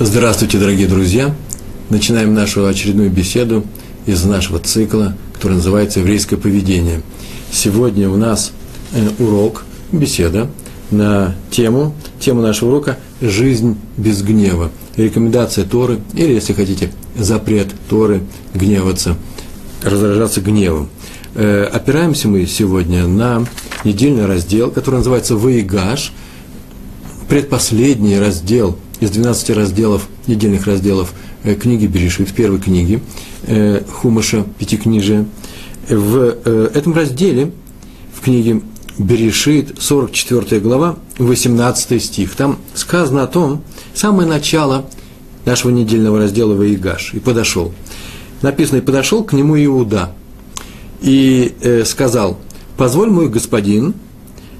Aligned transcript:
Здравствуйте, 0.00 0.58
дорогие 0.58 0.86
друзья! 0.86 1.34
Начинаем 1.90 2.32
нашу 2.32 2.64
очередную 2.66 3.10
беседу 3.10 3.64
из 4.06 4.24
нашего 4.24 4.60
цикла, 4.60 5.16
который 5.34 5.54
называется 5.54 5.98
«Еврейское 5.98 6.36
поведение». 6.36 7.02
Сегодня 7.50 8.08
у 8.08 8.16
нас 8.16 8.52
э, 8.92 9.08
урок, 9.18 9.64
беседа 9.90 10.48
на 10.92 11.34
тему, 11.50 11.96
тему 12.20 12.42
нашего 12.42 12.68
урока 12.68 12.96
«Жизнь 13.20 13.76
без 13.96 14.22
гнева». 14.22 14.70
Рекомендация 14.94 15.64
Торы, 15.64 15.98
или, 16.14 16.32
если 16.32 16.52
хотите, 16.52 16.92
запрет 17.16 17.66
Торы 17.90 18.20
гневаться, 18.54 19.16
раздражаться 19.82 20.40
гневом. 20.40 20.90
Э, 21.34 21.64
опираемся 21.64 22.28
мы 22.28 22.46
сегодня 22.46 23.08
на 23.08 23.44
недельный 23.82 24.26
раздел, 24.26 24.70
который 24.70 24.98
называется 24.98 25.34
«Ваигаш», 25.34 26.12
предпоследний 27.28 28.20
раздел– 28.20 28.78
из 29.00 29.10
12 29.10 29.50
разделов, 29.50 30.08
недельных 30.26 30.66
разделов 30.66 31.12
э, 31.44 31.54
книги 31.54 31.86
Берешит, 31.86 32.32
первой 32.32 32.60
книги 32.60 33.00
э, 33.46 33.82
Хумаша, 33.90 34.44
Пятикнижия. 34.58 35.26
В 35.88 36.36
э, 36.44 36.70
этом 36.74 36.94
разделе, 36.94 37.52
в 38.12 38.20
книге 38.20 38.62
Берешит, 38.98 39.80
44 39.80 40.60
глава, 40.60 40.96
18 41.18 42.02
стих, 42.02 42.34
там 42.34 42.58
сказано 42.74 43.22
о 43.22 43.26
том, 43.26 43.62
самое 43.94 44.28
начало 44.28 44.86
нашего 45.44 45.70
недельного 45.70 46.18
раздела 46.18 46.54
Ваигаш, 46.54 47.14
и 47.14 47.20
подошел. 47.20 47.72
Написано, 48.42 48.78
и 48.78 48.82
подошел 48.82 49.24
к 49.24 49.32
нему 49.32 49.56
Иуда, 49.56 50.12
и 51.00 51.54
сказал, 51.84 52.38
позволь 52.76 53.08
мой 53.08 53.28
господин 53.28 53.94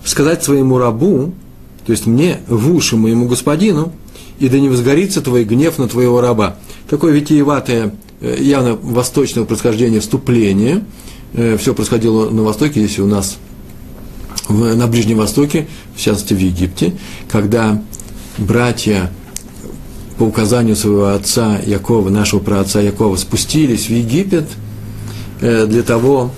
сказать 0.04 0.42
своему 0.42 0.78
рабу, 0.78 1.32
то 1.84 1.92
есть 1.92 2.06
мне, 2.06 2.40
в 2.48 2.72
уши 2.72 2.96
моему 2.96 3.26
господину, 3.26 3.92
и 4.38 4.48
да 4.48 4.58
не 4.58 4.68
возгорится 4.68 5.20
твой 5.20 5.44
гнев 5.44 5.78
на 5.78 5.88
твоего 5.88 6.20
раба. 6.20 6.56
Такое 6.88 7.12
витиеватое, 7.12 7.94
э, 8.20 8.36
явно 8.40 8.74
восточного 8.74 9.44
происхождения 9.44 10.00
вступление. 10.00 10.84
Э, 11.34 11.56
Все 11.58 11.74
происходило 11.74 12.30
на 12.30 12.42
Востоке, 12.42 12.80
если 12.80 13.02
у 13.02 13.06
нас 13.06 13.38
на 14.48 14.86
Ближнем 14.86 15.18
Востоке, 15.18 15.68
в 15.94 16.00
частности 16.00 16.32
в 16.32 16.38
Египте, 16.38 16.94
когда 17.30 17.82
братья 18.38 19.10
по 20.16 20.24
указанию 20.24 20.74
своего 20.74 21.08
отца 21.08 21.60
Якова, 21.64 22.08
нашего 22.08 22.40
праотца 22.40 22.80
Якова, 22.80 23.16
спустились 23.16 23.86
в 23.86 23.90
Египет 23.90 24.46
э, 25.40 25.66
для 25.66 25.82
того, 25.82 26.30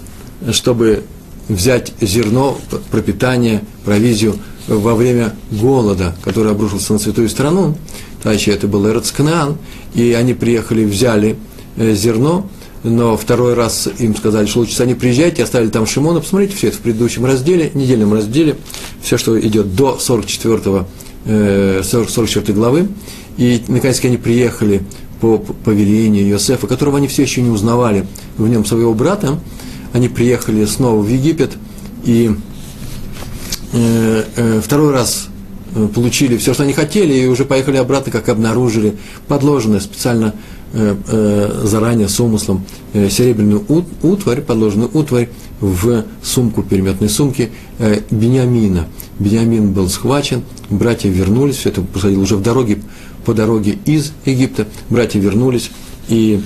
чтобы 0.53 1.05
взять 1.49 1.93
зерно, 2.01 2.59
пропитание, 2.91 3.63
провизию 3.85 4.37
во 4.69 4.95
время 4.95 5.35
голода, 5.51 6.15
который 6.23 6.53
обрушился 6.53 6.93
на 6.93 6.99
святую 6.99 7.29
страну, 7.29 7.77
Тачи 8.23 8.51
это 8.51 8.67
был 8.67 8.87
Эрцкнаан, 8.87 9.57
и 9.95 10.13
они 10.13 10.35
приехали, 10.35 10.85
взяли 10.85 11.37
э, 11.77 11.95
зерно, 11.95 12.47
но 12.83 13.17
второй 13.17 13.55
раз 13.55 13.89
им 13.99 14.15
сказали, 14.15 14.47
что 14.47 14.61
лучше 14.61 14.83
они 14.83 14.95
приезжайте, 14.95 15.43
оставили 15.43 15.71
там 15.71 15.87
Шимона, 15.87 16.21
посмотрите 16.21 16.55
все 16.57 16.69
это 16.69 16.77
в 16.77 16.81
предыдущем 16.81 17.25
разделе, 17.25 17.71
недельном 17.75 18.13
разделе, 18.13 18.57
все, 19.03 19.19
что 19.19 19.39
идет 19.41 19.75
до 19.75 19.99
44, 19.99 20.87
44 21.25 22.55
главы, 22.55 22.89
и 23.37 23.63
наконец 23.69 24.03
они 24.05 24.17
приехали 24.17 24.83
по 25.21 25.37
повелению 25.39 26.27
Иосифа, 26.31 26.67
которого 26.67 26.97
они 26.97 27.09
все 27.09 27.23
еще 27.23 27.43
не 27.43 27.51
узнавали 27.51 28.07
в 28.39 28.49
нем 28.49 28.65
своего 28.65 28.95
брата, 28.95 29.39
они 29.93 30.09
приехали 30.09 30.65
снова 30.65 31.03
в 31.03 31.09
Египет, 31.09 31.53
и 32.05 32.31
Э, 32.31 32.33
э, 32.33 32.50
второй 33.71 34.93
раз 34.93 35.29
э, 35.75 35.89
получили 35.95 36.37
все, 36.37 36.55
что 36.55 36.65
они 36.65 36.73
хотели, 36.73 37.15
и 37.15 37.27
уже 37.27 37.45
поехали 37.45 37.77
обратно, 37.77 38.11
как 38.13 38.29
обнаружили, 38.29 38.97
подложенное 39.29 39.81
специально 39.81 40.35
заранее 40.73 42.09
с 42.09 42.21
умыслом 42.21 42.65
серебряную 42.93 43.65
утварь, 44.03 44.41
подложенную 44.41 44.89
утварь 44.95 45.29
в 45.61 46.05
сумку, 46.23 46.63
переметной 46.63 47.09
сумки 47.09 47.51
Бениамина. 48.09 48.87
Бениамин 49.19 49.73
был 49.73 49.89
схвачен, 49.89 50.45
братья 50.69 51.09
вернулись, 51.09 51.57
все 51.57 51.71
это 51.71 51.81
происходило 51.83 52.23
уже 52.23 52.37
в 52.37 52.43
дороге, 52.43 52.79
по 53.25 53.35
дороге 53.35 53.79
из 53.85 54.13
Египта, 54.25 54.69
братья 54.89 55.19
вернулись, 55.19 55.73
и 56.09 56.41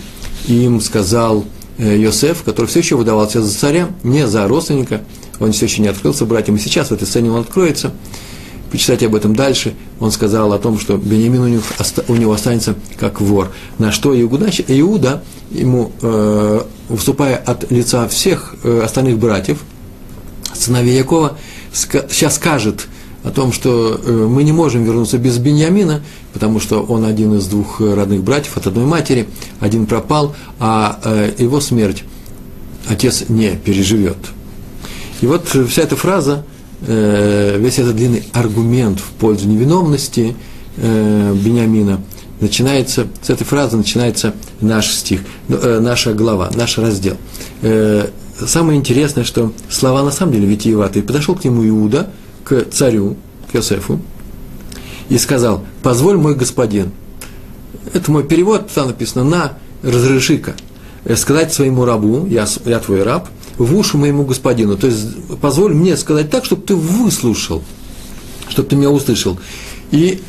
им 0.48 0.80
сказал 0.80 1.44
Йосеф, 1.76 2.44
который 2.44 2.66
все 2.66 2.78
еще 2.78 2.96
выдавался 2.96 3.42
за 3.42 3.54
царя, 3.54 3.90
не 4.04 4.26
за 4.26 4.48
родственника, 4.48 5.02
он 5.40 5.52
все 5.52 5.66
еще 5.66 5.82
не 5.82 5.88
открылся 5.88 6.26
братьям, 6.26 6.56
и 6.56 6.58
сейчас 6.58 6.88
в 6.88 6.92
этой 6.92 7.06
сцене 7.06 7.30
он 7.30 7.40
откроется. 7.40 7.92
Почитайте 8.70 9.06
об 9.06 9.14
этом 9.14 9.36
дальше. 9.36 9.74
Он 10.00 10.10
сказал 10.10 10.52
о 10.52 10.58
том, 10.58 10.80
что 10.80 10.96
Бениамин 10.96 11.40
у 11.40 11.46
него, 11.48 11.62
у 12.08 12.16
него 12.16 12.32
останется 12.32 12.74
как 12.98 13.20
вор. 13.20 13.52
На 13.78 13.92
что 13.92 14.20
Иуда, 14.20 14.50
Иуда 14.66 15.22
ему, 15.52 15.92
э, 16.02 16.60
выступая 16.88 17.36
от 17.36 17.70
лица 17.70 18.08
всех 18.08 18.56
э, 18.64 18.80
остальных 18.84 19.18
братьев, 19.18 19.58
сыновей 20.52 20.96
Якова, 20.96 21.38
ска, 21.72 22.06
сейчас 22.10 22.34
скажет 22.34 22.88
о 23.22 23.30
том, 23.30 23.52
что 23.52 24.00
э, 24.02 24.10
мы 24.10 24.42
не 24.42 24.52
можем 24.52 24.82
вернуться 24.84 25.18
без 25.18 25.38
Беньямина, 25.38 26.02
потому 26.32 26.58
что 26.58 26.82
он 26.82 27.04
один 27.04 27.36
из 27.36 27.46
двух 27.46 27.80
родных 27.80 28.24
братьев 28.24 28.56
от 28.56 28.66
одной 28.66 28.86
матери, 28.86 29.28
один 29.60 29.86
пропал, 29.86 30.34
а 30.58 30.98
э, 31.04 31.32
его 31.38 31.60
смерть 31.60 32.02
отец 32.88 33.24
не 33.28 33.50
переживет. 33.50 34.16
И 35.24 35.26
вот 35.26 35.48
вся 35.48 35.84
эта 35.84 35.96
фраза, 35.96 36.44
э, 36.86 37.56
весь 37.58 37.78
этот 37.78 37.96
длинный 37.96 38.24
аргумент 38.34 39.00
в 39.00 39.10
пользу 39.12 39.48
невиновности 39.48 40.36
э, 40.76 41.34
Бениамина, 41.34 42.02
начинается, 42.40 43.06
с 43.22 43.30
этой 43.30 43.44
фразы 43.44 43.78
начинается 43.78 44.34
наш 44.60 44.90
стих, 44.90 45.20
э, 45.48 45.78
наша 45.80 46.12
глава, 46.12 46.50
наш 46.54 46.76
раздел. 46.76 47.16
Самое 48.38 48.78
интересное, 48.78 49.24
что 49.24 49.54
слова 49.70 50.02
на 50.02 50.10
самом 50.10 50.34
деле 50.34 50.46
витиеватые. 50.46 51.02
Подошел 51.02 51.34
к 51.34 51.44
нему 51.44 51.66
Иуда, 51.66 52.10
к 52.44 52.62
царю, 52.70 53.16
к 53.50 53.56
Иосифу, 53.56 54.02
и 55.08 55.16
сказал, 55.16 55.64
позволь 55.82 56.18
мой 56.18 56.34
господин, 56.34 56.90
это 57.94 58.12
мой 58.12 58.24
перевод, 58.24 58.68
там 58.74 58.88
написано, 58.88 59.24
на, 59.24 59.52
разреши-ка, 59.82 60.54
сказать 61.16 61.50
своему 61.50 61.86
рабу, 61.86 62.26
я, 62.26 62.46
я 62.66 62.78
твой 62.78 63.02
раб, 63.02 63.26
в 63.59 63.76
уши 63.76 63.97
моему 63.97 64.25
господину. 64.25 64.76
То 64.76 64.87
есть 64.87 65.38
позволь 65.41 65.75
мне 65.75 65.97
сказать 65.97 66.31
так, 66.31 66.44
чтобы 66.44 66.62
ты 66.62 66.75
выслушал, 66.75 67.62
чтобы 68.48 68.69
ты 68.69 68.76
меня 68.76 68.91
услышал. 68.91 69.38
И 69.91 70.20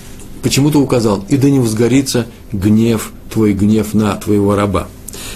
почему-то 0.43 0.79
указал, 0.79 1.25
и 1.29 1.37
да 1.37 1.49
не 1.49 1.59
возгорится 1.59 2.27
гнев, 2.51 3.11
твой 3.31 3.53
гнев 3.53 3.93
на 3.93 4.15
твоего 4.15 4.55
раба. 4.55 4.87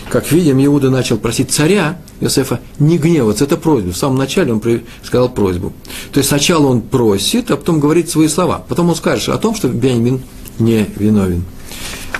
Как 0.09 0.31
видим, 0.31 0.63
Иуда 0.63 0.89
начал 0.89 1.17
просить 1.17 1.51
царя 1.51 1.99
Иосифа 2.21 2.59
не 2.79 2.97
гневаться. 2.97 3.45
Это 3.45 3.57
просьба. 3.57 3.91
В 3.91 3.97
самом 3.97 4.17
начале 4.17 4.53
он 4.53 4.61
сказал 5.03 5.29
просьбу. 5.29 5.73
То 6.11 6.19
есть 6.19 6.29
сначала 6.29 6.67
он 6.67 6.81
просит, 6.81 7.51
а 7.51 7.57
потом 7.57 7.79
говорит 7.79 8.09
свои 8.09 8.27
слова. 8.27 8.63
Потом 8.67 8.89
он 8.89 8.95
скажет 8.95 9.29
о 9.29 9.37
том, 9.37 9.55
что 9.55 9.67
Бенjamin 9.67 10.21
не 10.59 10.87
виновен. 10.97 11.43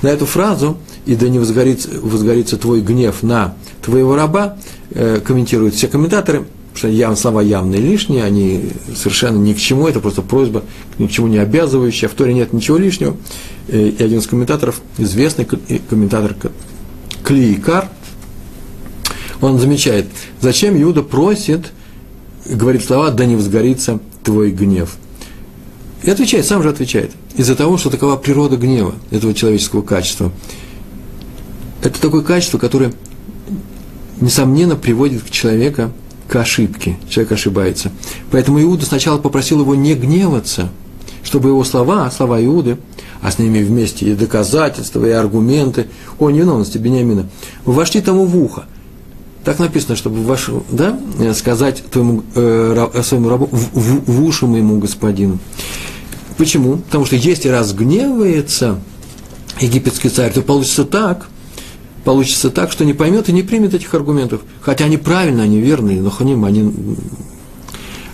На 0.01 0.07
эту 0.07 0.25
фразу 0.25 0.77
«и 1.05 1.15
да 1.15 1.27
не 1.27 1.39
возгорится, 1.39 1.89
возгорится 2.01 2.57
твой 2.57 2.81
гнев 2.81 3.23
на 3.23 3.55
твоего 3.83 4.15
раба», 4.15 4.57
э, 4.91 5.19
комментируют 5.19 5.75
все 5.75 5.87
комментаторы, 5.87 6.45
что 6.73 6.87
яв, 6.87 7.19
слова 7.19 7.41
явные 7.41 7.81
лишние, 7.81 8.23
они 8.23 8.71
совершенно 8.95 9.37
ни 9.37 9.53
к 9.53 9.57
чему, 9.57 9.87
это 9.87 9.99
просто 9.99 10.21
просьба, 10.21 10.63
ни 10.97 11.07
к 11.07 11.11
чему 11.11 11.27
не 11.27 11.37
обязывающая, 11.37 12.07
в 12.07 12.13
Торе 12.13 12.33
нет 12.33 12.53
ничего 12.53 12.77
лишнего. 12.77 13.17
Э, 13.67 13.89
и 13.89 14.01
один 14.01 14.19
из 14.19 14.27
комментаторов, 14.27 14.81
известный 14.97 15.45
комментатор 15.89 16.35
Клейкар, 17.23 17.90
он 19.41 19.59
замечает, 19.59 20.08
зачем 20.41 20.82
Иуда 20.82 21.02
просит, 21.02 21.72
говорит 22.46 22.84
слова, 22.84 23.12
да 23.12 23.26
не 23.26 23.36
возгорится 23.36 24.00
твой 24.24 24.52
гнев. 24.52 24.97
И 26.03 26.09
отвечает, 26.09 26.46
сам 26.46 26.64
же 26.64 26.70
отвечает, 26.70 27.12
из-за 27.36 27.56
того, 27.56 27.78
что 27.78 27.90
такова 27.90 28.16
природа 28.16 28.58
гнева, 28.58 28.96
этого 29.12 29.34
человеческого 29.34 29.82
качества. 29.82 30.32
Это 31.84 32.00
такое 32.00 32.22
качество, 32.22 32.58
которое 32.58 32.94
несомненно, 34.22 34.76
приводит 34.76 35.24
к 35.24 35.30
человека 35.30 35.91
к 36.28 36.36
ошибке. 36.36 36.97
Человек 37.09 37.34
ошибается. 37.34 37.91
Поэтому 38.32 38.62
Иуда 38.62 38.86
сначала 38.86 39.18
попросил 39.18 39.62
его 39.62 39.76
не 39.76 39.96
гневаться, 39.96 40.70
чтобы 41.24 41.50
его 41.50 41.64
слова, 41.64 42.09
слова 42.12 42.44
Иуды, 42.44 42.78
а 43.22 43.32
с 43.32 43.40
ними 43.40 43.62
вместе 43.62 44.06
и 44.06 44.16
доказательства, 44.16 45.06
и 45.06 45.12
аргументы 45.12 45.88
о 46.18 46.30
невиновности 46.30 46.78
Бениамина, 46.78 47.28
вошли 47.66 48.02
тому 48.02 48.26
в 48.26 48.38
ухо. 48.38 48.66
Так 49.44 49.59
написано, 49.59 49.96
чтобы 49.96 50.22
ваш, 50.24 50.50
да, 50.70 51.00
сказать 51.34 51.84
твоему, 51.91 52.24
э, 52.36 53.02
своему 53.03 53.30
рабу, 53.30 53.47
в, 53.52 53.80
в, 53.80 54.12
в 54.12 54.24
уши 54.24 54.46
моему 54.46 54.80
господину. 54.80 55.40
Почему? 56.38 56.78
Потому 56.78 57.06
что 57.06 57.16
если 57.16 57.50
разгневается 57.50 58.80
египетский 59.59 60.09
царь, 60.09 60.32
то 60.32 60.41
получится 60.41 60.86
так– 60.86 61.28
получится 62.03 62.50
так, 62.50 62.72
что 62.72 62.86
не 62.86 62.94
поймет 62.94 63.30
и 63.30 63.32
не 63.32 63.44
примет 63.44 63.74
этих 63.74 63.94
аргументов. 63.94 64.41
Хотя 64.62 64.86
они 64.86 64.97
правильные, 64.97 65.44
они 65.44 65.59
верные, 65.59 66.02
но 66.02 66.09
ханим, 66.09 66.46
они, 66.46 66.74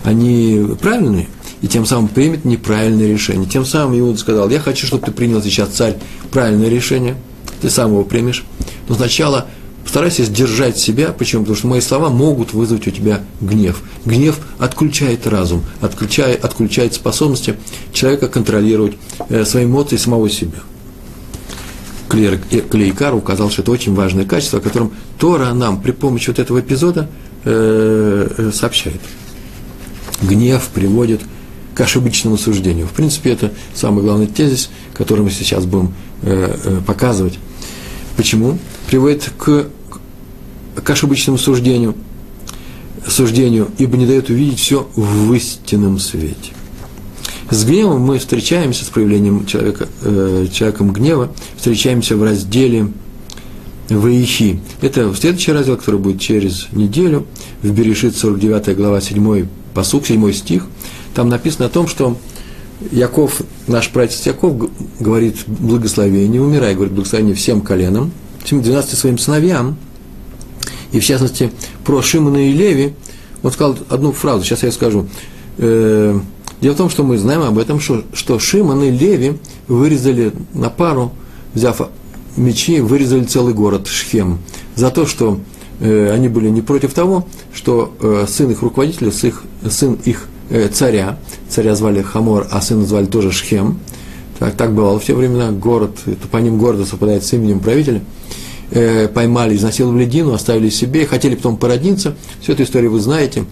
они 0.04 0.66
правильные. 0.80 1.28
и 1.62 1.68
тем 1.68 1.86
самым 1.86 2.08
примет 2.08 2.44
неправильное 2.44 3.08
решение. 3.08 3.48
Тем 3.48 3.64
самым 3.64 3.98
Иуда 3.98 4.18
сказал, 4.18 4.50
я 4.50 4.60
хочу, 4.60 4.86
чтобы 4.86 5.06
ты 5.06 5.12
принял 5.12 5.42
сейчас, 5.42 5.70
царь, 5.70 5.96
правильное 6.30 6.68
решение, 6.68 7.16
ты 7.62 7.70
сам 7.70 7.92
его 7.92 8.04
примешь, 8.04 8.44
но 8.88 8.94
сначала 8.94 9.46
Постарайся 9.86 10.24
сдержать 10.24 10.78
себя. 10.78 11.12
Почему? 11.12 11.42
Потому 11.42 11.56
что 11.56 11.66
мои 11.68 11.80
слова 11.80 12.08
могут 12.08 12.52
вызвать 12.52 12.88
у 12.88 12.90
тебя 12.90 13.20
гнев. 13.40 13.82
Гнев 14.04 14.36
отключает 14.58 15.28
разум, 15.28 15.62
отключает, 15.80 16.44
отключает 16.44 16.92
способности 16.94 17.54
человека 17.92 18.26
контролировать 18.26 18.96
э, 19.28 19.44
свои 19.44 19.64
эмоции 19.64 19.96
самого 19.96 20.28
себя. 20.28 20.58
Клейкар 22.08 23.14
указал, 23.14 23.48
что 23.48 23.62
это 23.62 23.70
очень 23.70 23.94
важное 23.94 24.24
качество, 24.24 24.58
о 24.58 24.62
котором 24.62 24.92
Тора 25.20 25.54
нам 25.54 25.80
при 25.80 25.92
помощи 25.92 26.30
вот 26.30 26.40
этого 26.40 26.58
эпизода 26.58 27.08
э, 27.44 28.28
э, 28.38 28.50
сообщает. 28.52 29.00
Гнев 30.20 30.68
приводит 30.74 31.20
к 31.76 31.80
ошибочному 31.80 32.36
суждению. 32.38 32.88
В 32.88 32.92
принципе, 32.92 33.30
это 33.30 33.52
самый 33.72 34.02
главный 34.02 34.26
тезис, 34.26 34.68
который 34.94 35.20
мы 35.20 35.30
сейчас 35.30 35.64
будем 35.64 35.94
э, 36.22 36.56
э, 36.64 36.80
показывать. 36.84 37.38
Почему? 38.16 38.58
Приводит 38.86 39.30
к 39.36 39.66
к 40.82 40.90
ошибочному 40.90 41.38
суждению, 41.38 41.94
суждению, 43.06 43.68
ибо 43.78 43.96
не 43.96 44.06
дает 44.06 44.30
увидеть 44.30 44.60
все 44.60 44.88
в 44.94 45.32
истинном 45.32 45.98
свете. 45.98 46.52
С 47.50 47.64
гневом 47.64 48.02
мы 48.02 48.18
встречаемся, 48.18 48.84
с 48.84 48.88
проявлением 48.88 49.46
человека, 49.46 49.88
э, 50.02 50.46
человеком 50.52 50.92
гнева, 50.92 51.32
встречаемся 51.56 52.16
в 52.16 52.22
разделе 52.22 52.88
Ваихи. 53.88 54.60
Это 54.80 55.14
следующий 55.14 55.52
раздел, 55.52 55.76
который 55.76 56.00
будет 56.00 56.20
через 56.20 56.66
неделю, 56.72 57.26
в 57.62 57.70
Берешит 57.70 58.16
49 58.16 58.76
глава 58.76 59.00
7 59.00 59.46
посук, 59.74 60.06
7 60.06 60.32
стих. 60.32 60.66
Там 61.14 61.28
написано 61.28 61.66
о 61.66 61.68
том, 61.68 61.86
что 61.86 62.18
Яков, 62.90 63.40
наш 63.68 63.88
пратец 63.90 64.26
Яков 64.26 64.68
говорит 64.98 65.36
благословение, 65.46 66.42
умирая, 66.42 66.74
говорит 66.74 66.94
благословение 66.94 67.36
всем 67.36 67.60
коленам, 67.60 68.10
всем 68.46 68.62
12 68.62 68.96
своим 68.96 69.18
сыновьям, 69.18 69.76
и 70.92 71.00
в 71.00 71.04
частности 71.04 71.50
про 71.84 72.00
Шимона 72.00 72.48
и 72.48 72.52
Леви, 72.52 72.94
он 73.42 73.50
сказал 73.50 73.76
одну 73.88 74.12
фразу, 74.12 74.44
сейчас 74.44 74.62
я 74.62 74.70
скажу. 74.70 75.08
Э, 75.58 76.18
дело 76.60 76.74
в 76.74 76.76
том, 76.76 76.88
что 76.88 77.02
мы 77.02 77.18
знаем 77.18 77.42
об 77.42 77.58
этом, 77.58 77.80
что, 77.80 78.04
что 78.14 78.38
Шимон 78.38 78.84
и 78.84 78.90
Леви 78.90 79.38
вырезали 79.66 80.32
на 80.54 80.70
пару, 80.70 81.12
взяв 81.54 81.82
мечи, 82.36 82.80
вырезали 82.80 83.24
целый 83.24 83.52
город 83.52 83.88
Шхем. 83.88 84.38
За 84.76 84.90
то, 84.90 85.06
что 85.06 85.40
э, 85.80 86.12
они 86.12 86.28
были 86.28 86.48
не 86.48 86.62
против 86.62 86.94
того, 86.94 87.26
что 87.52 87.94
э, 88.00 88.26
сын 88.28 88.48
их 88.52 88.62
руководителя, 88.62 89.10
сын 89.10 89.98
их, 90.04 90.28
царя, 90.72 91.18
царя 91.48 91.74
звали 91.74 92.02
Хамор, 92.02 92.46
а 92.52 92.60
сына 92.60 92.86
звали 92.86 93.06
тоже 93.06 93.32
Шхем, 93.32 93.80
так, 94.38 94.54
так 94.56 94.74
бывало 94.74 94.98
в 94.98 95.04
те 95.04 95.14
времена, 95.14 95.50
город, 95.50 95.98
топоним 96.22 96.58
города 96.58 96.84
совпадает 96.84 97.24
с 97.24 97.32
именем 97.32 97.60
правителя– 97.60 98.02
э, 98.70 99.08
поймали, 99.08 99.56
изнасиловали 99.56 100.04
Дину, 100.04 100.32
оставили 100.32 100.68
себе, 100.68 101.06
хотели 101.06 101.34
потом 101.34 101.56
породниться. 101.56 102.16
Всю 102.40 102.52
эту 102.52 102.64
историю 102.64 102.90
вы 102.90 103.00
знаете. 103.00 103.44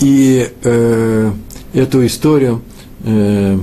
И 0.00 0.50
э, 0.62 1.32
эту 1.74 2.06
историю 2.06 2.62
э, 3.04 3.58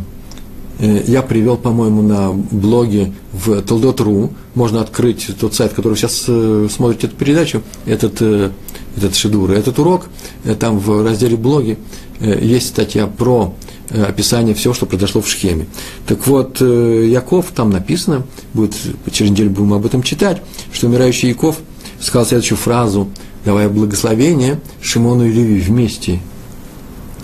я 0.80 1.22
привел, 1.22 1.58
по-моему, 1.58 2.02
на 2.02 2.32
блоге 2.32 3.12
в 3.34 3.62
Толдот.ру. 3.62 4.32
Можно 4.56 4.82
открыть 4.82 5.28
тот 5.40 5.54
сайт, 5.54 5.74
который 5.74 5.96
сейчас 5.96 6.24
э, 6.28 6.68
смотрите 6.72 7.08
эту 7.08 7.16
передачу, 7.18 7.62
этот, 7.86 8.22
э, 8.22 8.52
этот 8.96 9.16
шедур, 9.16 9.52
этот 9.52 9.78
урок. 9.78 10.06
Э, 10.46 10.56
там 10.56 10.80
в 10.80 11.04
разделе 11.04 11.36
блоги 11.36 11.78
э, 12.22 12.40
есть 12.42 12.68
статья 12.68 13.08
про 13.08 13.54
Э, 13.92 14.04
описание 14.04 14.54
всего, 14.54 14.74
что 14.74 14.86
произошло 14.86 15.22
в 15.22 15.28
Шхеме. 15.28 15.66
Так 16.06 16.28
вот, 16.28 16.58
э, 16.62 17.08
Яков, 17.10 17.48
там 17.56 17.72
написано, 17.72 18.24
будет, 18.54 18.76
через 19.12 19.32
неделю 19.32 19.50
будем 19.50 19.74
об 19.74 19.86
этом 19.86 20.04
читать, 20.04 20.42
что 20.72 20.88
умирающий 20.88 21.30
Яков 21.30 21.58
сказал 22.00 22.28
следующую 22.28 22.60
фразу, 22.60 23.10
давая 23.46 23.68
благословение 23.68 24.60
Шимону 24.80 25.26
и 25.26 25.32
Леви 25.32 25.60
вместе. 25.60 26.20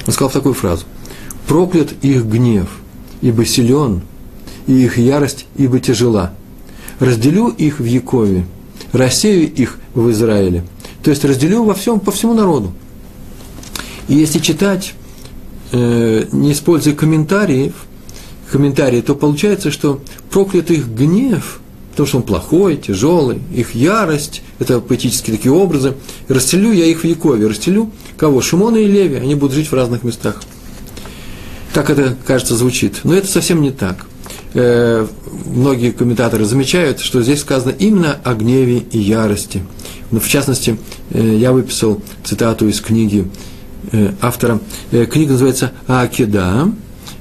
Он 0.07 0.13
сказал 0.13 0.31
такую 0.31 0.55
фразу. 0.55 0.85
«Проклят 1.47 1.93
их 2.01 2.25
гнев, 2.25 2.67
ибо 3.25 3.43
силен, 3.43 4.01
и 4.67 4.73
их 4.73 4.99
ярость, 4.99 5.47
ибо 5.55 5.79
тяжела. 5.79 6.31
Разделю 6.99 7.47
их 7.47 7.79
в 7.79 7.83
Якове, 7.83 8.45
рассею 8.91 9.51
их 9.51 9.79
в 9.95 10.11
Израиле». 10.11 10.63
То 11.01 11.09
есть 11.09 11.25
разделю 11.25 11.63
во 11.63 11.73
всем, 11.73 11.99
по 11.99 12.11
всему 12.11 12.35
народу. 12.35 12.71
И 14.07 14.13
если 14.13 14.37
читать 14.37 14.93
э, 15.71 16.25
не 16.31 16.51
используя 16.51 16.93
комментариев, 16.93 17.73
комментарии, 18.51 19.01
то 19.01 19.15
получается, 19.15 19.71
что 19.71 20.01
проклят 20.29 20.69
их 20.69 20.87
гнев, 20.87 21.61
потому 21.89 22.07
что 22.07 22.17
он 22.17 22.23
плохой, 22.23 22.77
тяжелый, 22.77 23.39
их 23.51 23.73
ярость, 23.73 24.43
это 24.59 24.79
поэтические 24.81 25.37
такие 25.37 25.51
образы, 25.51 25.95
расселю 26.27 26.71
я 26.71 26.85
их 26.85 26.99
в 26.99 27.05
Якове, 27.05 27.47
расселю 27.47 27.89
кого? 28.17 28.41
Шимона 28.41 28.77
и 28.77 28.85
Леви, 28.85 29.15
они 29.15 29.33
будут 29.33 29.55
жить 29.55 29.71
в 29.71 29.73
разных 29.73 30.03
местах. 30.03 30.43
Так 31.75 31.91
это, 31.91 32.15
кажется, 32.25 32.55
звучит. 32.55 33.01
Но 33.03 33.13
это 33.13 33.27
совсем 33.27 33.61
не 33.61 33.69
так. 33.69 34.07
Э, 34.55 35.05
многие 35.45 35.91
комментаторы 35.91 36.45
замечают, 36.45 36.99
что 36.99 37.21
здесь 37.21 37.41
сказано 37.41 37.75
именно 37.77 38.17
о 38.23 38.33
гневе 38.33 38.79
и 38.79 38.97
ярости. 38.97 39.61
Но 40.09 40.19
в 40.19 40.27
частности, 40.27 40.79
э, 41.11 41.35
я 41.37 41.51
выписал 41.51 42.01
цитату 42.23 42.67
из 42.67 42.81
книги 42.81 43.27
Э, 43.91 44.11
автора. 44.21 44.59
Книга 44.91 45.33
называется 45.33 45.71
«Акеда», 45.87 46.71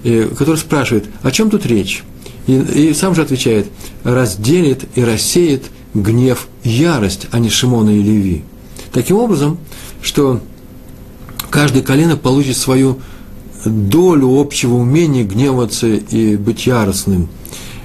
э, 0.03 0.29
который 0.29 0.56
спрашивает, 0.56 1.06
о 1.23 1.31
чем 1.31 1.51
тут 1.51 1.67
речь? 1.67 2.03
И, 2.47 2.56
и 2.56 2.95
сам 2.95 3.15
же 3.15 3.23
отвечает, 3.23 3.67
разделит 4.03 4.85
и 4.95 5.05
рассеет 5.05 5.65
гнев 5.93 6.49
ярость, 6.62 7.27
а 7.33 7.39
не 7.39 7.51
Шимона 7.51 7.91
и 7.91 8.03
Леви. 8.03 8.45
Таким 8.93 9.17
образом, 9.17 9.59
что 10.03 10.41
каждое 11.51 11.83
колено 11.83 12.17
получит 12.17 12.56
свою 12.56 13.01
долю 13.65 14.41
общего 14.41 14.75
умения 14.75 15.25
гневаться 15.25 15.87
и 15.87 16.37
быть 16.37 16.67
яростным. 16.67 17.29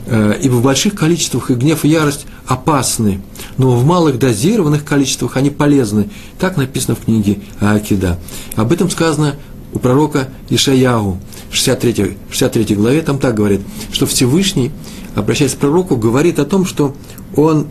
Ибо 0.08 0.56
в 0.56 0.64
больших 0.64 0.96
количествах 0.96 1.52
и 1.52 1.54
гнев, 1.54 1.86
и 1.86 1.90
ярость 1.90 2.26
опасны, 2.48 3.22
но 3.58 3.76
в 3.76 3.86
малых 3.86 4.18
дозированных 4.18 4.84
количествах 4.84 5.38
они 5.38 5.52
полезны. 5.52 6.10
Так 6.40 6.58
написано 6.58 6.96
в 6.96 7.06
книге 7.06 7.40
Акида. 7.60 8.18
Об 8.56 8.72
этом 8.72 8.90
сказано 8.90 9.36
у 9.72 9.80
пророка 9.80 10.30
Ишаягу 10.50 11.20
в 11.52 11.56
63, 11.56 12.18
63 12.32 12.76
главе, 12.76 13.02
там 13.02 13.20
так 13.20 13.36
говорит, 13.36 13.62
что 13.92 14.06
Всевышний, 14.06 14.72
обращаясь 15.16 15.54
к 15.54 15.58
пророку, 15.58 15.96
говорит 15.96 16.40
о 16.40 16.46
том, 16.46 16.66
что 16.66 16.96
он 17.36 17.68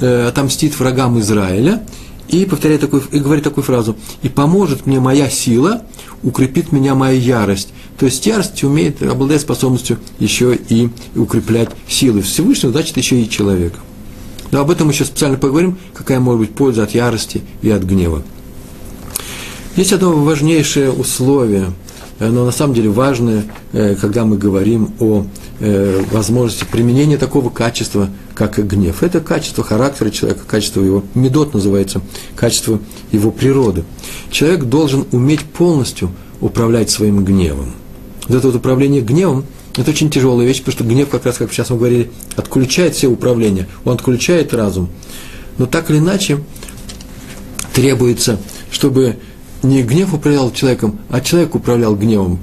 э, 0.00 0.28
отомстит 0.28 0.78
врагам 0.78 1.18
Израиля, 1.20 1.82
и 2.32 2.46
повторяет 2.46 2.80
такую, 2.80 3.02
и 3.12 3.20
говорит 3.20 3.44
такую 3.44 3.62
фразу, 3.62 3.96
«И 4.22 4.28
поможет 4.28 4.86
мне 4.86 4.98
моя 5.00 5.28
сила, 5.28 5.82
укрепит 6.22 6.72
меня 6.72 6.94
моя 6.94 7.12
ярость». 7.12 7.68
То 7.98 8.06
есть 8.06 8.26
ярость 8.26 8.64
умеет, 8.64 9.02
обладает 9.02 9.42
способностью 9.42 9.98
еще 10.18 10.58
и 10.68 10.88
укреплять 11.14 11.68
силы 11.86 12.22
Всевышнего, 12.22 12.72
значит, 12.72 12.96
еще 12.96 13.20
и 13.20 13.28
человека. 13.28 13.78
Но 14.50 14.60
об 14.60 14.70
этом 14.70 14.86
мы 14.86 14.92
еще 14.94 15.04
специально 15.04 15.36
поговорим, 15.36 15.78
какая 15.94 16.20
может 16.20 16.40
быть 16.40 16.54
польза 16.54 16.84
от 16.84 16.92
ярости 16.92 17.42
и 17.60 17.70
от 17.70 17.82
гнева. 17.82 18.22
Есть 19.76 19.92
одно 19.92 20.12
важнейшее 20.12 20.90
условие, 20.90 21.72
но 22.30 22.44
на 22.44 22.52
самом 22.52 22.74
деле 22.74 22.90
важное, 22.90 23.44
э, 23.72 23.94
когда 23.94 24.24
мы 24.24 24.38
говорим 24.38 24.92
о 25.00 25.24
э, 25.60 26.02
возможности 26.10 26.64
применения 26.70 27.16
такого 27.16 27.50
качества, 27.50 28.08
как 28.34 28.58
гнев. 28.66 29.02
Это 29.02 29.20
качество 29.20 29.62
характера 29.64 30.10
человека, 30.10 30.42
качество 30.46 30.82
его, 30.82 31.04
медот 31.14 31.54
называется, 31.54 32.00
качество 32.36 32.80
его 33.10 33.30
природы. 33.30 33.84
Человек 34.30 34.64
должен 34.64 35.06
уметь 35.12 35.42
полностью 35.42 36.10
управлять 36.40 36.90
своим 36.90 37.24
гневом. 37.24 37.72
Вот 38.28 38.38
это 38.38 38.46
вот 38.48 38.56
управление 38.56 39.00
гневом– 39.00 39.44
это 39.76 39.90
очень 39.90 40.10
тяжелая 40.10 40.46
вещь, 40.46 40.58
потому 40.58 40.72
что 40.74 40.84
гнев, 40.84 41.08
как 41.08 41.24
раз, 41.24 41.38
как 41.38 41.52
сейчас 41.52 41.70
мы 41.70 41.78
говорили, 41.78 42.10
отключает 42.36 42.94
все 42.94 43.08
управление, 43.08 43.68
он 43.84 43.94
отключает 43.94 44.52
разум. 44.52 44.88
Но 45.58 45.66
так 45.66 45.90
или 45.90 45.98
иначе 45.98 46.40
требуется, 47.72 48.38
чтобы 48.70 49.16
не 49.62 49.82
гнев 49.82 50.12
управлял 50.14 50.50
человеком, 50.52 50.98
а 51.08 51.20
человек 51.20 51.54
управлял 51.54 51.94
гневом. 51.96 52.40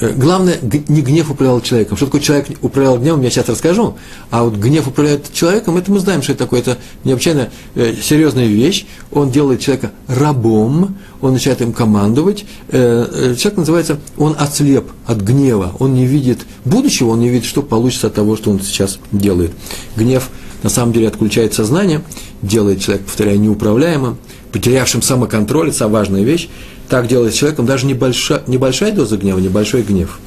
Э, 0.00 0.12
главное, 0.12 0.58
не 0.88 1.02
гнев 1.02 1.30
управлял 1.30 1.60
человеком. 1.60 1.96
Что 1.96 2.06
такое 2.06 2.20
человек 2.20 2.48
управлял 2.62 2.98
гневом, 2.98 3.20
я 3.22 3.30
сейчас 3.30 3.48
расскажу. 3.48 3.96
А 4.30 4.44
вот 4.44 4.54
гнев 4.54 4.86
управляет 4.86 5.32
человеком, 5.32 5.76
это 5.76 5.90
мы 5.90 5.98
знаем, 5.98 6.22
что 6.22 6.32
это 6.32 6.44
такое. 6.44 6.60
Это 6.60 6.78
необычайно 7.04 7.50
э, 7.74 7.94
серьезная 8.02 8.46
вещь. 8.46 8.86
Он 9.12 9.30
делает 9.30 9.60
человека 9.60 9.92
рабом, 10.06 10.96
он 11.20 11.32
начинает 11.32 11.60
им 11.60 11.72
командовать. 11.72 12.46
Э, 12.68 13.34
человек 13.38 13.58
называется, 13.58 13.98
он 14.16 14.36
ослеп 14.38 14.90
от 15.06 15.20
гнева. 15.20 15.74
Он 15.78 15.94
не 15.94 16.06
видит 16.06 16.40
будущего, 16.64 17.10
он 17.10 17.20
не 17.20 17.28
видит, 17.28 17.46
что 17.46 17.62
получится 17.62 18.06
от 18.06 18.14
того, 18.14 18.36
что 18.36 18.50
он 18.50 18.60
сейчас 18.60 18.98
делает. 19.12 19.52
Гнев 19.96 20.30
на 20.62 20.70
самом 20.70 20.92
деле 20.92 21.08
отключает 21.08 21.54
сознание, 21.54 22.02
делает 22.42 22.80
человека, 22.80 23.06
повторяю, 23.06 23.40
неуправляемым, 23.40 24.18
потерявшим 24.52 25.02
самоконтроль, 25.02 25.70
это 25.70 25.88
важная 25.88 26.22
вещь. 26.22 26.48
так 26.88 27.06
делает 27.06 27.34
с 27.34 27.36
человеком 27.36 27.66
даже 27.66 27.86
небольшая, 27.86 28.42
небольшая 28.46 28.92
доза 28.92 29.16
гнева, 29.16 29.38
небольшой 29.38 29.82
гнев. 29.82 30.18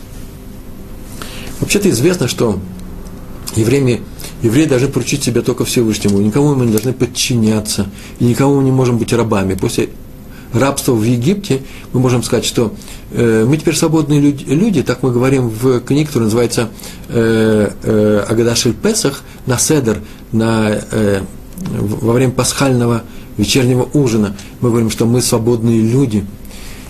Вообще-то 1.59 1.89
известно, 1.89 2.27
что 2.27 2.59
евреи, 3.55 4.01
евреи 4.41 4.65
должны 4.65 4.87
поручить 4.87 5.23
себя 5.23 5.41
только 5.41 5.65
Всевышнему, 5.65 6.19
никому 6.19 6.55
мы 6.55 6.65
не 6.65 6.71
должны 6.71 6.93
подчиняться, 6.93 7.87
и 8.19 8.25
никому 8.25 8.57
мы 8.57 8.63
не 8.63 8.71
можем 8.71 8.97
быть 8.97 9.13
рабами. 9.13 9.55
После 9.55 9.89
рабства 10.53 10.93
в 10.93 11.03
Египте 11.03 11.61
мы 11.91 11.99
можем 11.99 12.23
сказать, 12.23 12.45
что 12.45 12.73
э, 13.11 13.45
мы 13.47 13.57
теперь 13.57 13.75
свободные 13.75 14.19
люди, 14.19 14.45
люди, 14.45 14.83
так 14.83 15.03
мы 15.03 15.11
говорим 15.11 15.49
в 15.49 15.81
книге, 15.81 16.07
которая 16.07 16.25
называется 16.25 16.69
э, 17.09 17.71
э, 17.83 18.25
Агадашель 18.29 18.73
Песах, 18.73 19.23
на 19.45 19.57
Седер, 19.57 20.01
на, 20.31 20.79
э, 20.91 21.21
во 21.57 22.13
время 22.13 22.31
пасхального 22.31 23.03
вечернего 23.37 23.87
ужина. 23.93 24.35
Мы 24.61 24.69
говорим, 24.69 24.89
что 24.89 25.05
мы 25.05 25.21
свободные 25.21 25.81
люди– 25.81 26.25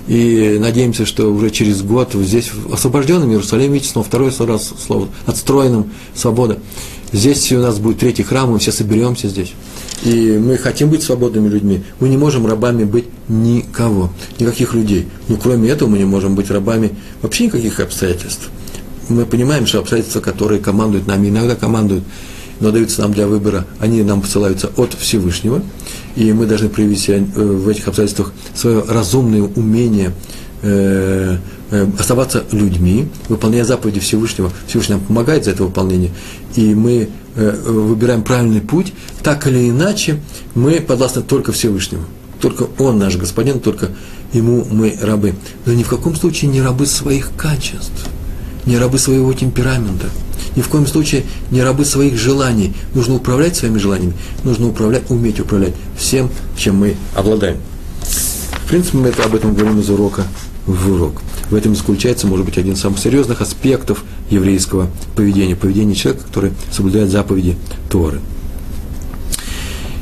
и 0.08 0.58
надеемся, 0.60 1.06
что 1.06 1.34
уже 1.34 1.50
через 1.50 1.82
год 1.82 2.14
здесь, 2.14 2.52
в 2.54 2.74
освобожденном 2.74 3.30
Иерусалиме, 3.30 3.76
видите, 3.76 3.92
снова 3.92 4.06
второе 4.06 4.34
раз 4.40 4.74
слово, 4.86 5.08
отстроенным, 5.26 5.92
свобода. 6.14 6.60
Здесь 7.14 7.52
у 7.54 7.60
нас 7.60 7.80
будет 7.80 8.00
третий 8.00 8.24
храм, 8.24 8.52
мы 8.52 8.60
все 8.60 8.72
соберемся 8.72 9.30
здесь. 9.30 9.54
И 10.04 10.38
мы 10.44 10.58
хотим 10.58 10.90
быть 10.90 11.04
свободными 11.04 11.48
людьми. 11.48 11.84
Мы 12.00 12.10
не 12.10 12.18
можем 12.18 12.46
рабами 12.46 12.84
быть 12.84 13.06
никого, 13.30 14.10
никаких 14.40 14.74
людей. 14.74 15.08
Но 15.30 15.38
кроме 15.38 15.70
этого 15.70 15.88
мы 15.88 16.00
не 16.00 16.06
можем 16.06 16.36
быть 16.36 16.52
рабами 16.52 16.92
вообще 17.22 17.46
никаких 17.46 17.80
обстоятельств. 17.80 18.50
Мы 19.08 19.26
понимаем, 19.26 19.68
что 19.68 19.80
обстоятельства, 19.80 20.20
которые 20.20 20.60
командуют 20.60 21.08
нами, 21.08 21.30
иногда 21.30 21.56
командуют 21.56 22.04
но 22.64 22.72
даются 22.72 23.02
нам 23.02 23.12
для 23.12 23.28
выбора, 23.28 23.68
они 23.80 24.04
нам 24.04 24.22
посылаются 24.22 24.72
от 24.78 24.94
Всевышнего, 24.94 25.62
и 26.16 26.32
мы 26.32 26.46
должны 26.46 26.70
проявить 26.70 27.10
э, 27.10 27.20
в 27.20 27.68
этих 27.68 27.90
обстоятельствах 27.90 28.32
свое 28.56 28.86
разумное 28.88 29.42
умение 29.42 30.14
э, 30.62 31.38
э, 31.72 31.88
оставаться 32.00 32.46
людьми, 32.54 33.10
выполняя 33.28 33.66
заповеди 33.66 34.00
Всевышнего. 34.00 34.50
Всевышний 34.66 34.96
нам 34.96 35.04
помогает 35.04 35.44
за 35.44 35.52
это 35.52 35.66
выполнение, 35.66 36.12
и 36.56 36.74
мы 36.74 37.10
выбираем 37.36 38.22
правильный 38.22 38.62
путь, 38.62 38.94
так 39.24 39.48
или 39.48 39.72
иначе 39.72 40.22
мы 40.54 40.80
подвластны 40.80 41.24
только 41.24 41.52
Всевышнему. 41.52 42.04
Только 42.40 42.68
Он 42.78 43.00
наш 43.00 43.18
Господин, 43.18 43.60
только 43.60 43.90
Ему 44.34 44.66
мы 44.70 44.96
рабы. 45.02 45.34
Но 45.66 45.74
ни 45.74 45.82
в 45.82 45.90
каком 45.90 46.16
случае 46.16 46.52
не 46.52 46.62
рабы 46.62 46.86
своих 46.86 47.32
качеств, 47.36 48.08
не 48.68 48.78
рабы 48.78 49.00
своего 49.00 49.34
темперамента– 49.34 50.08
ни 50.56 50.62
в 50.62 50.70
коем 50.70 50.88
случае 50.88 51.24
не 51.52 51.62
рабы 51.62 51.86
своих 51.86 52.18
желаний. 52.18 52.74
Нужно 52.94 53.16
управлять 53.16 53.56
своими 53.56 53.78
желаниями, 53.78 54.14
нужно 54.44 54.68
управлять, 54.68 55.10
уметь 55.10 55.40
управлять 55.40 55.74
всем, 55.98 56.30
чем 56.58 56.78
мы 56.78 56.96
обладаем. 57.16 57.58
В 58.02 58.70
принципе, 58.70 58.98
мы 58.98 59.10
это, 59.10 59.24
об 59.24 59.36
этом 59.36 59.54
говорим 59.54 59.80
из 59.80 59.90
урока 59.90 60.26
в 60.66 60.92
урок. 60.92 61.22
В 61.50 61.56
этом 61.56 61.76
заключается, 61.76 62.28
может 62.28 62.46
быть, 62.46 62.58
один 62.58 62.74
из 62.74 62.80
самых 62.80 63.00
серьезных 63.00 63.42
аспектов 63.42 64.04
еврейского 64.30 64.90
поведения, 65.16 65.56
поведения 65.56 65.94
человека, 65.94 66.26
который 66.26 66.52
соблюдает 66.72 67.10
заповеди 67.10 67.58
Торы. 67.90 68.22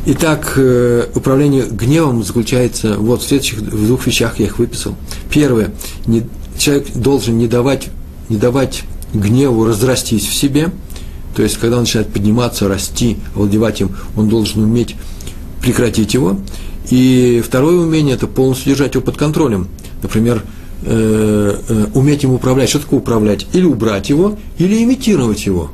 Итак, 0.06 0.54
э, 0.56 1.10
управление 1.14 1.64
гневом 1.70 2.24
заключается 2.24 2.96
вот 2.98 3.22
в 3.22 3.28
следующих 3.28 3.60
в 3.60 3.86
двух 3.88 4.08
вещах, 4.08 4.40
я 4.40 4.46
их 4.46 4.58
выписал. 4.58 4.96
Первое, 5.30 5.72
не, 6.08 6.24
человек 6.58 6.92
должен 6.96 7.38
не 7.38 7.48
давать, 7.48 7.90
не 8.28 8.38
давать 8.38 8.84
гневу 9.14 9.66
разрастись 9.66 10.26
в 10.28 10.34
себе, 10.34 10.72
то 11.36 11.44
есть, 11.44 11.58
когда 11.58 11.78
он 11.78 11.84
начинает 11.84 12.12
подниматься, 12.12 12.68
расти, 12.68 13.18
овладевать 13.36 13.82
им, 13.82 13.92
он 14.16 14.28
должен 14.28 14.64
уметь 14.64 14.96
прекратить 15.62 16.14
его. 16.14 16.38
И 16.90 17.42
второе 17.46 17.78
умение– 17.78 18.16
это 18.16 18.28
полностью 18.28 18.74
держать 18.74 18.96
его 18.96 19.04
под 19.04 19.18
контролем. 19.18 19.68
Например, 20.04 20.44
э, 20.84 21.58
э, 21.68 21.86
уметь 21.94 22.24
им 22.24 22.34
управлять. 22.34 22.70
Что 22.70 22.80
такое 22.80 23.00
управлять? 23.00 23.48
Или 23.54 23.66
убрать 23.66 24.10
его, 24.10 24.38
или 24.58 24.84
имитировать 24.84 25.46
его. 25.46 25.72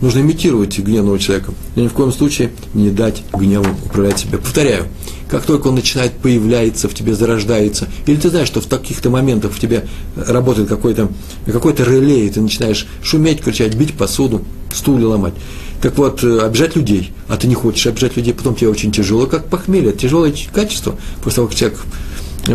Нужно 0.00 0.20
имитировать 0.20 0.78
гневного 0.78 1.18
человека. 1.18 1.52
И 1.76 1.80
ни 1.80 1.88
в 1.88 1.92
коем 1.92 2.12
случае 2.12 2.52
не 2.74 2.90
дать 2.90 3.22
гневу 3.32 3.66
управлять 3.84 4.18
себя. 4.18 4.38
Повторяю, 4.38 4.86
как 5.28 5.44
только 5.44 5.68
он 5.68 5.74
начинает 5.76 6.12
появляться 6.12 6.88
в 6.88 6.94
тебе, 6.94 7.14
зарождается, 7.14 7.88
или 8.06 8.16
ты 8.16 8.30
знаешь, 8.30 8.48
что 8.48 8.60
в 8.60 8.66
таких-то 8.66 9.10
моментах 9.10 9.52
в 9.52 9.60
тебе 9.60 9.86
работает 10.16 10.68
какой-то 10.68 11.10
какой 11.46 11.74
реле, 11.74 12.26
и 12.26 12.30
ты 12.30 12.40
начинаешь 12.40 12.86
шуметь, 13.02 13.42
кричать, 13.42 13.74
бить 13.74 13.94
посуду, 13.94 14.42
стулья 14.72 15.06
ломать. 15.06 15.34
Так 15.82 15.96
вот, 15.96 16.22
э, 16.24 16.40
обижать 16.40 16.76
людей, 16.76 17.12
а 17.28 17.36
ты 17.36 17.46
не 17.46 17.54
хочешь 17.54 17.86
обижать 17.86 18.16
людей, 18.16 18.34
потом 18.34 18.54
тебе 18.54 18.68
очень 18.68 18.92
тяжело, 18.92 19.26
как 19.26 19.48
похмелье, 19.48 19.92
тяжелое 19.92 20.34
качество, 20.52 20.96
после 21.22 21.36
того, 21.36 21.48
как 21.48 21.56
человек 21.56 21.80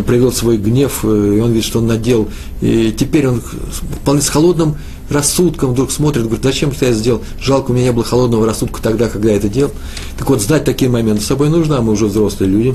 проявил 0.06 0.32
свой 0.32 0.58
гнев, 0.58 1.00
э, 1.04 1.36
и 1.38 1.40
он 1.40 1.52
видит, 1.52 1.66
что 1.66 1.80
он 1.80 1.88
надел, 1.88 2.30
и 2.62 2.94
теперь 2.96 3.28
он 3.28 3.42
вполне 3.42 4.22
с 4.22 4.30
холодным 4.30 4.78
рассудком 5.10 5.72
вдруг 5.72 5.92
смотрит, 5.92 6.24
говорит, 6.24 6.44
зачем 6.44 6.72
что 6.72 6.86
я 6.86 6.94
сделал? 6.94 7.22
Жалко, 7.40 7.72
у 7.72 7.74
меня 7.74 7.86
не 7.86 7.92
было 7.92 8.04
холодного 8.04 8.46
рассудка 8.46 8.82
тогда, 8.82 9.08
когда 9.08 9.32
я 9.32 9.38
это 9.38 9.50
делал. 9.50 9.72
Так 10.18 10.30
вот, 10.30 10.42
знать 10.42 10.64
такие 10.64 10.90
моменты 10.90 11.22
с 11.22 11.26
собой 11.26 11.50
нужно, 11.50 11.78
а 11.78 11.82
мы 11.82 11.94
уже 11.94 12.06
взрослые 12.06 12.52
люди. 12.52 12.74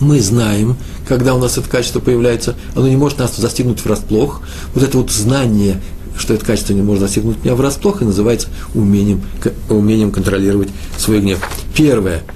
Мы 0.00 0.20
знаем, 0.20 0.76
когда 1.06 1.34
у 1.34 1.38
нас 1.38 1.58
это 1.58 1.68
качество 1.68 2.00
появляется, 2.00 2.56
оно 2.74 2.88
не 2.88 2.96
может 2.96 3.18
нас 3.18 3.36
застигнуть 3.36 3.84
врасплох. 3.84 4.40
Вот 4.74 4.82
это 4.82 4.98
вот 4.98 5.10
знание, 5.10 5.80
что 6.18 6.34
это 6.34 6.44
качество 6.44 6.72
не 6.72 6.82
может 6.82 7.02
застигнуть 7.02 7.44
меня 7.44 7.54
врасплох, 7.54 8.02
и 8.02 8.04
называется 8.04 8.48
умением, 8.74 9.22
умением 9.68 10.10
контролировать 10.10 10.68
свой 10.98 11.20
гнев. 11.20 11.38
Первое– 11.74 12.22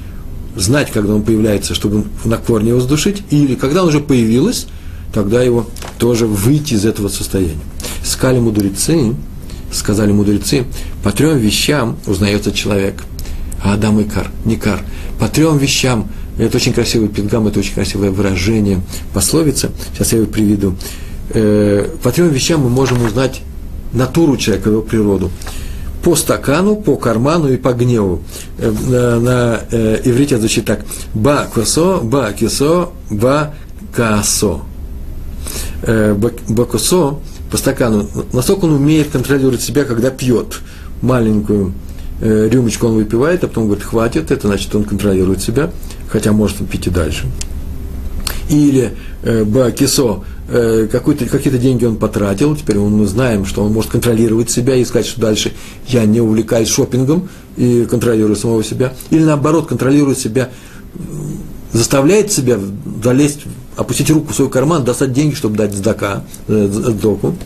знать, 0.56 0.90
когда 0.90 1.14
он 1.14 1.22
появляется, 1.22 1.74
чтобы 1.74 2.04
на 2.24 2.38
корне 2.38 2.70
его 2.70 2.80
сдушить, 2.80 3.22
или 3.30 3.54
когда 3.54 3.82
он 3.82 3.88
уже 3.88 4.00
появилось, 4.00 4.66
тогда 5.12 5.42
его 5.42 5.66
тоже 5.98 6.26
выйти 6.26 6.74
из 6.74 6.84
этого 6.84 7.08
состояния. 7.08 7.60
Сказали 8.06 8.38
мудрецы, 8.38 9.14
сказали 9.72 10.12
мудрецы, 10.12 10.64
по 11.02 11.10
трем 11.10 11.38
вещам 11.38 11.96
узнается 12.06 12.52
человек. 12.52 13.02
А 13.62 13.74
Адам 13.74 13.98
и 13.98 14.04
Кар, 14.04 14.30
не 14.44 14.56
Кар. 14.56 14.80
По 15.18 15.26
трем 15.26 15.58
вещам, 15.58 16.08
это 16.38 16.56
очень 16.56 16.72
красивый 16.72 17.08
пингам, 17.08 17.48
это 17.48 17.58
очень 17.58 17.74
красивое 17.74 18.12
выражение, 18.12 18.80
пословица, 19.12 19.72
сейчас 19.92 20.12
я 20.12 20.18
его 20.18 20.30
приведу. 20.30 20.76
Э, 21.30 21.88
по 22.00 22.12
трем 22.12 22.28
вещам 22.28 22.60
мы 22.60 22.68
можем 22.68 23.02
узнать 23.04 23.42
натуру 23.92 24.36
человека, 24.36 24.70
его 24.70 24.82
природу. 24.82 25.32
По 26.04 26.14
стакану, 26.14 26.76
по 26.76 26.94
карману 26.94 27.48
и 27.48 27.56
по 27.56 27.72
гневу. 27.72 28.22
Э, 28.58 28.72
на, 28.88 29.18
на 29.18 29.60
э, 29.72 30.02
иврите 30.04 30.36
это 30.36 30.42
звучит 30.42 30.64
так. 30.64 30.84
Ба 31.12 31.48
косо, 31.52 31.98
ба 32.04 32.32
кисо, 32.32 32.92
ба 33.10 33.52
касо 33.92 34.60
э, 35.82 36.14
Бакусо 36.14 37.18
по 37.56 37.58
стакану, 37.58 38.06
насколько 38.34 38.66
он 38.66 38.72
умеет 38.74 39.08
контролировать 39.08 39.62
себя, 39.62 39.84
когда 39.84 40.10
пьет 40.10 40.60
маленькую 41.00 41.72
э, 42.20 42.50
рюмочку, 42.50 42.86
он 42.86 42.96
выпивает, 42.96 43.44
а 43.44 43.48
потом 43.48 43.64
говорит, 43.64 43.82
хватит, 43.82 44.30
это 44.30 44.48
значит, 44.48 44.74
он 44.74 44.84
контролирует 44.84 45.40
себя, 45.40 45.70
хотя 46.10 46.32
может 46.32 46.58
пить 46.68 46.86
и 46.86 46.90
дальше. 46.90 47.24
Или 48.50 48.92
э, 49.22 49.44
Бакисо, 49.44 50.22
э, 50.50 50.86
какие-то 50.92 51.56
деньги 51.56 51.86
он 51.86 51.96
потратил, 51.96 52.54
теперь 52.54 52.76
мы 52.76 53.06
знаем, 53.06 53.46
что 53.46 53.64
он 53.64 53.72
может 53.72 53.90
контролировать 53.90 54.50
себя 54.50 54.74
и 54.76 54.84
сказать, 54.84 55.06
что 55.06 55.22
дальше 55.22 55.54
я 55.88 56.04
не 56.04 56.20
увлекаюсь 56.20 56.68
шопингом 56.68 57.30
и 57.56 57.86
контролирую 57.88 58.36
самого 58.36 58.62
себя. 58.64 58.92
Или 59.08 59.24
наоборот, 59.24 59.66
контролирует 59.66 60.18
себя, 60.18 60.50
заставляет 61.72 62.30
себя 62.30 62.58
залезть 63.02 63.46
опустить 63.76 64.10
руку 64.10 64.32
в 64.32 64.34
свой 64.34 64.50
карман, 64.50 64.84
достать 64.84 65.12
деньги, 65.12 65.34
чтобы 65.34 65.56
дать 65.56 65.74
сдака, 65.74 66.24
э, 66.48 66.68
сдоку. 66.70 67.36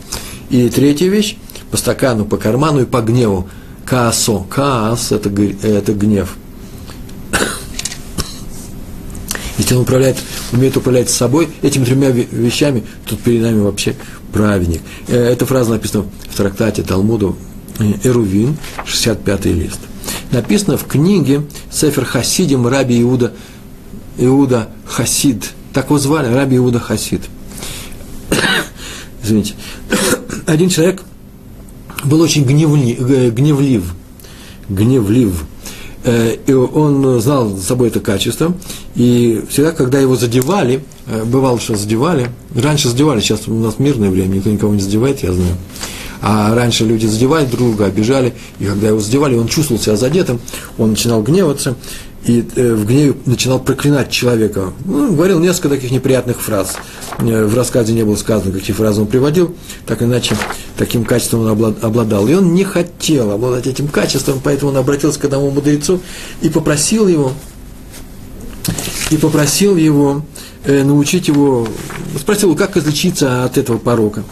И 0.49 0.69
третья 0.69 1.07
вещь, 1.07 1.37
по 1.69 1.77
стакану, 1.77 2.25
по 2.25 2.37
карману 2.37 2.81
и 2.81 2.85
по 2.85 3.01
гневу. 3.01 3.47
Каасо. 3.85 4.45
Каас– 4.49 5.11
это, 5.13 5.29
это 5.63 5.93
гнев. 5.93 6.35
Если 9.57 9.75
он 9.75 9.81
управляет, 9.81 10.17
умеет 10.53 10.77
управлять 10.77 11.09
собой, 11.09 11.49
этими 11.61 11.83
тремя 11.83 12.09
вещами, 12.09 12.83
тут 13.05 13.19
перед 13.19 13.41
нами 13.41 13.59
вообще 13.61 13.95
праведник. 14.31 14.81
Э, 15.07 15.17
эта 15.17 15.45
фраза 15.45 15.71
написана 15.71 16.05
в 16.29 16.35
трактате 16.35 16.83
Талмуду 16.83 17.35
э, 17.79 17.93
Эрувин, 18.03 18.57
65-й 18.85 19.51
лист. 19.51 19.79
Написано 20.31 20.77
в 20.77 20.85
книге 20.85 21.43
Сефер 21.69 22.05
Хасидим 22.05 22.67
Раби 22.67 23.01
Иуда, 23.01 23.33
Иуда 24.17 24.69
Хасид– 24.85 25.51
так 25.73 25.85
его 25.85 25.97
звали, 25.97 26.33
Раби 26.33 26.57
Иуда 26.57 26.79
Хасид. 26.79 27.21
Извините. 29.23 29.53
Один 30.45 30.69
человек 30.69 31.03
был 32.03 32.21
очень 32.21 32.43
гневли, 32.43 33.29
гневлив. 33.29 33.93
Гневлив. 34.69 35.43
Э, 36.03 36.35
и 36.45 36.51
он 36.51 37.21
знал 37.21 37.49
за 37.49 37.63
собой 37.63 37.89
это 37.89 37.99
качество. 37.99 38.53
И 38.95 39.43
всегда, 39.49 39.71
когда 39.71 39.99
его 39.99 40.15
задевали, 40.15 40.83
э, 41.07 41.23
бывало, 41.23 41.59
что 41.59 41.75
задевали, 41.75 42.31
раньше 42.55 42.89
задевали, 42.89 43.19
сейчас 43.19 43.47
у 43.47 43.53
нас 43.53 43.77
мирное 43.77 44.09
время, 44.09 44.35
никто 44.35 44.49
никого 44.49 44.73
не 44.73 44.81
задевает, 44.81 45.23
я 45.23 45.31
знаю. 45.33 45.55
А 46.21 46.53
раньше 46.53 46.85
люди 46.85 47.07
задевали 47.07 47.45
друга, 47.45 47.85
обижали, 47.85 48.33
и 48.59 48.65
когда 48.65 48.89
его 48.89 48.99
задевали, 48.99 49.35
он 49.35 49.47
чувствовал 49.47 49.81
себя 49.81 49.95
задетым, 49.95 50.39
он 50.77 50.91
начинал 50.91 51.23
гневаться, 51.23 51.75
и 52.23 52.45
э, 52.55 52.73
в 52.73 52.85
гневе 52.85 53.15
начинал 53.25 53.59
проклинать 53.59 54.11
человека. 54.11 54.73
Ну, 54.85 55.13
говорил 55.13 55.39
несколько 55.39 55.69
таких 55.69 55.91
неприятных 55.91 56.39
фраз. 56.39 56.75
Э, 57.19 57.45
в 57.45 57.55
рассказе 57.55 57.93
не 57.93 58.03
было 58.03 58.15
сказано, 58.15 58.51
какие 58.51 58.75
фразы 58.75 59.01
он 59.01 59.07
приводил, 59.07 59.55
так 59.87 60.03
иначе 60.03 60.35
таким 60.77 61.03
качеством 61.03 61.41
он 61.41 61.75
обладал. 61.81 62.27
И 62.27 62.33
он 62.33 62.53
не 62.53 62.63
хотел 62.63 63.31
обладать 63.31 63.65
этим 63.67 63.87
качеством, 63.87 64.39
поэтому 64.43 64.71
он 64.71 64.77
обратился 64.77 65.19
к 65.19 65.25
одному 65.25 65.49
мудрецу 65.49 65.99
и 66.41 66.49
попросил 66.49 67.07
его, 67.07 67.33
и 69.09 69.17
попросил 69.17 69.75
его 69.75 70.23
э, 70.65 70.83
научить 70.83 71.27
его, 71.27 71.67
спросил, 72.19 72.55
как 72.55 72.77
излечиться 72.77 73.45
от 73.45 73.57
этого 73.57 73.79
порока. 73.79 74.23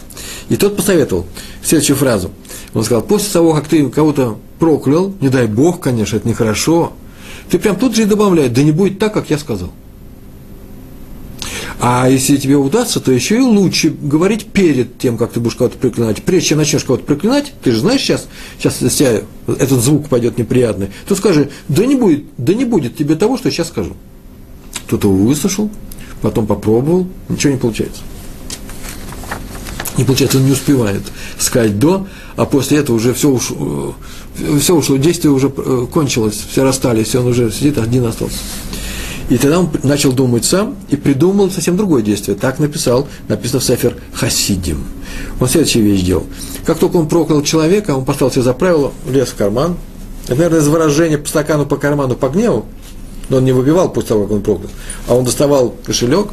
И 0.48 0.56
тот 0.56 0.76
посоветовал 0.76 1.26
следующую 1.62 1.96
фразу. 1.96 2.30
Он 2.72 2.84
сказал, 2.84 3.02
после 3.02 3.32
того, 3.32 3.52
как 3.52 3.66
ты 3.66 3.88
кого-то 3.88 4.38
проклял, 4.60 5.12
не 5.20 5.28
дай 5.28 5.48
Бог, 5.48 5.80
конечно, 5.80 6.16
это 6.16 6.28
нехорошо, 6.28 6.92
ты 7.50 7.58
прям 7.58 7.76
тут 7.76 7.96
же 7.96 8.02
и 8.02 8.06
добавляй, 8.06 8.48
да 8.48 8.62
не 8.62 8.72
будет 8.72 8.98
так, 8.98 9.12
как 9.12 9.30
я 9.30 9.38
сказал. 9.38 9.70
А 11.82 12.08
если 12.10 12.36
тебе 12.36 12.56
удастся, 12.56 13.00
то 13.00 13.10
еще 13.10 13.36
и 13.36 13.40
лучше 13.40 13.88
говорить 13.88 14.46
перед 14.46 14.98
тем, 14.98 15.16
как 15.16 15.32
ты 15.32 15.40
будешь 15.40 15.56
кого-то 15.56 15.78
проклинать. 15.78 16.22
Прежде 16.22 16.50
чем 16.50 16.58
начнешь 16.58 16.84
кого-то 16.84 17.04
проклинать, 17.04 17.54
ты 17.62 17.72
же 17.72 17.80
знаешь 17.80 18.02
сейчас, 18.02 18.28
сейчас 18.58 18.82
если 18.82 19.24
этот 19.46 19.82
звук 19.82 20.08
пойдет 20.08 20.36
неприятный, 20.36 20.90
то 21.08 21.16
скажи, 21.16 21.50
да 21.68 21.86
не 21.86 21.96
будет, 21.96 22.24
да 22.36 22.52
не 22.52 22.66
будет 22.66 22.96
тебе 22.96 23.14
того, 23.14 23.38
что 23.38 23.48
я 23.48 23.52
сейчас 23.52 23.68
скажу. 23.68 23.96
Кто-то 24.86 25.08
его 25.08 25.24
выслушал, 25.24 25.70
потом 26.20 26.46
попробовал, 26.46 27.08
ничего 27.30 27.54
не 27.54 27.58
получается. 27.58 28.02
Не 29.96 30.04
получается, 30.04 30.36
он 30.36 30.44
не 30.44 30.52
успевает 30.52 31.02
сказать 31.38 31.78
до, 31.78 32.06
а 32.36 32.44
после 32.44 32.78
этого 32.78 32.96
уже 32.96 33.14
все 33.14 33.30
ушло, 33.30 33.94
все 34.60 34.74
ушло, 34.74 34.96
действие 34.96 35.32
уже 35.32 35.52
э, 35.54 35.86
кончилось, 35.92 36.44
все 36.50 36.62
расстались, 36.62 37.14
и 37.14 37.18
он 37.18 37.26
уже 37.26 37.50
сидит, 37.50 37.78
один 37.78 38.06
остался. 38.06 38.38
И 39.28 39.38
тогда 39.38 39.60
он 39.60 39.70
начал 39.84 40.12
думать 40.12 40.44
сам 40.44 40.76
и 40.88 40.96
придумал 40.96 41.50
совсем 41.50 41.76
другое 41.76 42.02
действие. 42.02 42.36
Так 42.36 42.58
написал, 42.58 43.06
написано 43.28 43.60
в 43.60 43.64
Сефер 43.64 43.96
Хасидим. 44.12 44.84
Он 45.38 45.48
следующую 45.48 45.84
вещь 45.84 46.02
делал. 46.02 46.26
Как 46.64 46.78
только 46.78 46.96
он 46.96 47.08
проклял 47.08 47.40
человека, 47.42 47.94
он 47.94 48.04
поставил 48.04 48.32
себе 48.32 48.42
за 48.42 48.54
правило, 48.54 48.92
лез 49.08 49.28
в 49.28 49.36
карман. 49.36 49.76
Это, 50.24 50.34
наверное, 50.34 50.60
из 50.60 50.66
выражения 50.66 51.16
по 51.16 51.28
стакану, 51.28 51.64
по 51.64 51.76
карману, 51.76 52.16
по 52.16 52.28
гневу. 52.28 52.66
Но 53.28 53.36
он 53.36 53.44
не 53.44 53.52
выбивал 53.52 53.92
после 53.92 54.08
того, 54.08 54.24
как 54.24 54.32
он 54.32 54.42
проклял. 54.42 54.70
А 55.06 55.14
он 55.14 55.24
доставал 55.24 55.76
кошелек 55.86 56.26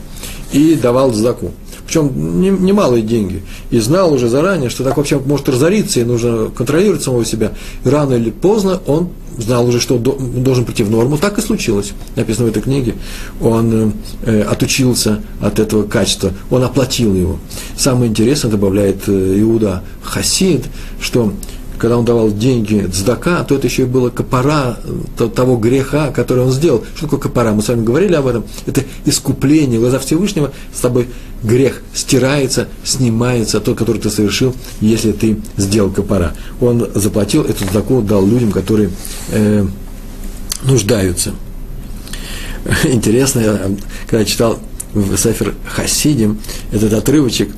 и 0.51 0.73
давал 0.73 1.13
задаку 1.13 1.51
причем 1.87 2.41
немалые 2.41 3.01
деньги, 3.01 3.41
и 3.71 3.79
знал 3.79 4.13
уже 4.13 4.27
заранее, 4.27 4.69
что 4.69 4.83
так 4.83 4.97
вообще 4.97 5.19
может 5.19 5.47
разориться, 5.47 6.01
и 6.01 6.03
нужно 6.03 6.51
контролировать 6.55 7.01
самого 7.01 7.23
себя. 7.23 7.53
И 7.85 7.89
рано 7.89 8.13
или 8.13 8.29
поздно 8.29 8.79
он 8.85 9.09
знал 9.37 9.67
уже, 9.67 9.79
что 9.79 9.97
должен 9.97 10.65
прийти 10.65 10.83
в 10.83 10.91
норму. 10.91 11.17
Так 11.17 11.37
и 11.37 11.41
случилось. 11.41 11.93
Написано 12.15 12.47
в 12.47 12.49
этой 12.49 12.61
книге. 12.61 12.95
Он 13.39 13.93
э, 14.23 14.41
отучился 14.41 15.21
от 15.39 15.59
этого 15.59 15.83
качества, 15.83 16.31
он 16.49 16.63
оплатил 16.63 17.15
его. 17.15 17.39
Самое 17.77 18.09
интересное, 18.09 18.51
добавляет 18.51 19.07
э, 19.07 19.39
Иуда 19.39 19.83
Хасид, 20.01 20.65
что 20.99 21.31
когда 21.77 21.97
он 21.97 22.05
давал 22.05 22.31
деньги 22.31 22.87
цдака, 22.91 23.43
то 23.43 23.55
это 23.55 23.67
еще 23.67 23.83
и 23.83 23.85
было 23.85 24.09
копора 24.09 24.77
того 25.35 25.57
греха, 25.57 26.11
который 26.11 26.43
он 26.43 26.51
сделал. 26.51 26.83
Что 26.95 27.05
такое 27.05 27.19
копора? 27.19 27.53
Мы 27.53 27.61
с 27.61 27.67
вами 27.67 27.83
говорили 27.83 28.15
об 28.15 28.27
этом. 28.27 28.45
Это 28.65 28.83
искупление. 29.05 29.79
Глаза 29.79 29.99
Всевышнего 29.99 30.51
с 30.73 30.79
тобой 30.79 31.07
грех 31.43 31.81
стирается, 31.93 32.67
снимается, 32.83 33.59
тот, 33.59 33.77
который 33.77 34.01
ты 34.01 34.09
совершил, 34.09 34.55
если 34.81 35.11
ты 35.11 35.37
сделал 35.57 35.91
копора. 35.91 36.33
Он 36.59 36.87
заплатил 36.95 37.43
эту 37.43 37.65
цдаку, 37.65 38.01
дал 38.01 38.25
людям, 38.25 38.51
которые 38.51 38.89
э, 39.29 39.65
нуждаются. 40.63 41.33
Интересно, 42.85 43.39
я, 43.39 43.71
когда 44.07 44.25
читал 44.25 44.59
в 44.93 45.15
Сефер 45.17 45.53
Хасидим 45.67 46.39
этот 46.71 46.93
отрывочек, 46.93 47.49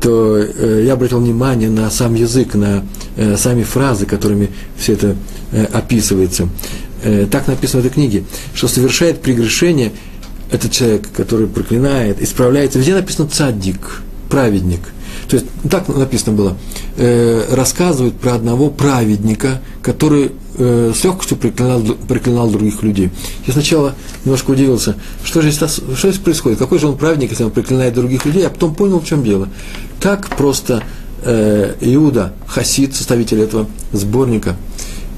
то 0.00 0.38
э, 0.38 0.82
я 0.86 0.94
обратил 0.94 1.20
внимание 1.20 1.68
на 1.68 1.90
сам 1.90 2.14
язык, 2.14 2.54
на 2.54 2.84
э, 3.16 3.36
сами 3.36 3.62
фразы, 3.62 4.06
которыми 4.06 4.50
все 4.76 4.94
это 4.94 5.16
э, 5.52 5.64
описывается. 5.64 6.48
Э, 7.02 7.26
так 7.30 7.46
написано 7.46 7.82
в 7.82 7.86
этой 7.86 7.94
книге, 7.94 8.24
что 8.54 8.68
совершает 8.68 9.20
прегрешение 9.20 9.92
этот 10.50 10.72
человек, 10.72 11.08
который 11.14 11.46
проклинает, 11.46 12.20
исправляется. 12.22 12.78
Везде 12.78 12.94
написано 12.94 13.28
цадик, 13.28 14.02
праведник. 14.28 14.80
То 15.28 15.36
есть 15.36 15.46
так 15.70 15.88
написано 15.88 16.32
было. 16.32 16.56
Э, 16.96 17.54
рассказывают 17.54 18.16
про 18.16 18.34
одного 18.34 18.70
праведника, 18.70 19.60
который 19.82 20.32
э, 20.56 20.92
с 20.94 21.04
легкостью 21.04 21.36
проклинал, 21.36 21.82
проклинал 22.08 22.50
других 22.50 22.82
людей. 22.82 23.10
Я 23.46 23.52
сначала 23.52 23.94
немножко 24.24 24.50
удивился, 24.50 24.96
что 25.24 25.42
же 25.42 25.50
что 25.52 25.68
здесь 25.68 26.18
происходит, 26.18 26.58
какой 26.58 26.78
же 26.78 26.86
он 26.88 26.96
праведник, 26.96 27.30
если 27.30 27.44
он 27.44 27.50
проклинает 27.50 27.94
других 27.94 28.24
людей, 28.24 28.46
а 28.46 28.50
потом 28.50 28.74
понял, 28.74 29.00
в 29.00 29.04
чем 29.04 29.24
дело. 29.24 29.48
Так 30.00 30.28
просто 30.36 30.82
э, 31.22 31.74
Иуда, 31.80 32.32
Хасид, 32.46 32.94
составитель 32.94 33.40
этого 33.40 33.68
сборника, 33.92 34.56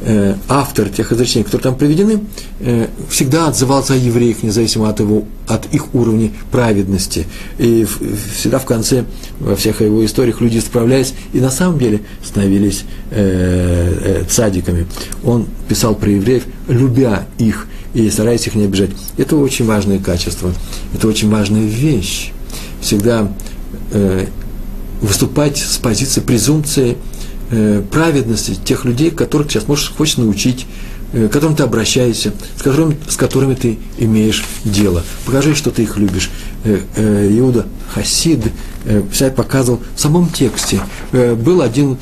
э, 0.05 0.35
автор 0.49 0.89
тех 0.89 1.13
изречений, 1.13 1.45
которые 1.45 1.63
там 1.63 1.77
приведены, 1.77 2.21
э, 2.61 2.89
всегда 3.09 3.49
отзывался 3.49 3.95
о 3.95 3.97
евреях, 3.97 4.43
независимо 4.43 4.89
от, 4.89 5.01
его, 5.01 5.25
от 5.47 5.73
их 5.75 5.95
уровня 5.95 6.31
праведности. 6.51 7.27
И 7.59 7.85
в, 7.85 8.01
всегда 8.35 8.59
в 8.59 8.67
конце, 8.67 9.05
во 9.41 9.57
всех 9.57 9.81
его 9.81 10.05
историях, 10.05 10.41
люди 10.41 10.59
справлялись 10.59 11.15
и 11.33 11.41
на 11.41 11.51
самом 11.51 11.79
деле 11.79 12.01
становились 12.25 12.85
э, 13.11 14.23
э, 14.23 14.25
цадиками. 14.29 14.87
Он 15.25 15.47
писал 15.69 15.95
про 15.95 16.11
евреев, 16.11 16.45
любя 16.69 17.27
их 17.39 17.67
и 17.95 18.09
стараясь 18.11 18.47
их 18.47 18.55
не 18.55 18.65
обижать. 18.65 18.91
Это 19.17 19.37
очень 19.37 19.67
важное 19.67 19.99
качество, 19.99 20.53
это 20.95 21.09
очень 21.09 21.31
важная 21.31 21.65
вещь. 21.65 22.33
Всегда 22.81 23.33
э, 23.93 24.27
выступать 25.01 25.59
с 25.59 25.79
позиции 25.79 26.21
презумпции 26.21 26.97
э, 27.53 27.83
праведности 27.91 28.55
тех 28.55 28.85
людей, 28.85 29.11
которых 29.11 29.51
сейчас 29.51 29.69
можешь, 29.69 29.93
хочешь 29.97 30.17
научить, 30.17 30.67
э, 31.13 31.29
к 31.29 31.33
которым 31.33 31.55
ты 31.55 31.63
обращаешься, 31.63 32.33
с 32.57 32.63
которыми, 32.63 32.97
с 33.09 33.17
которыми 33.17 33.55
ты 33.55 33.79
имеешь 33.99 34.45
дело. 34.65 35.05
Покажи, 35.25 35.55
что 35.55 35.71
ты 35.71 35.83
их 35.83 35.97
любишь. 35.99 36.31
Э, 36.65 36.81
Иуда 37.39 37.67
Хасид 37.95 38.41
э, 38.85 39.31
показывал 39.31 39.81
в 39.95 40.01
самом 40.01 40.29
тексте. 40.31 40.81
Был 41.13 41.63
один 41.63 41.99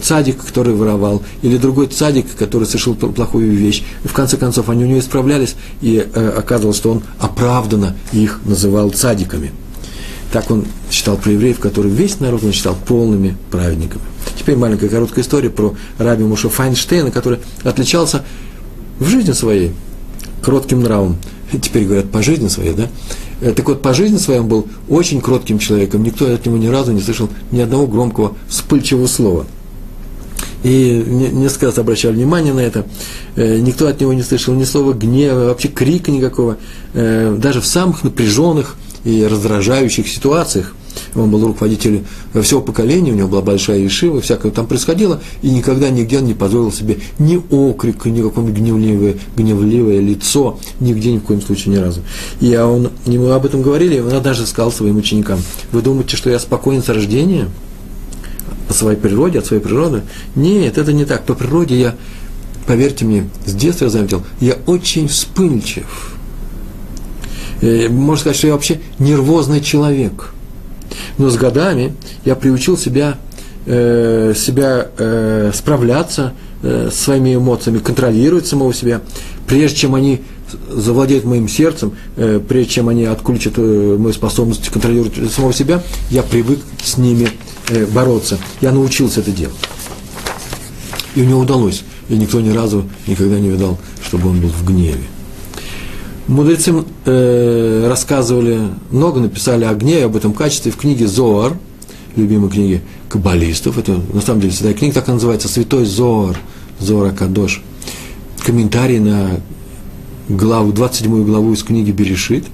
цадик, 0.00 0.44
который 0.44 0.72
воровал, 0.72 1.20
или 1.42 1.58
другой 1.58 1.88
цадик, 1.88 2.26
который 2.38 2.64
совершил 2.64 2.94
плохую 2.94 3.50
вещь. 3.50 3.82
И 4.04 4.08
в 4.08 4.12
конце 4.12 4.36
концов 4.36 4.68
они 4.68 4.84
у 4.84 4.86
него 4.86 5.00
исправлялись, 5.00 5.56
и 5.82 5.98
э, 5.98 6.28
оказывалось, 6.38 6.76
что 6.76 6.92
он 6.92 7.02
оправданно 7.18 7.96
их 8.12 8.40
называл 8.44 8.90
цадиками. 8.90 9.50
Так 10.32 10.50
он 10.50 10.66
считал 10.90 11.16
про 11.16 11.32
евреев, 11.32 11.58
которые 11.58 11.94
весь 11.94 12.20
народ 12.20 12.44
он 12.44 12.52
считал 12.52 12.76
полными 12.86 13.36
праведниками. 13.50 14.02
Теперь 14.38 14.56
маленькая 14.56 14.88
короткая 14.88 15.24
история 15.24 15.50
про 15.50 15.74
раби 15.96 16.24
Муша 16.24 16.48
Файнштейна, 16.48 17.10
который 17.10 17.38
отличался 17.64 18.24
в 18.98 19.08
жизни 19.08 19.32
своей 19.32 19.72
кротким 20.42 20.82
нравом. 20.82 21.16
Теперь 21.62 21.84
говорят, 21.84 22.10
по 22.10 22.22
жизни 22.22 22.48
своей, 22.48 22.74
да? 22.74 22.88
Э, 23.40 23.52
так 23.52 23.66
вот, 23.66 23.82
по 23.82 23.94
жизни 23.94 24.18
своей 24.18 24.40
он 24.40 24.48
был 24.48 24.66
очень 24.88 25.20
кротким 25.20 25.58
человеком. 25.58 26.02
Никто 26.02 26.32
от 26.32 26.44
него 26.44 26.58
ни 26.58 26.66
разу 26.66 26.92
не 26.92 27.00
слышал 27.00 27.28
ни 27.50 27.60
одного 27.60 27.86
громкого, 27.86 28.36
вспыльчивого 28.48 29.06
слова. 29.06 29.46
И 30.64 31.04
несколько 31.06 31.66
раз 31.66 31.78
обращали 31.78 32.14
внимание 32.14 32.52
на 32.52 32.60
это. 32.60 32.84
Э, 33.36 33.58
никто 33.58 33.86
от 33.86 34.00
него 34.00 34.12
не 34.12 34.22
слышал 34.22 34.54
ни 34.54 34.64
слова 34.64 34.92
гнева, 34.92 35.46
вообще 35.46 35.68
крика 35.68 36.10
никакого. 36.10 36.58
Э, 36.94 37.36
даже 37.38 37.60
в 37.60 37.66
самых 37.66 38.02
напряженных 38.04 38.76
и 39.08 39.24
раздражающих 39.24 40.06
ситуациях. 40.06 40.74
Он 41.14 41.30
был 41.30 41.46
руководителем 41.46 42.04
всего 42.42 42.60
поколения, 42.60 43.12
у 43.12 43.14
него 43.14 43.28
была 43.28 43.40
большая 43.40 43.78
ешива, 43.78 44.20
всякое 44.20 44.52
там 44.52 44.66
происходило, 44.66 45.22
и 45.40 45.48
никогда 45.48 45.88
нигде 45.88 46.18
он 46.18 46.26
не 46.26 46.34
позволил 46.34 46.70
себе 46.70 46.98
ни 47.18 47.40
окрика, 47.50 48.10
ни 48.10 48.20
какое-нибудь 48.20 48.58
гневливое, 48.58 49.16
гневливое 49.34 50.00
лицо, 50.00 50.58
нигде 50.80 51.12
ни 51.12 51.18
в 51.18 51.22
коем 51.22 51.40
случае 51.40 51.76
ни 51.76 51.78
разу. 51.78 52.02
И 52.40 52.54
он, 52.56 52.90
ему 53.06 53.30
об 53.30 53.46
этом 53.46 53.62
говорили, 53.62 53.98
он 54.00 54.22
даже 54.22 54.46
сказал 54.46 54.70
своим 54.70 54.98
ученикам, 54.98 55.40
вы 55.72 55.80
думаете, 55.80 56.16
что 56.16 56.28
я 56.28 56.38
спокоен 56.38 56.82
с 56.82 56.88
рождения? 56.88 57.48
По 58.66 58.74
своей 58.74 58.98
природе, 58.98 59.38
от 59.38 59.46
своей 59.46 59.62
природы? 59.62 60.02
Нет, 60.34 60.76
это 60.76 60.92
не 60.92 61.06
так. 61.06 61.24
По 61.24 61.32
природе 61.32 61.80
я, 61.80 61.94
поверьте 62.66 63.06
мне, 63.06 63.30
с 63.46 63.54
детства 63.54 63.86
я 63.86 63.90
заметил, 63.90 64.22
я 64.40 64.58
очень 64.66 65.08
вспыльчив 65.08 66.17
можно 67.62 68.20
сказать, 68.20 68.36
что 68.36 68.46
я 68.46 68.52
вообще 68.52 68.80
нервозный 68.98 69.60
человек. 69.60 70.32
Но 71.18 71.28
с 71.30 71.36
годами 71.36 71.94
я 72.24 72.34
приучил 72.34 72.76
себя, 72.76 73.18
э, 73.66 74.34
себя 74.36 74.88
э, 74.96 75.50
справляться 75.54 76.34
э, 76.62 76.90
с 76.92 76.98
своими 76.98 77.34
эмоциями, 77.34 77.78
контролировать 77.78 78.46
самого 78.46 78.72
себя, 78.72 79.00
прежде 79.46 79.76
чем 79.76 79.94
они 79.94 80.22
завладеют 80.70 81.24
моим 81.24 81.48
сердцем, 81.48 81.92
э, 82.16 82.40
прежде 82.46 82.74
чем 82.74 82.88
они 82.88 83.04
отключат 83.04 83.54
э, 83.56 83.96
мою 83.98 84.12
способность 84.12 84.68
контролировать 84.68 85.14
самого 85.32 85.52
себя, 85.52 85.82
я 86.10 86.22
привык 86.22 86.60
с 86.82 86.96
ними 86.96 87.30
э, 87.68 87.86
бороться. 87.86 88.38
Я 88.60 88.72
научился 88.72 89.20
это 89.20 89.30
делать. 89.30 89.56
И 91.14 91.22
у 91.22 91.24
него 91.24 91.40
удалось. 91.40 91.82
И 92.08 92.16
никто 92.16 92.40
ни 92.40 92.50
разу 92.50 92.88
никогда 93.06 93.38
не 93.38 93.48
видал, 93.48 93.78
чтобы 94.02 94.30
он 94.30 94.40
был 94.40 94.48
в 94.48 94.64
гневе. 94.64 95.04
Мудрецы 96.28 96.74
э, 97.06 97.86
рассказывали 97.88 98.60
много, 98.90 99.18
написали 99.18 99.64
о 99.64 99.74
гневе, 99.74 100.04
об 100.04 100.14
этом 100.14 100.34
качестве 100.34 100.70
в 100.70 100.76
книге 100.76 101.06
Зоар, 101.06 101.56
любимой 102.16 102.50
книге 102.50 102.82
каббалистов. 103.08 103.78
Это 103.78 103.98
на 104.12 104.20
самом 104.20 104.42
деле 104.42 104.52
святая 104.52 104.74
книга, 104.74 104.94
так 104.94 105.08
и 105.08 105.12
называется, 105.12 105.48
Святой 105.48 105.86
Зоар, 105.86 106.38
Зоар 106.80 107.14
Кадош. 107.14 107.62
Комментарий 108.44 108.98
на 108.98 109.40
главу, 110.28 110.72
27 110.72 111.24
главу 111.24 111.54
из 111.54 111.62
книги 111.62 111.92
Берешит. 111.92 112.44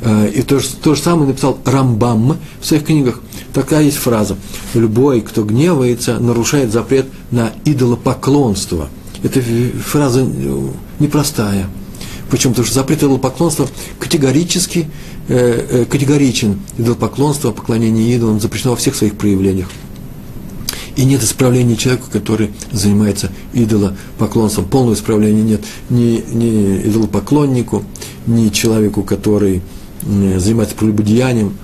Э, 0.00 0.30
и 0.32 0.42
то, 0.42 0.60
то 0.80 0.94
же 0.94 1.00
самое 1.02 1.26
написал 1.26 1.58
Рамбам 1.64 2.36
в 2.60 2.64
своих 2.64 2.84
книгах. 2.84 3.20
Такая 3.52 3.82
есть 3.82 3.96
фраза. 3.96 4.36
Любой, 4.74 5.22
кто 5.22 5.42
гневается, 5.42 6.20
нарушает 6.20 6.72
запрет 6.72 7.06
на 7.32 7.50
идолопоклонство. 7.64 8.88
Эта 9.24 9.40
фраза 9.40 10.20
э, 10.20 10.68
непростая. 11.00 11.68
Почему? 12.30 12.52
Потому 12.52 12.66
что 12.66 12.74
запрет 12.74 12.98
идолопоклонства 12.98 13.68
категорически 13.98 14.88
э, 15.28 15.66
э, 15.70 15.84
категоричен. 15.86 16.60
Идолопоклонство, 16.76 17.52
поклонение 17.52 18.14
идолам 18.14 18.40
запрещено 18.40 18.72
во 18.72 18.76
всех 18.76 18.94
своих 18.94 19.16
проявлениях. 19.16 19.68
И 20.96 21.04
нет 21.04 21.22
исправления 21.22 21.76
человеку, 21.76 22.08
который 22.12 22.50
занимается 22.72 23.30
идолопоклонством. 23.52 24.64
Полного 24.66 24.94
исправления 24.94 25.42
нет 25.42 25.60
ни, 25.90 26.22
ни 26.32 26.88
идолопоклоннику, 26.88 27.84
ни 28.26 28.48
человеку, 28.48 29.04
который 29.04 29.62
занимается 30.02 30.74
прелюбодеянием, 30.74 31.54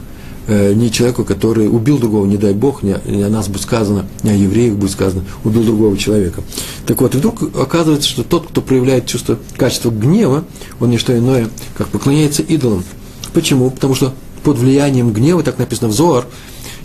не 0.48 0.90
человеку, 0.90 1.24
который 1.24 1.68
убил 1.68 1.98
другого, 1.98 2.26
не 2.26 2.36
дай 2.36 2.52
Бог, 2.52 2.82
не, 2.82 2.92
о 2.92 3.28
нас 3.30 3.48
будет 3.48 3.62
сказано, 3.62 4.06
не 4.22 4.30
о 4.30 4.34
евреях 4.34 4.74
будет 4.74 4.90
сказано, 4.90 5.24
убил 5.42 5.62
другого 5.62 5.96
человека. 5.96 6.42
Так 6.86 7.00
вот, 7.00 7.14
и 7.14 7.18
вдруг 7.18 7.42
оказывается, 7.56 8.08
что 8.08 8.24
тот, 8.24 8.48
кто 8.48 8.60
проявляет 8.60 9.06
чувство, 9.06 9.38
качество 9.56 9.90
гнева, 9.90 10.44
он 10.80 10.90
не 10.90 10.98
что 10.98 11.16
иное, 11.16 11.48
как 11.76 11.88
поклоняется 11.88 12.42
идолам. 12.42 12.84
Почему? 13.32 13.70
Потому 13.70 13.94
что 13.94 14.14
под 14.42 14.58
влиянием 14.58 15.12
гнева, 15.12 15.42
так 15.42 15.58
написано 15.58 15.88
в 15.88 15.92
Зоар, 15.92 16.26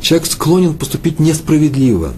человек 0.02 0.28
склонен 0.28 0.74
поступить 0.74 1.19
несправедливо. 1.19 2.13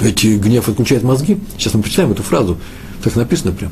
Ведь 0.00 0.24
гнев 0.24 0.68
отключает 0.68 1.02
мозги. 1.02 1.38
Сейчас 1.56 1.74
мы 1.74 1.82
прочитаем 1.82 2.10
эту 2.10 2.22
фразу. 2.22 2.58
Так 3.04 3.16
написано 3.16 3.52
прям. 3.52 3.70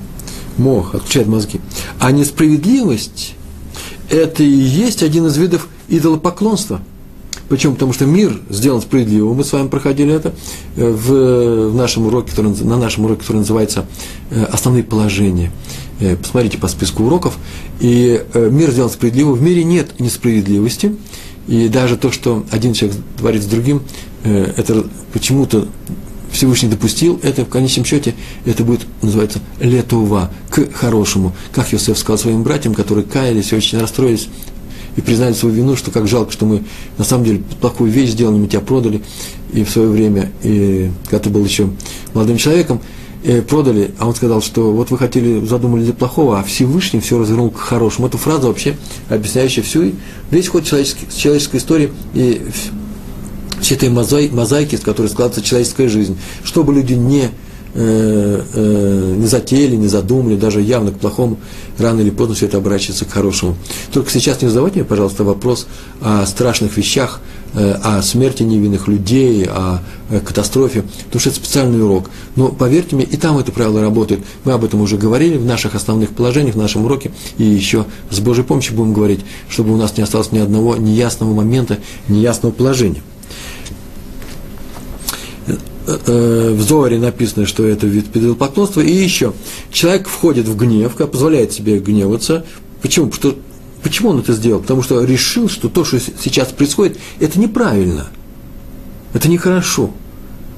Мох 0.57 0.95
отключает 0.95 1.27
мозги. 1.27 1.61
А 1.99 2.13
несправедливость– 2.13 3.35
это 4.11 4.43
и 4.43 4.49
есть 4.49 5.03
один 5.03 5.27
из 5.27 5.37
видов 5.37 5.69
идолопоклонство. 5.89 6.81
Почему? 7.49 7.75
Потому 7.75 7.93
что 7.93 8.05
мир 8.05 8.39
сделан 8.51 8.83
справедливым. 8.83 9.37
Мы 9.37 9.45
с 9.45 9.53
вами 9.53 9.69
проходили 9.69 10.13
это 10.13 10.35
э, 10.77 10.91
в, 10.91 11.75
нашем 11.75 12.07
уроке, 12.07 12.31
который, 12.31 12.53
на 12.65 12.77
нашем 12.77 13.07
уроке, 13.07 13.23
который 13.23 13.39
называется 13.39 13.87
э, 14.31 14.45
«Основные 14.45 14.85
положения». 14.85 15.51
Э, 16.01 16.17
посмотрите 16.17 16.59
по 16.59 16.69
списку 16.69 17.05
уроков. 17.05 17.39
И 17.81 18.23
мир 18.35 18.71
сделан 18.71 18.91
справедливым. 18.91 19.35
В 19.35 19.43
мире 19.43 19.65
нет 19.65 19.99
несправедливости. 19.99 20.95
И 21.47 21.69
даже 21.69 21.97
то, 21.97 22.13
что 22.13 22.45
один 22.51 22.75
человек 22.75 22.99
творит 23.17 23.43
с 23.43 23.47
другим, 23.47 23.83
это 24.23 24.85
почему-то 25.15 25.67
Всевышний 26.31 26.69
допустил, 26.69 27.19
это 27.23 27.45
в 27.45 27.49
конечном 27.49 27.85
счете, 27.85 28.15
это 28.45 28.65
будет, 28.65 28.83
называется, 29.01 29.41
летува, 29.61 30.31
к 30.51 30.71
хорошему. 30.73 31.35
Как 31.53 31.73
Йосеф 31.73 31.99
сказал 31.99 32.19
своим 32.19 32.43
братьям, 32.43 32.75
которые 32.75 33.05
каялись 33.05 33.53
и 33.53 33.57
очень 33.57 33.79
расстроились 33.79 34.29
и 34.99 35.01
признали 35.01 35.33
свою 35.33 35.55
вину, 35.55 35.77
что 35.77 35.93
как 35.93 36.09
жалко, 36.09 36.33
что 36.33 36.45
мы 36.45 36.65
на 36.99 37.05
самом 37.05 37.25
деле 37.25 37.43
плохую 37.61 37.91
вещь 37.93 38.11
сделали, 38.11 38.37
мы 38.37 38.49
тебя 38.49 38.61
продали, 38.61 39.01
и 39.53 39.63
в 39.63 39.71
свое 39.71 39.89
время, 39.89 40.33
и 40.43 40.91
когда 41.05 41.21
ты 41.21 41.31
был 41.31 41.45
еще 41.45 41.71
молодым 42.15 42.37
человеком, 42.37 42.81
продали, 43.49 43.93
а 43.99 44.09
он 44.09 44.15
сказал, 44.17 44.43
что 44.43 44.73
вот 44.73 44.91
вы 44.91 44.99
хотели, 44.99 45.45
задумали 45.47 45.85
для 45.85 45.93
плохого, 45.93 46.41
а 46.41 46.43
Всевышний 46.43 46.99
все 46.99 47.17
развернул 47.17 47.51
к 47.51 47.59
хорошему. 47.59 48.09
Эту 48.09 48.19
фразу 48.19 48.49
вообще 48.49 48.77
объясняющая 49.09 49.63
всю, 49.63 49.93
весь 50.33 50.49
ход 50.49 50.65
человеческой, 50.65 51.07
человеческой 51.17 51.57
истории 51.59 51.93
и 52.15 52.43
все 53.61 53.77
этой 53.77 53.91
мозаики, 53.91 54.75
с 54.75 54.81
которой 54.81 55.07
складывается 55.07 55.49
человеческая 55.49 55.89
жизнь. 55.89 56.19
Чтобы 56.43 56.75
люди 56.75 56.95
не 56.95 57.31
э, 57.75 58.43
э, 58.55 59.15
не 59.19 59.27
затеяли, 59.27 59.77
не 59.77 59.89
задумали, 59.89 60.37
даже 60.37 60.61
явно 60.61 60.91
к 60.91 60.99
плохому, 60.99 61.39
рано 61.79 62.01
или 62.01 62.11
поздно 62.11 62.35
все 62.35 62.47
это 62.47 62.59
оборачивается 62.59 63.05
к 63.05 63.11
хорошему. 63.11 63.57
Только 63.93 64.11
сейчас 64.11 64.43
не 64.43 64.49
задавайте 64.49 64.81
мне, 64.81 64.85
пожалуйста, 64.85 65.25
вопрос 65.25 65.67
о 66.01 66.25
страшных 66.27 66.77
вещах, 66.77 67.21
э, 67.55 67.73
о 67.83 68.03
смерти 68.03 68.43
невинных 68.43 68.89
людей, 68.89 69.47
о 69.47 69.81
катастрофе, 70.25 70.85
потому 71.07 71.21
что 71.21 71.31
это 71.31 71.39
специальный 71.39 71.83
урок. 71.83 72.11
Но 72.35 72.49
поверьте 72.49 72.97
мне, 72.97 73.05
и 73.05 73.17
там 73.17 73.39
это 73.39 73.53
правило 73.53 73.81
работает. 73.81 74.21
Мы 74.45 74.53
об 74.53 74.65
этом 74.65 74.81
уже 74.81 74.97
говорили 74.97 75.37
в 75.37 75.45
наших 75.45 75.75
основных 75.75 76.11
положениях, 76.11 76.55
в 76.55 76.59
нашем 76.59 76.85
уроке, 76.85 77.11
и 77.37 77.45
еще 77.45 77.85
с 78.11 78.21
Божьей 78.21 78.45
помощью 78.45 78.75
будем 78.75 78.95
говорить, 78.95 79.21
чтобы 79.49 79.75
у 79.75 79.77
нас 79.77 79.97
не 79.97 80.03
осталось 80.03 80.33
ни 80.33 80.39
одного 80.39 80.77
неясного 80.77 81.35
момента, 81.35 81.79
неясного 82.09 82.53
положения. 82.53 83.03
Э, 85.89 86.53
в 86.53 86.61
Зоре 86.61 86.99
написано, 86.99 87.47
что 87.47 87.67
это 87.67 87.87
вид 87.87 88.15
идолопоклонства. 88.15 88.83
И 88.83 88.93
еще, 88.93 89.33
человек 89.73 90.07
входит 90.07 90.47
в 90.47 90.57
гнев, 90.57 90.95
позволяет 90.95 91.53
себе 91.53 91.79
гневаться. 91.79 92.45
Почему? 92.83 93.07
Потому 93.07 93.33
что, 93.33 93.41
почему 93.83 94.11
он 94.11 94.19
это 94.19 94.35
сделал? 94.35 94.61
Потому 94.61 94.83
что 94.83 95.03
решил, 95.03 95.49
что 95.49 95.69
то, 95.69 95.85
что 95.85 95.99
сейчас 95.99 96.49
происходит, 96.49 96.99
это 97.21 97.41
неправильно. 97.41 98.09
Это 99.15 99.29
нехорошо. 99.31 99.91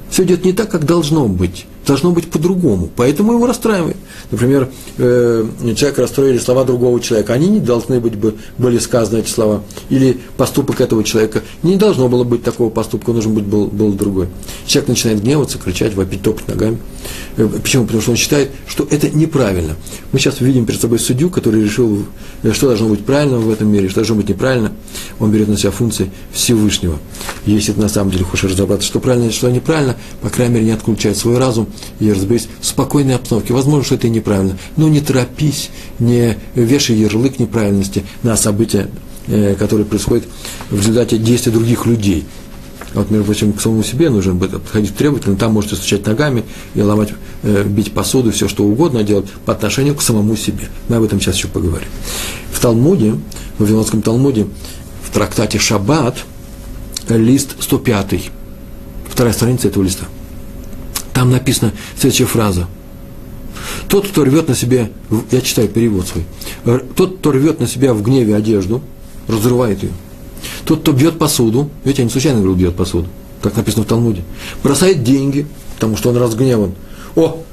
Все 0.09 0.23
идет 0.23 0.43
не 0.43 0.51
так, 0.51 0.69
как 0.69 0.85
должно 0.85 1.27
быть 1.27 1.65
должно 1.85 2.11
быть 2.11 2.29
по-другому. 2.29 2.89
Поэтому 2.95 3.33
его 3.33 3.47
расстраивает. 3.47 3.97
Например, 4.29 4.69
э, 4.97 5.45
человек 5.75 5.99
расстроили 5.99 6.37
слова 6.37 6.63
другого 6.63 6.99
человека. 6.99 7.33
Они 7.33 7.47
не 7.47 7.59
должны 7.59 7.99
быть 7.99 8.15
бы, 8.15 8.35
были 8.57 8.77
сказаны 8.77 9.19
эти 9.19 9.29
слова. 9.29 9.63
Или 9.89 10.19
поступок 10.37 10.81
этого 10.81 11.03
человека. 11.03 11.41
Не 11.63 11.77
должно 11.77 12.07
было 12.07 12.23
быть 12.23 12.43
такого 12.43 12.69
поступка, 12.69 13.11
нужен 13.11 13.33
быть 13.33 13.45
был, 13.45 13.67
был 13.67 13.93
другой. 13.93 14.27
Человек 14.65 14.89
начинает 14.89 15.21
гневаться, 15.21 15.57
кричать, 15.57 15.95
вопить, 15.95 16.21
топать 16.21 16.47
ногами. 16.47 16.77
Э, 17.37 17.47
почему? 17.47 17.85
Потому 17.85 18.01
что 18.01 18.11
он 18.11 18.17
считает, 18.17 18.51
что 18.67 18.87
это 18.89 19.09
неправильно. 19.09 19.75
Мы 20.11 20.19
сейчас 20.19 20.39
видим 20.39 20.65
перед 20.65 20.79
собой 20.79 20.99
судью, 20.99 21.29
который 21.29 21.63
решил, 21.63 22.05
э, 22.43 22.51
что 22.53 22.67
должно 22.67 22.89
быть 22.89 23.03
правильно 23.05 23.39
в 23.39 23.49
этом 23.49 23.69
мире, 23.69 23.89
что 23.89 24.01
должно 24.01 24.15
быть 24.15 24.29
неправильно. 24.29 24.71
Он 25.19 25.31
берет 25.31 25.47
на 25.47 25.57
себя 25.57 25.71
функции 25.71 26.11
Всевышнего. 26.31 26.99
Если 27.45 27.73
ты 27.73 27.81
на 27.81 27.89
самом 27.89 28.11
деле 28.11 28.23
хочешь 28.23 28.51
разобраться, 28.51 28.87
что 28.87 28.99
правильно 28.99 29.29
и 29.29 29.31
что 29.31 29.49
неправильно, 29.49 29.95
по 30.21 30.29
крайней 30.29 30.55
мере, 30.55 30.65
не 30.67 30.71
отключать 30.71 31.17
свой 31.17 31.37
разум 31.37 31.67
и 31.99 32.11
разберись 32.11 32.47
в 32.59 32.65
спокойной 32.65 33.15
обстановке. 33.15 33.53
Возможно, 33.53 33.85
что 33.85 33.95
это 33.95 34.09
неправильно, 34.09 34.57
но 34.77 34.87
не 34.87 35.01
торопись, 35.01 35.69
не 35.99 36.37
вешай 36.55 36.95
ярлык 36.95 37.39
неправильности 37.39 38.03
на 38.23 38.35
события, 38.35 38.89
э, 39.27 39.55
которые 39.55 39.85
происходят 39.85 40.25
в 40.69 40.77
результате 40.77 41.17
действия 41.17 41.51
других 41.51 41.85
людей. 41.85 42.25
Вот, 42.93 43.09
между 43.09 43.25
прочим, 43.25 43.53
к 43.53 43.61
самому 43.61 43.83
себе 43.83 44.09
нужно 44.09 44.35
подходить 44.35 44.95
требовательно, 44.97 45.37
там 45.37 45.53
можете 45.53 45.75
стучать 45.75 46.05
ногами 46.05 46.43
и 46.75 46.81
ломать, 46.81 47.09
э, 47.43 47.63
бить 47.63 47.93
посуду, 47.93 48.31
все 48.31 48.47
что 48.47 48.63
угодно 48.65 49.03
делать 49.03 49.29
по 49.45 49.53
отношению 49.53 49.95
к 49.95 50.01
самому 50.01 50.35
себе. 50.35 50.67
Мы 50.89 50.97
об 50.97 51.03
этом 51.03 51.21
сейчас 51.21 51.35
еще 51.35 51.47
поговорим. 51.47 51.87
В 52.51 52.59
Талмуде, 52.59 53.13
в 53.57 53.61
Вавилонском 53.61 54.01
Талмуде, 54.01 54.47
в 55.03 55.13
трактате 55.13 55.57
Шаббат, 55.57 56.17
лист 57.07 57.55
105, 57.59 58.29
вторая 59.09 59.33
страница 59.33 59.67
этого 59.69 59.83
листа– 59.83 60.05
там 61.13 61.31
написана 61.31 61.73
следующая 61.97 62.25
фраза. 62.25 62.67
Тот, 63.87 64.07
кто 64.07 64.23
рвет 64.23 64.47
на 64.47 64.55
себе, 64.55 64.91
я 65.31 65.41
читаю 65.41 65.67
перевод 65.67 66.07
свой, 66.07 66.25
тот, 66.95 67.17
кто 67.17 67.31
рвет 67.31 67.59
на 67.59 67.67
себя 67.67 67.93
в 67.93 68.01
гневе 68.01 68.35
одежду, 68.35 68.81
разрывает 69.27 69.83
ее. 69.83 69.91
Тот, 70.65 70.81
кто 70.81 70.91
бьет 70.93 71.19
посуду, 71.19 71.69
ведь 71.83 71.97
я 71.99 72.03
не 72.03 72.09
случайно 72.09 72.39
говорил, 72.39 72.57
бьет 72.57 72.75
посуду, 72.75 73.07
так 73.41 73.55
написано 73.55 73.83
в 73.83 73.87
Талмуде, 73.87 74.23
бросает 74.63 75.03
деньги, 75.03 75.45
потому 75.75 75.97
что 75.97 76.09
он 76.09 76.17
разгневан. 76.17 76.73
О, 77.15 77.43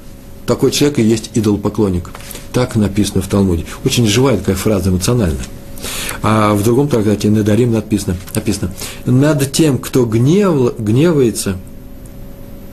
такой 0.47 0.71
человек 0.71 0.99
и 0.99 1.03
есть 1.03 1.31
идолопоклонник. 1.35 2.11
Так 2.53 2.77
написано 2.77 3.21
в 3.21 3.29
Талмуде. 3.29 3.67
Очень 3.85 4.07
живая 4.07 4.39
такая 4.39 4.57
фраза, 4.57 4.91
эмоциональная. 4.91 5.45
А 6.23 6.55
в 6.55 6.63
другом 6.65 6.89
трактате 6.89 7.31
Надарим 7.31 7.73
написано, 7.73 8.17
написано 8.35 8.73
«Над 9.05 9.53
тем, 9.53 9.79
кто 9.79 10.05
гнев, 10.07 10.79
гневается, 10.79 11.57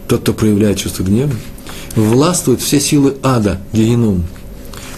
тот, 0.08 0.22
кто 0.22 0.34
проявляет 0.34 0.78
чувство 0.78 1.04
гнева, 1.04 1.32
властвуют 1.96 2.62
все 2.62 2.80
силы 2.80 3.15
ада, 3.24 3.60
геном. 3.74 4.26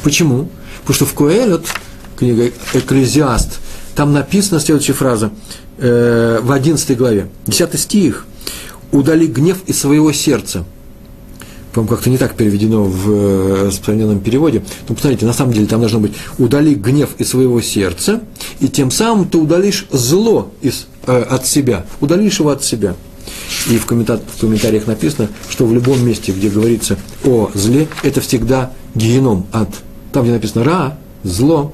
Почему? 0.03 0.49
Потому 0.81 0.95
что 0.95 1.05
в 1.05 1.13
Коэлет, 1.13 1.65
книга 2.17 2.51
Экклезиаст, 2.73 3.59
там 3.95 4.13
написана 4.13 4.59
следующая 4.59 4.93
фраза 4.93 5.31
э, 5.77 6.39
в 6.41 6.51
11 6.51 6.97
главе, 6.97 7.29
10 7.45 7.79
стих. 7.79 8.25
«Удали 8.91 9.27
гнев 9.27 9.57
из 9.65 9.79
своего 9.79 10.13
сердца». 10.13 10.63
По-моему, 11.73 11.93
как-то 11.93 12.09
не 12.09 12.17
так 12.17 12.35
переведено 12.35 12.85
в 12.85 13.11
э, 13.11 13.65
распространенном 13.67 14.21
переводе. 14.21 14.63
Но 14.87 14.95
посмотрите, 14.95 15.25
на 15.25 15.33
самом 15.33 15.51
деле 15.51 15.67
там 15.67 15.81
должно 15.81 15.99
быть 15.99 16.13
«удали 16.37 16.73
гнев 16.73 17.09
из 17.17 17.29
своего 17.29 17.59
сердца», 17.59 18.21
и 18.61 18.69
тем 18.69 18.91
самым 18.91 19.27
ты 19.27 19.37
удалишь 19.37 19.87
зло 19.91 20.51
из, 20.61 20.87
э, 21.05 21.21
от 21.21 21.45
себя, 21.45 21.85
удалишь 21.99 22.39
его 22.39 22.51
от 22.51 22.63
себя– 22.63 22.95
и 23.69 23.77
в, 23.77 23.85
комментар- 23.85 24.21
в 24.35 24.39
комментариях 24.39 24.87
написано, 24.87 25.29
что 25.49 25.65
в 25.65 25.73
любом 25.73 26.05
месте, 26.05 26.31
где 26.31 26.49
говорится 26.49 26.97
о 27.25 27.49
зле, 27.53 27.87
это 28.03 28.21
всегда 28.21 28.71
геном 28.95 29.47
ад. 29.51 29.69
Там, 30.11 30.23
где 30.23 30.33
написано 30.33 30.63
ра, 30.63 30.97
зло 31.23 31.73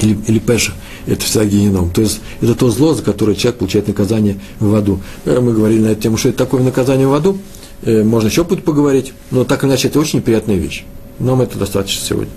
или, 0.00 0.18
или 0.26 0.38
пеша, 0.38 0.72
это 1.06 1.22
всегда 1.22 1.44
геном. 1.46 1.90
То 1.90 2.02
есть 2.02 2.20
это 2.40 2.54
то 2.54 2.70
зло, 2.70 2.94
за 2.94 3.02
которое 3.02 3.34
человек 3.34 3.58
получает 3.58 3.88
наказание 3.88 4.38
в 4.60 4.74
аду. 4.74 5.00
Э, 5.24 5.40
мы 5.40 5.52
говорили 5.52 5.80
на 5.80 5.88
эту 5.88 6.02
тему, 6.02 6.16
что 6.16 6.28
это 6.28 6.38
такое 6.38 6.62
наказание 6.62 7.06
в 7.06 7.14
аду. 7.14 7.38
Э, 7.82 8.02
можно 8.02 8.28
еще 8.28 8.44
будет 8.44 8.64
поговорить, 8.64 9.12
но 9.30 9.44
так 9.44 9.64
иначе 9.64 9.88
это 9.88 9.98
очень 9.98 10.20
неприятная 10.20 10.56
вещь. 10.56 10.84
Нам 11.18 11.40
это 11.40 11.58
достаточно 11.58 12.04
сегодня. 12.04 12.32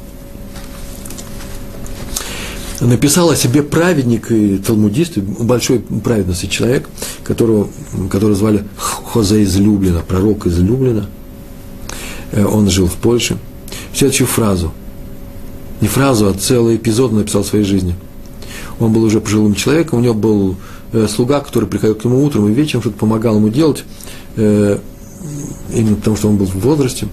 Написал 2.85 3.31
о 3.31 3.35
себе 3.35 3.63
праведник 3.63 4.31
и 4.31 4.57
талмудист, 4.57 5.17
большой 5.17 5.79
праведности 5.79 6.45
человек, 6.45 6.87
которого, 7.23 7.67
которого 8.11 8.35
звали 8.35 8.63
Хозе 8.77 9.41
из 9.41 9.55
Люблина, 9.57 10.01
пророк 10.07 10.45
из 10.45 10.59
Люблина. 10.59 11.07
Э, 12.31 12.45
он 12.45 12.69
жил 12.69 12.85
в 12.85 12.93
Польше. 12.93 13.37
Следующую 13.91 14.27
фразу. 14.27 14.71
Не 15.81 15.87
фразу, 15.87 16.27
а 16.27 16.33
целый 16.33 16.75
эпизод 16.75 17.11
написал 17.11 17.41
в 17.41 17.47
своей 17.47 17.65
жизни. 17.65 17.95
Он 18.79 18.93
был 18.93 19.03
уже 19.03 19.19
пожилым 19.19 19.55
человеком, 19.55 19.99
у 19.99 20.01
него 20.03 20.13
был 20.13 20.55
э, 20.93 21.07
слуга, 21.07 21.39
который 21.39 21.67
приходил 21.67 21.95
к 21.95 22.05
нему 22.05 22.23
утром 22.23 22.47
и 22.49 22.53
вечером, 22.53 22.81
что-то 22.81 22.97
помогал 22.97 23.37
ему 23.37 23.49
делать, 23.49 23.83
э, 24.35 24.77
именно 25.73 25.95
потому 25.95 26.15
что 26.15 26.29
он 26.29 26.37
был 26.37 26.45
в 26.45 26.55
возрасте. 26.55 27.07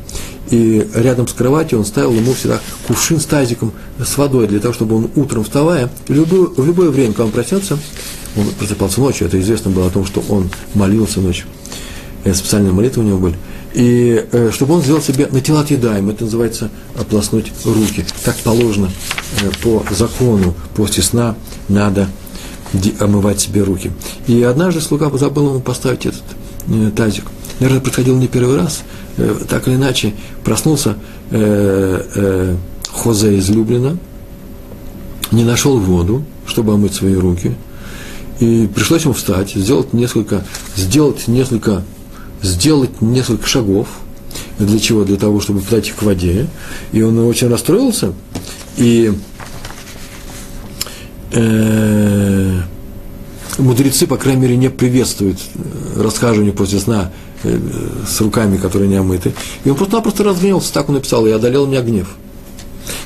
И 0.50 0.86
рядом 0.94 1.26
с 1.26 1.32
кроватью 1.32 1.78
он 1.78 1.84
ставил 1.84 2.12
ему 2.12 2.34
всегда 2.34 2.60
кувшин 2.86 3.20
с 3.20 3.24
тазиком 3.24 3.72
с 3.98 4.18
водой, 4.18 4.46
для 4.48 4.60
того, 4.60 4.74
чтобы 4.74 4.96
он 4.96 5.10
утром 5.16 5.44
вставая, 5.44 5.90
в 6.08 6.12
любое, 6.12 6.48
в 6.48 6.66
любое 6.66 6.90
время, 6.90 7.12
когда 7.12 7.24
он 7.24 7.30
проснется, 7.30 7.78
он 8.36 8.46
просыпался 8.58 9.00
ночью, 9.00 9.26
это 9.26 9.40
известно 9.40 9.70
было 9.70 9.86
о 9.86 9.90
том, 9.90 10.04
что 10.04 10.22
он 10.28 10.50
молился 10.74 11.20
ночью. 11.20 11.46
Э, 12.24 12.34
специальные 12.34 12.72
молитвы 12.72 13.02
у 13.02 13.06
него 13.06 13.18
были. 13.18 13.36
И 13.74 14.26
э, 14.30 14.50
чтобы 14.52 14.74
он 14.74 14.82
сделал 14.82 15.00
себе 15.00 15.28
натилат 15.30 15.70
едаем, 15.70 16.10
это 16.10 16.24
называется 16.24 16.70
ополоснуть 16.98 17.50
руки. 17.64 18.04
Так 18.24 18.36
положено 18.36 18.90
э, 19.40 19.50
по 19.62 19.84
закону, 19.94 20.54
после 20.74 21.02
сна 21.02 21.34
надо 21.68 22.08
омывать 23.00 23.40
себе 23.40 23.62
руки. 23.62 23.90
И 24.26 24.42
однажды 24.42 24.80
слуга 24.80 25.10
забыл 25.16 25.50
ему 25.50 25.60
поставить 25.60 26.06
этот 26.06 26.22
тазик. 26.96 27.24
Наверное, 27.60 27.80
происходило 27.80 28.16
не 28.16 28.28
первый 28.28 28.56
раз. 28.56 28.82
Э, 29.16 29.34
так 29.48 29.68
или 29.68 29.74
иначе, 29.74 30.14
проснулся 30.44 30.96
э, 31.30 32.02
э, 32.14 32.56
Хозе 32.92 33.36
из 33.36 33.48
Люблина, 33.50 33.98
не 35.30 35.44
нашел 35.44 35.78
воду, 35.78 36.24
чтобы 36.46 36.74
омыть 36.74 36.94
свои 36.94 37.14
руки, 37.14 37.54
и 38.40 38.68
пришлось 38.74 39.04
ему 39.04 39.14
встать, 39.14 39.52
сделать 39.52 39.92
несколько, 39.92 40.44
сделать 40.76 41.28
несколько 41.28 41.82
сделать 42.42 43.00
несколько 43.00 43.46
шагов. 43.46 43.88
Для 44.58 44.78
чего? 44.78 45.04
Для 45.04 45.16
того, 45.16 45.40
чтобы 45.40 45.60
подойти 45.60 45.92
к 45.92 46.02
воде. 46.02 46.46
И 46.92 47.02
он 47.02 47.18
очень 47.20 47.48
расстроился. 47.48 48.12
И 48.76 49.12
э, 51.32 52.60
мудрецы, 53.58 54.06
по 54.06 54.16
крайней 54.16 54.42
мере, 54.42 54.56
не 54.56 54.70
приветствуют 54.70 55.38
расхаживание 55.96 56.52
после 56.52 56.78
сна 56.78 57.10
э, 57.42 57.58
с 58.06 58.20
руками, 58.20 58.56
которые 58.56 58.88
не 58.88 58.96
омыты. 58.96 59.34
И 59.64 59.70
он 59.70 59.76
просто-напросто 59.76 60.24
разгневался, 60.24 60.72
так 60.72 60.88
он 60.88 60.96
написал, 60.96 61.26
и 61.26 61.30
одолел 61.30 61.66
меня 61.66 61.82
гнев. 61.82 62.08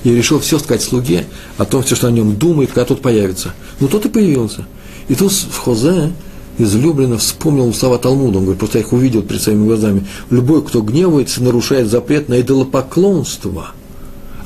И 0.05 0.15
решил 0.15 0.41
все 0.41 0.59
сказать 0.59 0.83
слуге 0.83 1.27
о 1.59 1.65
том, 1.65 1.83
все, 1.83 1.97
что 1.97 2.07
о 2.07 2.11
нем 2.11 2.37
думает, 2.37 2.71
когда 2.71 2.85
тот 2.85 3.03
появится. 3.03 3.55
Ну, 3.81 3.89
тот 3.89 4.07
и 4.07 4.09
появился. 4.09 4.67
И 5.09 5.15
тут 5.15 5.33
в 5.33 5.59
Хозе 5.59 6.13
излюбленно 6.59 7.19
вспомнил 7.19 7.73
слова 7.75 7.99
Талмуда. 7.99 8.39
Он 8.39 8.45
говорит, 8.45 8.59
просто 8.59 8.79
я 8.79 8.85
их 8.85 8.93
увидел 8.93 9.23
перед 9.23 9.43
своими 9.43 9.67
глазами. 9.67 10.07
Любой, 10.31 10.65
кто 10.65 10.81
гневается, 10.81 11.43
нарушает 11.43 11.91
запрет 11.91 12.29
на 12.29 12.41
идолопоклонство. 12.41 13.69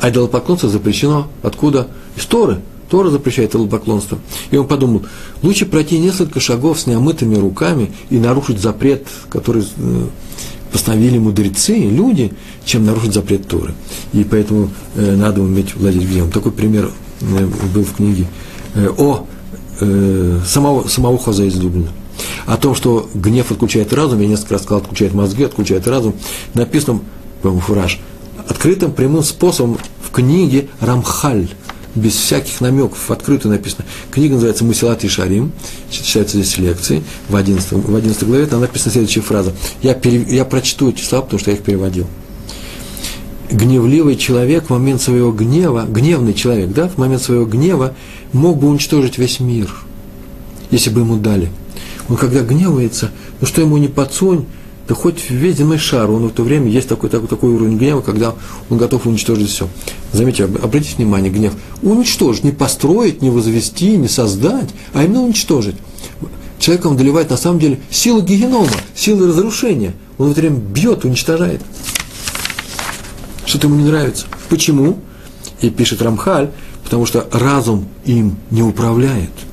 А 0.01 0.11
идолопоклонство 0.11 0.69
запрещено 0.69 1.29
откуда? 1.43 1.89
Из 2.17 2.25
Торы. 2.25 2.61
Тора 2.91 3.09
запрещает 3.09 3.55
идолопоклонство. 3.55 4.19
И 4.51 4.57
он 4.57 4.67
подумал, 4.67 5.05
лучше 5.43 5.65
пройти 5.65 5.99
несколько 5.99 6.41
шагов 6.41 6.81
с 6.81 6.87
неомытыми 6.87 7.37
руками 7.37 7.93
и 8.11 8.19
нарушить 8.19 8.59
запрет, 8.59 9.07
который 9.31 9.63
э, 9.63 10.07
постановили 10.73 11.17
мудрецы, 11.19 11.75
люди, 11.75 12.33
чем 12.65 12.85
нарушить 12.85 13.15
запрет 13.15 13.47
Торы. 13.47 13.75
И 14.13 14.25
поэтому 14.25 14.71
э, 14.97 15.17
надо 15.17 15.41
уметь 15.41 15.75
владеть 15.77 16.03
гневом. 16.03 16.33
Такой 16.33 16.53
пример 16.53 16.91
э, 17.21 17.47
был 17.73 17.85
в 17.85 17.95
книге 17.95 18.27
э, 18.75 18.89
о 18.99 19.27
э, 19.81 20.41
самого, 20.45 20.89
самого 20.89 21.17
Хоза 21.17 21.45
из 21.45 21.57
Люблина 21.57 21.91
о 22.47 22.57
том, 22.57 22.75
что 22.75 23.09
гнев 23.15 23.51
отключает 23.51 23.95
разум, 23.95 24.21
я 24.21 24.29
несколько 24.29 24.55
раз 24.55 24.65
сказал, 24.65 24.83
отключает 24.83 25.15
мозги, 25.15 25.45
отключает 25.45 25.87
разум, 25.89 26.15
написано, 26.53 27.01
по-моему, 27.41 27.63
фураж, 27.63 27.99
открытым 28.47 28.93
прямым 28.93 29.23
способом 29.23 29.79
в 30.03 30.11
книге 30.11 30.69
Рамхаль, 30.81 31.49
без 31.95 32.15
всяких 32.15 32.61
намеков, 32.61 33.11
открыто 33.11 33.49
написано. 33.49 33.85
Книга 34.11 34.35
называется 34.35 34.65
«Масилат 34.65 35.05
и 35.05 35.09
Шарим», 35.09 35.53
читается 35.91 36.37
здесь 36.37 36.57
лекции, 36.59 37.03
в 37.29 37.37
11, 37.37 37.73
в 37.73 37.95
11 37.95 38.25
главе, 38.25 38.47
там 38.47 38.61
написана 38.61 38.93
следующая 38.93 39.23
фраза. 39.23 39.53
Я, 39.83 39.95
пере, 39.95 40.23
я 40.29 40.45
прочту 40.45 40.91
эти 40.91 41.03
слова, 41.03 41.25
потому 41.25 41.41
что 41.41 41.51
я 41.51 41.57
их 41.57 41.63
переводил. 41.63 42.07
Гневливый 43.51 44.17
человек 44.17 44.67
в 44.67 44.71
момент 44.71 45.03
своего 45.03 45.33
гнева, 45.33 45.85
гневный 45.89 46.35
человек, 46.35 46.71
да, 46.71 46.89
в 46.89 46.99
момент 46.99 47.23
своего 47.23 47.45
гнева 47.45 47.95
мог 48.33 48.59
бы 48.59 48.69
уничтожить 48.69 49.19
весь 49.19 49.41
мир, 49.41 49.69
если 50.71 50.91
бы 50.91 51.01
ему 51.01 51.17
дали– 51.17 51.51
он 52.11 52.17
когда 52.17 52.41
гневается, 52.43 53.13
ну 53.41 53.47
что 53.47 53.61
ему 53.61 53.77
не 53.77 53.87
подсунь, 53.87 54.45
да 54.91 54.97
хоть 54.97 55.31
весь 55.31 55.59
земной 55.59 55.79
шар, 55.79 56.11
он 56.11 56.27
в 56.27 56.33
то 56.33 56.43
время 56.43 56.69
есть 56.69 56.89
такой, 56.89 57.11
такой, 57.11 57.29
такой 57.29 57.51
уровень 57.51 57.79
гнева, 57.79 58.01
когда 58.01 58.35
он 58.71 58.77
готов 58.77 59.07
уничтожить 59.07 59.49
все. 59.49 59.69
Заметьте, 60.13 60.47
обратите 60.47 60.97
внимание, 60.97 61.31
гнев. 61.31 61.53
Уничтожить, 61.81 62.43
не 62.43 62.51
построить, 62.51 63.23
не 63.23 63.31
возвести, 63.31 63.97
не 63.97 64.09
создать, 64.09 64.69
а 64.93 65.05
именно 65.05 65.23
уничтожить. 65.23 65.77
Человеком 66.59 66.97
доливает 66.97 67.31
на 67.31 67.37
самом 67.37 67.61
деле 67.61 67.79
силу 67.89 68.21
генома, 68.21 68.67
силу 68.97 69.29
разрушения. 69.29 69.95
Он 70.19 70.27
в 70.27 70.33
это 70.33 70.41
время 70.41 70.57
бьет, 70.57 71.05
уничтожает. 71.05 71.63
Что-то 73.47 73.69
ему 73.69 73.77
не 73.77 73.85
нравится. 73.85 74.27
Почему? 74.49 74.99
И 75.61 75.71
пишет 75.71 76.03
Рамхаль, 76.03 76.51
потому 76.83 77.07
что 77.07 77.29
разум 77.31 77.87
им 78.07 78.39
не 78.51 78.65
управляет– 78.65 79.31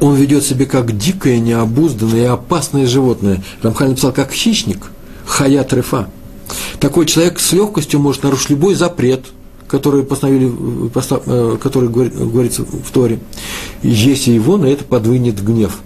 он 0.00 0.14
ведет 0.14 0.44
себя 0.44 0.66
как 0.66 0.96
дикое, 0.96 1.38
необузданное 1.38 2.22
и 2.22 2.26
опасное 2.26 2.86
животное. 2.86 3.42
Рамхаль 3.62 3.90
написал, 3.90 4.12
как 4.12 4.32
хищник, 4.32 4.90
хая 5.26 5.62
трефа. 5.64 6.08
Такой 6.80 7.06
человек 7.06 7.40
с 7.40 7.52
легкостью 7.52 8.00
может 8.00 8.22
нарушить 8.22 8.50
любой 8.50 8.74
запрет, 8.74 9.26
который, 9.66 10.02
постановили, 10.02 10.52
э, 10.94 11.58
который 11.60 11.88
говорится 11.88 12.64
в 12.64 12.90
Торе, 12.92 13.18
если 13.82 14.30
его 14.30 14.56
на 14.56 14.66
это 14.66 14.84
подвинет 14.84 15.42
гнев. 15.42 15.78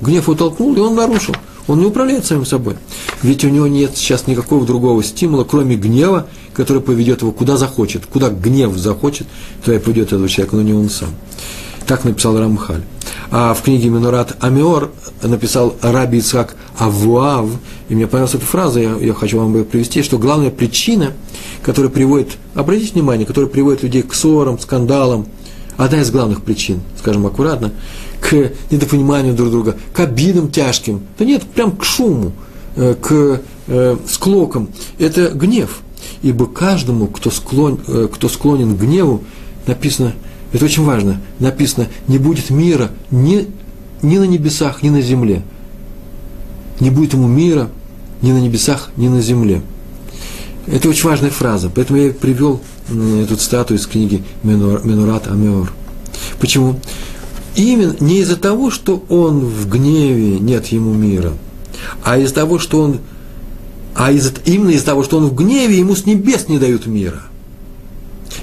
Гнев 0.00 0.24
его 0.24 0.34
толкнул, 0.34 0.74
и 0.74 0.80
он 0.80 0.94
нарушил. 0.94 1.34
Он 1.66 1.78
не 1.78 1.86
управляет 1.86 2.24
самим 2.24 2.46
собой. 2.46 2.76
Ведь 3.22 3.44
у 3.44 3.48
него 3.48 3.66
нет 3.66 3.92
сейчас 3.94 4.26
никакого 4.26 4.66
другого 4.66 5.04
стимула, 5.04 5.44
кроме 5.44 5.76
гнева, 5.76 6.26
который 6.54 6.82
поведет 6.82 7.20
его 7.20 7.30
куда 7.30 7.56
захочет. 7.56 8.06
Куда 8.06 8.30
гнев 8.30 8.76
захочет, 8.76 9.28
туда 9.64 9.76
и 9.76 9.78
поведет 9.78 10.08
этого 10.08 10.28
человека, 10.28 10.56
но 10.56 10.62
не 10.62 10.72
он 10.72 10.88
сам. 10.88 11.10
Так 11.86 12.04
написал 12.04 12.38
Рамхаль. 12.38 12.82
А 13.30 13.54
в 13.54 13.62
книге 13.62 13.88
Минурат 13.88 14.36
Амиор 14.40 14.90
написал 15.22 15.76
Раби 15.82 16.18
Ицхак 16.18 16.56
Авуав, 16.78 17.48
и 17.88 17.94
мне 17.94 18.06
понравилась 18.06 18.34
эта 18.34 18.44
фраза, 18.44 18.80
я, 18.80 18.96
я 18.96 19.14
хочу 19.14 19.38
вам 19.38 19.54
ее 19.54 19.64
привести, 19.64 20.02
что 20.02 20.18
главная 20.18 20.50
причина, 20.50 21.12
которая 21.62 21.90
приводит, 21.90 22.38
обратите 22.54 22.94
внимание, 22.94 23.26
которая 23.26 23.48
приводит 23.48 23.82
людей 23.82 24.02
к 24.02 24.14
ссорам, 24.14 24.58
скандалам, 24.58 25.26
одна 25.76 26.00
из 26.00 26.10
главных 26.10 26.42
причин, 26.42 26.80
скажем 26.98 27.26
аккуратно, 27.26 27.72
к 28.20 28.52
недопониманию 28.70 29.34
друг 29.34 29.50
друга, 29.50 29.76
к 29.92 30.00
обидам 30.00 30.50
тяжким, 30.50 31.02
да 31.18 31.24
нет, 31.24 31.42
прям 31.42 31.76
к 31.76 31.84
шуму, 31.84 32.32
э, 32.76 32.94
к 33.00 33.40
э, 33.68 33.96
склокам, 34.08 34.68
это 34.98 35.30
гнев. 35.30 35.82
Ибо 36.22 36.46
каждому, 36.46 37.06
кто, 37.06 37.30
склон, 37.30 37.78
э, 37.86 38.08
кто 38.12 38.28
склонен 38.28 38.76
к 38.76 38.80
гневу, 38.80 39.22
написано– 39.66 40.14
это 40.52 40.64
очень 40.64 40.84
важно. 40.84 41.20
Написано, 41.38 41.88
не 42.08 42.18
будет 42.18 42.50
мира 42.50 42.90
ни, 43.10 43.48
ни 44.02 44.18
на 44.18 44.24
небесах, 44.24 44.82
ни 44.82 44.90
на 44.90 45.00
земле. 45.00 45.42
Не 46.80 46.90
будет 46.90 47.12
ему 47.12 47.28
мира 47.28 47.70
ни 48.22 48.32
на 48.32 48.38
небесах, 48.38 48.90
ни 48.96 49.08
на 49.08 49.20
земле. 49.20 49.62
Это 50.66 50.88
очень 50.88 51.08
важная 51.08 51.30
фраза, 51.30 51.70
поэтому 51.74 51.98
я 51.98 52.12
привел 52.12 52.60
эту 52.88 53.36
цитату 53.36 53.74
из 53.74 53.86
книги 53.86 54.22
Менурат 54.42 55.28
Амеор. 55.28 55.72
Почему? 56.38 56.78
Именно 57.56 57.96
не 58.00 58.18
из-за 58.20 58.36
того, 58.36 58.70
что 58.70 59.04
он 59.08 59.40
в 59.40 59.68
гневе, 59.68 60.38
нет 60.38 60.66
ему 60.66 60.92
мира, 60.92 61.32
а 62.04 62.18
из-за 62.18 62.34
того, 62.34 62.58
что 62.58 62.80
он, 62.82 62.98
а 63.94 64.12
из, 64.12 64.32
именно 64.44 64.70
из-за 64.70 64.86
того, 64.86 65.02
что 65.02 65.18
он 65.18 65.26
в 65.26 65.34
гневе, 65.34 65.78
ему 65.78 65.96
с 65.96 66.06
небес 66.06 66.48
не 66.48 66.58
дают 66.58 66.86
мира. 66.86 67.22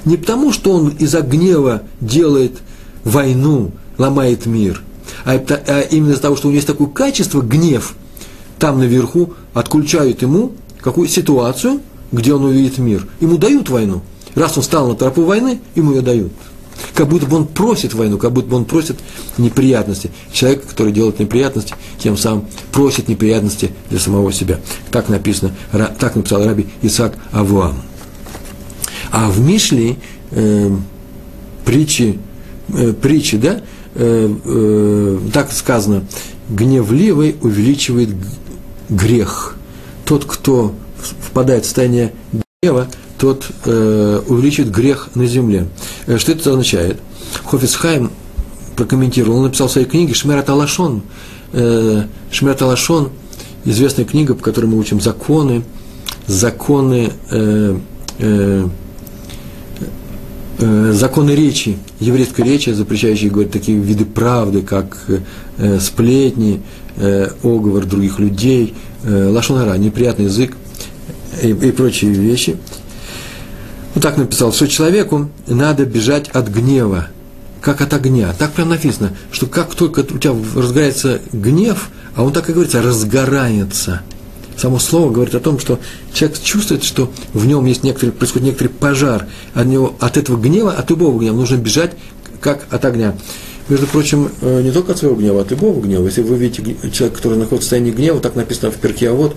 Не 0.04 0.16
потому, 0.16 0.52
что 0.52 0.72
он 0.72 0.88
из-за 0.90 1.20
гнева 1.22 1.82
делает 2.00 2.58
войну, 3.04 3.72
ломает 3.96 4.46
мир, 4.46 4.82
а, 5.24 5.32
а 5.32 5.80
именно 5.80 6.12
из-за 6.12 6.22
того, 6.22 6.36
что 6.36 6.48
у 6.48 6.50
него 6.50 6.56
есть 6.56 6.66
такое 6.66 6.88
качество, 6.88 7.40
гнев, 7.40 7.94
там 8.58 8.78
наверху 8.78 9.34
отключают 9.54 10.22
ему 10.22 10.52
какую 10.80 11.08
ситуацию, 11.08 11.80
где 12.12 12.32
он 12.34 12.44
увидит 12.44 12.78
мир. 12.78 13.06
Ему 13.20 13.36
дают 13.36 13.68
войну. 13.68 14.02
раз 14.34 14.56
он 14.56 14.62
стал 14.62 14.88
на 14.88 14.94
тропу 14.94 15.22
войны, 15.22 15.60
ему 15.74 15.92
ее 15.92 16.02
дают. 16.02 16.32
Как 16.94 17.08
будто 17.08 17.26
бы 17.26 17.36
он 17.36 17.46
просит 17.46 17.92
войну, 17.94 18.18
как 18.18 18.32
будто 18.32 18.48
бы 18.48 18.56
он 18.56 18.64
просит 18.64 18.98
неприятности. 19.36 20.10
Человек, 20.32 20.66
который 20.66 20.92
делает 20.92 21.18
неприятности, 21.18 21.74
тем 21.98 22.16
самым 22.16 22.46
просит 22.72 23.08
неприятности 23.08 23.72
для 23.90 23.98
самого 23.98 24.32
себя. 24.32 24.60
Так 24.90 25.08
написано, 25.08 25.52
так 25.98 26.14
написал 26.14 26.44
раби 26.44 26.66
Исаак 26.82 27.14
Авуам. 27.32 27.82
А 29.10 29.30
в 29.30 29.40
Мишле 29.40 29.96
э, 30.30 30.70
притчи, 31.64 32.18
э, 32.68 32.92
притчи, 32.92 33.36
да, 33.36 33.60
э, 33.94 34.34
э, 34.44 35.18
так 35.32 35.52
сказано, 35.52 36.04
гневливый 36.48 37.36
увеличивает 37.40 38.10
грех. 38.88 39.56
Тот, 40.04 40.24
кто 40.24 40.74
впадает 41.26 41.64
в 41.64 41.66
состояние 41.66 42.12
гнева, 42.62 42.88
тот 43.18 43.46
э, 43.64 44.22
увеличит 44.26 44.70
грех 44.70 45.10
на 45.14 45.26
земле. 45.26 45.68
Э, 46.06 46.18
что 46.18 46.32
это 46.32 46.50
означает? 46.50 46.98
Хофицхайм 47.44 48.10
прокомментировал, 48.76 49.38
он 49.38 49.44
написал 49.44 49.68
в 49.68 49.72
своей 49.72 49.86
книге 49.86 50.14
Шмерат 50.14 50.48
Алашон. 50.48 51.02
Э, 51.52 52.04
Шмерат 52.30 52.62
Алашон– 52.62 53.10
известная 53.64 54.04
книга, 54.04 54.34
по 54.34 54.42
которой 54.42 54.66
мы 54.66 54.78
учим 54.78 55.00
законы, 55.00 55.62
законы, 56.26 57.12
э, 57.30 57.76
э, 58.18 58.68
законы 60.58 61.32
речи, 61.32 61.78
еврейской 62.00 62.42
речи, 62.42 62.70
запрещающие 62.70 63.30
говорить 63.30 63.52
такие 63.52 63.78
виды 63.78 64.04
правды, 64.04 64.62
как 64.62 64.98
э, 65.58 65.78
сплетни, 65.80 66.62
э, 66.96 67.28
оговор 67.42 67.86
других 67.86 68.18
людей, 68.18 68.74
э, 69.04 69.28
лашонара, 69.28 69.76
неприятный 69.76 70.24
язык 70.24 70.56
и, 71.42 71.50
и 71.50 71.72
прочие 71.72 72.12
вещи– 72.12 72.56
вот 73.98 74.02
так 74.02 74.16
написал, 74.16 74.52
что 74.52 74.68
человеку 74.68 75.28
надо 75.48 75.84
бежать 75.84 76.28
от 76.28 76.48
гнева, 76.48 77.08
как 77.60 77.80
от 77.80 77.92
огня. 77.94 78.32
Так 78.38 78.52
прям 78.52 78.68
написано, 78.68 79.10
что 79.32 79.46
как 79.46 79.74
только 79.74 80.00
у 80.00 80.18
тебя 80.18 80.34
разгорается 80.54 81.20
гнев, 81.32 81.88
а 82.14 82.22
он, 82.22 82.32
так 82.32 82.48
и 82.48 82.52
говорится, 82.52 82.80
разгорается. 82.80 84.02
Само 84.58 84.80
слово 84.80 85.10
говорит 85.12 85.34
о 85.36 85.40
том, 85.40 85.60
что 85.60 85.78
человек 86.12 86.40
чувствует, 86.40 86.82
что 86.82 87.10
в 87.32 87.46
нем 87.46 87.64
есть 87.64 87.84
некоторый, 87.84 88.10
происходит 88.10 88.46
некоторый 88.46 88.68
пожар. 88.68 89.26
От, 89.54 89.66
него, 89.66 89.94
от 90.00 90.16
этого 90.16 90.36
гнева, 90.36 90.72
от 90.72 90.90
любого 90.90 91.16
гнева 91.18 91.36
нужно 91.36 91.56
бежать, 91.56 91.92
как 92.40 92.66
от 92.70 92.84
огня. 92.84 93.16
Между 93.68 93.86
прочим, 93.86 94.30
э, 94.40 94.62
не 94.62 94.72
только 94.72 94.92
от 94.92 94.98
своего 94.98 95.14
гнева, 95.14 95.42
от 95.42 95.50
любого 95.50 95.80
гнева. 95.80 96.04
Если 96.06 96.22
вы 96.22 96.36
видите 96.36 96.76
человека, 96.90 97.18
который 97.18 97.38
находится 97.38 97.58
в 97.58 97.62
состоянии 97.62 97.92
гнева, 97.92 98.18
так 98.18 98.34
написано 98.34 98.72
в 98.72 98.76
перке, 98.76 99.10
а 99.10 99.12
вот 99.12 99.36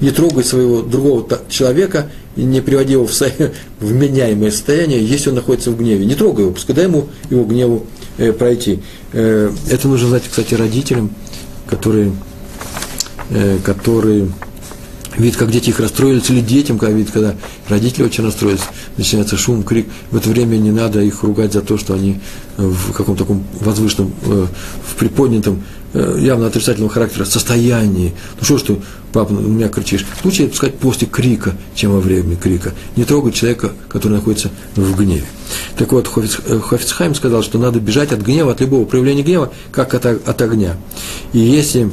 не 0.00 0.10
трогай 0.10 0.42
своего 0.42 0.82
другого 0.82 1.26
человека 1.48 2.10
не 2.34 2.60
приводи 2.60 2.94
его 2.94 3.06
в, 3.06 3.14
со... 3.14 3.30
в 3.80 3.92
меняемое 3.92 4.50
состояние, 4.50 5.04
если 5.04 5.28
он 5.28 5.36
находится 5.36 5.70
в 5.70 5.78
гневе. 5.78 6.04
Не 6.04 6.14
трогай 6.16 6.42
его, 6.44 6.52
пускай 6.52 6.74
дай 6.74 6.86
ему 6.86 7.06
его 7.30 7.44
гневу 7.44 7.86
э, 8.18 8.32
пройти. 8.32 8.80
Э, 9.12 9.50
это 9.70 9.88
нужно 9.88 10.08
знать, 10.08 10.24
кстати, 10.28 10.54
родителям, 10.54 11.10
которые, 11.68 12.12
э, 13.30 13.58
которые 13.64 14.28
видят, 15.16 15.38
как 15.38 15.50
дети 15.50 15.70
их 15.70 15.80
расстроились, 15.80 16.28
или 16.30 16.40
детям, 16.40 16.78
когда 16.78 16.94
видят, 16.94 17.12
когда 17.12 17.34
родители 17.68 18.04
очень 18.04 18.24
расстроились, 18.24 18.62
начинается 18.96 19.36
шум, 19.36 19.62
крик. 19.62 19.86
В 20.10 20.16
это 20.16 20.28
время 20.28 20.56
не 20.56 20.70
надо 20.70 21.00
их 21.02 21.22
ругать 21.22 21.52
за 21.52 21.62
то, 21.62 21.78
что 21.78 21.94
они 21.94 22.20
в 22.56 22.92
каком-то 22.92 23.24
таком 23.24 23.44
возвышенном, 23.60 24.12
э, 24.24 24.46
в 24.86 24.96
приподнятом 24.96 25.62
Э, 25.98 26.14
явно 26.20 26.48
отрицательного 26.48 26.92
характера 26.92 27.24
состоянии. 27.24 28.12
Ну 28.38 28.44
что 28.44 28.58
ж 28.58 28.62
ты, 28.62 28.76
папа, 29.14 29.32
на 29.32 29.40
меня 29.40 29.68
кричишь? 29.68 30.04
Лучше 30.24 30.44
отпускать 30.44 30.74
после 30.74 31.06
крика, 31.06 31.54
чем 31.74 31.92
во 31.92 32.00
время 32.00 32.36
крика. 32.36 32.74
Не 32.96 33.04
трогать 33.04 33.34
человека, 33.34 33.72
который 33.88 34.12
находится 34.12 34.50
в 34.74 34.94
гневе. 34.94 35.24
Так 35.78 35.92
вот, 35.92 36.06
э, 36.18 36.60
Хофицхайм 36.60 37.14
сказал, 37.14 37.42
что 37.42 37.58
надо 37.58 37.80
бежать 37.80 38.12
от 38.12 38.20
гнева, 38.20 38.52
от 38.52 38.60
любого 38.60 38.84
проявления 38.84 39.22
гнева, 39.22 39.52
как 39.72 39.94
от, 39.94 40.04
от 40.04 40.42
огня. 40.42 40.76
И 41.32 41.38
если 41.38 41.90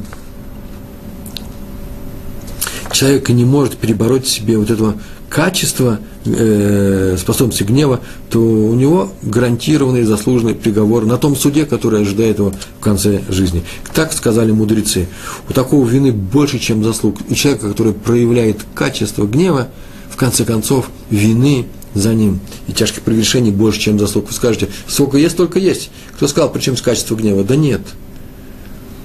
человек 2.93 3.29
не 3.29 3.45
может 3.45 3.77
перебороть 3.77 4.25
в 4.25 4.29
себе 4.29 4.57
вот 4.57 4.69
этого 4.69 4.95
качества 5.29 5.99
э, 6.25 7.17
способности 7.19 7.63
гнева, 7.63 7.99
то 8.29 8.39
у 8.39 8.73
него 8.75 9.11
гарантированный 9.23 10.03
заслуженный 10.03 10.53
приговор 10.53 11.05
на 11.05 11.17
том 11.17 11.35
суде, 11.35 11.65
который 11.65 12.01
ожидает 12.01 12.37
его 12.37 12.53
в 12.79 12.83
конце 12.83 13.21
жизни. 13.29 13.63
Так 13.93 14.13
сказали 14.13 14.51
мудрецы. 14.51 15.07
У 15.49 15.53
такого 15.53 15.87
вины 15.87 16.11
больше, 16.11 16.59
чем 16.59 16.83
заслуг. 16.83 17.17
У 17.29 17.33
человека, 17.33 17.69
который 17.69 17.93
проявляет 17.93 18.61
качество 18.75 19.25
гнева, 19.25 19.69
в 20.09 20.15
конце 20.15 20.45
концов, 20.45 20.91
вины 21.09 21.65
за 21.95 22.13
ним 22.13 22.39
и 22.67 22.73
тяжких 22.73 23.01
прегрешений 23.01 23.51
больше, 23.51 23.79
чем 23.79 23.97
заслуг. 23.97 24.27
Вы 24.27 24.33
скажете, 24.33 24.69
сколько 24.87 25.17
есть, 25.17 25.33
столько 25.33 25.57
есть. 25.57 25.89
Кто 26.15 26.27
сказал, 26.27 26.51
причем 26.51 26.77
с 26.77 26.81
качества 26.81 27.15
гнева? 27.15 27.43
Да 27.43 27.55
нет. 27.55 27.81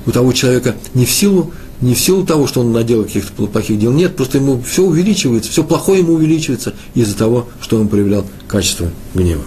У 0.04 0.10
того 0.10 0.32
человека 0.32 0.74
не 0.94 1.06
в 1.06 1.10
силу 1.10 1.52
не 1.80 1.94
в 1.94 2.00
силу 2.00 2.24
того, 2.24 2.46
что 2.46 2.60
он 2.60 2.72
наделал 2.72 3.04
каких-то 3.04 3.46
плохих 3.46 3.78
дел, 3.78 3.92
нет, 3.92 4.16
просто 4.16 4.38
ему 4.38 4.60
все 4.62 4.82
увеличивается, 4.82 5.50
все 5.50 5.64
плохое 5.64 6.00
ему 6.00 6.14
увеличивается 6.14 6.74
из-за 6.94 7.16
того, 7.16 7.48
что 7.60 7.78
он 7.78 7.88
проявлял 7.88 8.24
качество 8.48 8.90
гнева. 9.14 9.42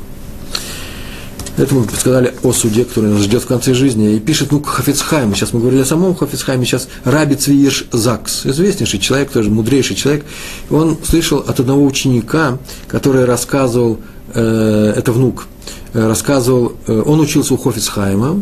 Это 1.58 1.76
мы 1.76 1.84
сказали 1.84 2.34
о 2.44 2.54
суде, 2.54 2.86
который 2.86 3.10
нас 3.10 3.22
ждет 3.22 3.44
в 3.44 3.48
конце 3.48 3.74
жизни. 3.74 4.16
И 4.16 4.20
пишет, 4.20 4.52
ну, 4.52 4.64
Хафицхайм, 4.64 5.36
сейчас 5.36 5.52
мы 5.54 5.60
говорили 5.60 5.82
о 5.82 5.86
самом 5.86 6.16
Хафицхайме, 6.16 6.66
сейчас 6.66 6.88
Раби 7.04 7.36
Цвииш 7.36 7.86
Закс, 7.92 8.46
известнейший 8.46 9.00
человек, 9.00 9.32
тоже 9.32 9.50
мудрейший 9.50 9.98
человек. 9.98 10.26
Он 10.70 10.98
слышал 11.04 11.40
от 11.40 11.60
одного 11.60 11.86
ученика, 11.86 12.58
который 12.88 13.26
рассказывал, 13.26 14.00
э, 14.34 14.94
это 14.96 15.12
внук, 15.12 15.48
э, 15.94 16.08
рассказывал, 16.08 16.74
э, 16.88 17.04
он 17.06 17.20
учился 17.20 17.54
у 17.54 17.58
Хофицхайма, 17.58 18.42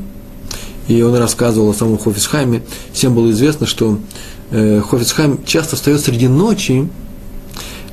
и 0.89 1.01
он 1.03 1.15
рассказывал 1.15 1.69
о 1.69 1.73
самом 1.73 1.97
Хофисхайме, 1.99 2.63
всем 2.91 3.13
было 3.13 3.29
известно, 3.29 3.67
что 3.67 3.99
э, 4.49 4.81
Хофисхайм 4.81 5.39
часто 5.45 5.75
встает 5.75 6.01
среди 6.01 6.27
ночи 6.27 6.89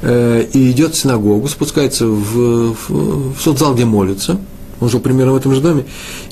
э, 0.00 0.46
и 0.54 0.70
идет 0.70 0.94
в 0.94 0.98
синагогу, 0.98 1.46
спускается 1.46 2.06
в, 2.06 2.74
в, 2.74 3.34
в 3.34 3.40
соцзал, 3.40 3.74
где 3.74 3.84
молится, 3.84 4.40
он 4.80 4.88
жил 4.88 5.00
примерно 5.00 5.34
в 5.34 5.36
этом 5.36 5.54
же 5.54 5.60
доме, 5.60 5.84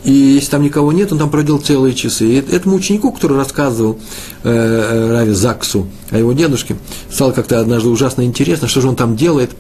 и 0.04 0.10
если 0.10 0.50
там 0.50 0.62
никого 0.62 0.90
нет, 0.90 1.12
он 1.12 1.18
там 1.18 1.28
проводил 1.28 1.58
целые 1.58 1.94
часы. 1.94 2.26
И 2.26 2.36
этому 2.36 2.76
ученику, 2.76 3.12
который 3.12 3.36
рассказывал 3.36 3.98
э, 4.42 4.50
э 4.50 5.12
Рави 5.12 5.32
Заксу 5.32 5.86
о 6.10 6.18
его 6.18 6.32
дедушке, 6.32 6.76
стало 7.10 7.32
как-то 7.32 7.60
однажды 7.60 7.90
ужасно 7.90 8.22
интересно, 8.22 8.68
что 8.68 8.80
же 8.80 8.88
он 8.88 8.96
там 8.96 9.16
делает, 9.16 9.50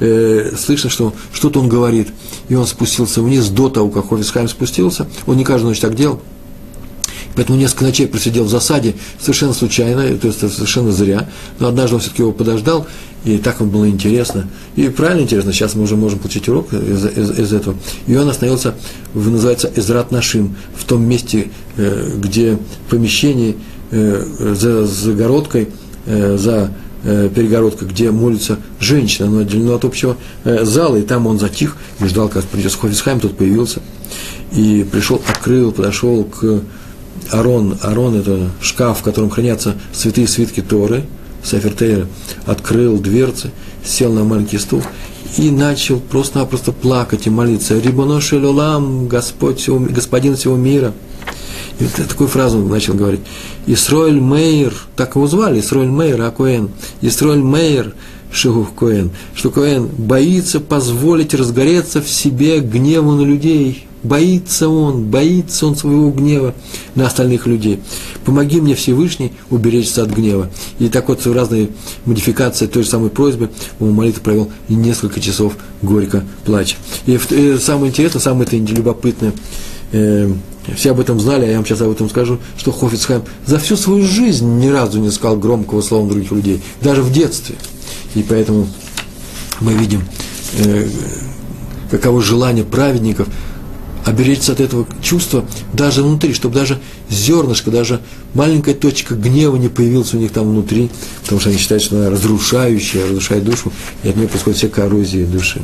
э, 0.00 0.52
слышно, 0.58 0.90
что 0.90 1.14
что-то 1.32 1.60
он 1.60 1.70
говорит. 1.70 2.08
И 2.50 2.54
он 2.54 2.66
спустился 2.66 3.22
вниз 3.22 3.48
до 3.48 3.70
того, 3.70 3.88
как 3.88 4.10
Хофисхайм 4.10 4.48
спустился, 4.48 5.06
он 5.26 5.38
не 5.38 5.44
каждую 5.44 5.70
ночь 5.70 5.80
так 5.80 5.94
делал, 5.94 6.20
Поэтому 7.34 7.58
несколько 7.58 7.84
ночей 7.84 8.06
просидел 8.06 8.44
в 8.44 8.48
засаде 8.48 8.94
совершенно 9.20 9.52
случайно, 9.52 10.16
то 10.16 10.26
есть 10.26 10.40
совершенно 10.40 10.92
зря. 10.92 11.28
Но 11.58 11.68
однажды 11.68 11.96
он 11.96 12.00
все-таки 12.00 12.22
его 12.22 12.32
подождал, 12.32 12.86
и 13.24 13.36
так 13.38 13.60
ему 13.60 13.70
было 13.70 13.88
интересно. 13.88 14.48
И 14.76 14.88
правильно 14.88 15.22
интересно, 15.22 15.52
сейчас 15.52 15.74
мы 15.74 15.82
уже 15.82 15.96
можем 15.96 16.18
получить 16.18 16.48
урок 16.48 16.72
из, 16.72 17.04
из, 17.04 17.38
из 17.38 17.52
этого. 17.52 17.76
И 18.06 18.16
он 18.16 18.28
остановился, 18.28 18.74
называется, 19.14 19.70
Израт 19.76 20.10
Нашим, 20.10 20.56
в 20.74 20.84
том 20.84 21.06
месте, 21.06 21.50
э, 21.76 22.12
где 22.16 22.58
помещение 22.88 23.56
э, 23.90 24.54
за 24.54 24.86
загородкой, 24.86 25.68
э, 26.06 26.36
за 26.38 26.72
перегородкой, 27.02 27.88
где 27.88 28.10
молится 28.10 28.58
женщина, 28.78 29.28
оно 29.28 29.38
отделено 29.38 29.76
от 29.76 29.86
общего 29.86 30.18
зала, 30.44 30.96
и 30.96 31.02
там 31.02 31.26
он 31.26 31.38
затих 31.38 31.78
и 31.98 32.04
ждал, 32.04 32.28
когда 32.28 32.46
придет 32.46 32.74
Хофисхайм, 32.74 33.20
тот 33.20 33.38
появился, 33.38 33.80
и 34.52 34.84
пришел, 34.92 35.18
открыл, 35.26 35.72
подошел 35.72 36.24
к 36.24 36.60
Арон, 37.32 37.78
Арон– 37.82 38.16
это 38.16 38.50
шкаф, 38.60 39.00
в 39.00 39.02
котором 39.02 39.30
хранятся 39.30 39.74
святые 39.92 40.26
свитки 40.26 40.60
Торы, 40.60 41.04
Сефер 41.44 41.72
Тейра, 41.72 42.06
открыл 42.46 42.98
дверцы, 42.98 43.50
сел 43.84 44.12
на 44.12 44.24
маленький 44.24 44.58
стул 44.58 44.82
и 45.38 45.50
начал 45.50 46.00
просто-напросто 46.00 46.72
плакать 46.72 47.26
и 47.26 47.30
молиться. 47.30 47.78
«Рибоно 47.78 48.20
шелюлам, 48.20 49.06
Господь 49.08 49.66
Господин 49.68 50.36
всего 50.36 50.56
мира». 50.56 50.92
И 51.78 51.84
такую 51.84 52.28
фразу 52.28 52.58
он 52.58 52.68
начал 52.68 52.94
говорить. 52.94 53.20
«Исроэль 53.66 54.20
Мейер», 54.20 54.74
так 54.96 55.14
его 55.14 55.26
звали, 55.26 55.60
Исроэль 55.60 55.88
Мейер, 55.88 56.20
а 56.22 56.30
Коэн. 56.30 56.70
«Исроэль 57.00 57.42
Мейер, 57.42 57.94
Шигух 58.32 58.74
Коэн», 58.74 59.10
что 59.34 59.50
Коэн 59.50 59.86
боится 59.86 60.60
позволить 60.60 61.32
разгореться 61.32 62.02
в 62.02 62.08
себе 62.08 62.60
гневу 62.60 63.12
на 63.12 63.22
людей, 63.22 63.86
Боится 64.02 64.68
он, 64.68 65.04
боится 65.04 65.66
он 65.66 65.76
своего 65.76 66.10
гнева 66.10 66.54
на 66.94 67.06
остальных 67.06 67.46
людей. 67.46 67.80
Помоги 68.24 68.60
мне, 68.60 68.74
Всевышний, 68.74 69.32
уберечься 69.50 70.02
от 70.02 70.10
гнева. 70.10 70.50
И 70.78 70.88
так 70.88 71.08
вот 71.08 71.26
разные 71.26 71.68
модификации 72.06 72.66
той 72.66 72.82
же 72.82 72.88
самой 72.88 73.10
просьбы 73.10 73.50
он 73.78 73.92
молитву 73.92 74.22
провел 74.22 74.50
несколько 74.68 75.20
часов 75.20 75.54
горько 75.82 76.24
плача. 76.44 76.76
И, 77.06 77.18
и 77.30 77.58
самое 77.58 77.90
интересное, 77.90 78.20
самое 78.20 78.46
это 78.46 78.56
любопытное, 78.56 79.32
э, 79.92 80.32
все 80.76 80.92
об 80.92 81.00
этом 81.00 81.20
знали, 81.20 81.44
а 81.44 81.48
я 81.48 81.56
вам 81.56 81.66
сейчас 81.66 81.80
об 81.80 81.90
этом 81.90 82.08
скажу, 82.08 82.38
что 82.56 82.72
Хофицхайм 82.72 83.22
за 83.46 83.58
всю 83.58 83.76
свою 83.76 84.06
жизнь 84.06 84.58
ни 84.58 84.68
разу 84.68 84.98
не 84.98 85.10
сказал 85.10 85.36
громкого 85.36 85.80
слова 85.82 86.08
других 86.08 86.30
людей, 86.32 86.62
даже 86.80 87.02
в 87.02 87.12
детстве. 87.12 87.56
И 88.14 88.22
поэтому 88.22 88.66
мы 89.60 89.74
видим, 89.74 90.02
э, 90.58 90.88
каково 91.90 92.22
желание 92.22 92.64
праведников 92.64 93.28
оберечься 94.04 94.52
от 94.52 94.60
этого 94.60 94.86
чувства 95.02 95.44
даже 95.72 96.02
внутри, 96.02 96.32
чтобы 96.34 96.54
даже 96.54 96.78
зернышко, 97.08 97.70
даже 97.70 98.00
маленькая 98.34 98.74
точка 98.74 99.14
гнева 99.14 99.56
не 99.56 99.68
появилась 99.68 100.14
у 100.14 100.18
них 100.18 100.32
там 100.32 100.48
внутри, 100.48 100.90
потому 101.22 101.40
что 101.40 101.50
они 101.50 101.58
считают, 101.58 101.82
что 101.82 101.96
она 101.96 102.10
разрушающая, 102.10 103.04
разрушает 103.04 103.44
душу, 103.44 103.72
и 104.02 104.08
от 104.08 104.16
нее 104.16 104.28
происходит 104.28 104.58
вся 104.58 104.68
коррозия 104.68 105.26
души. 105.26 105.62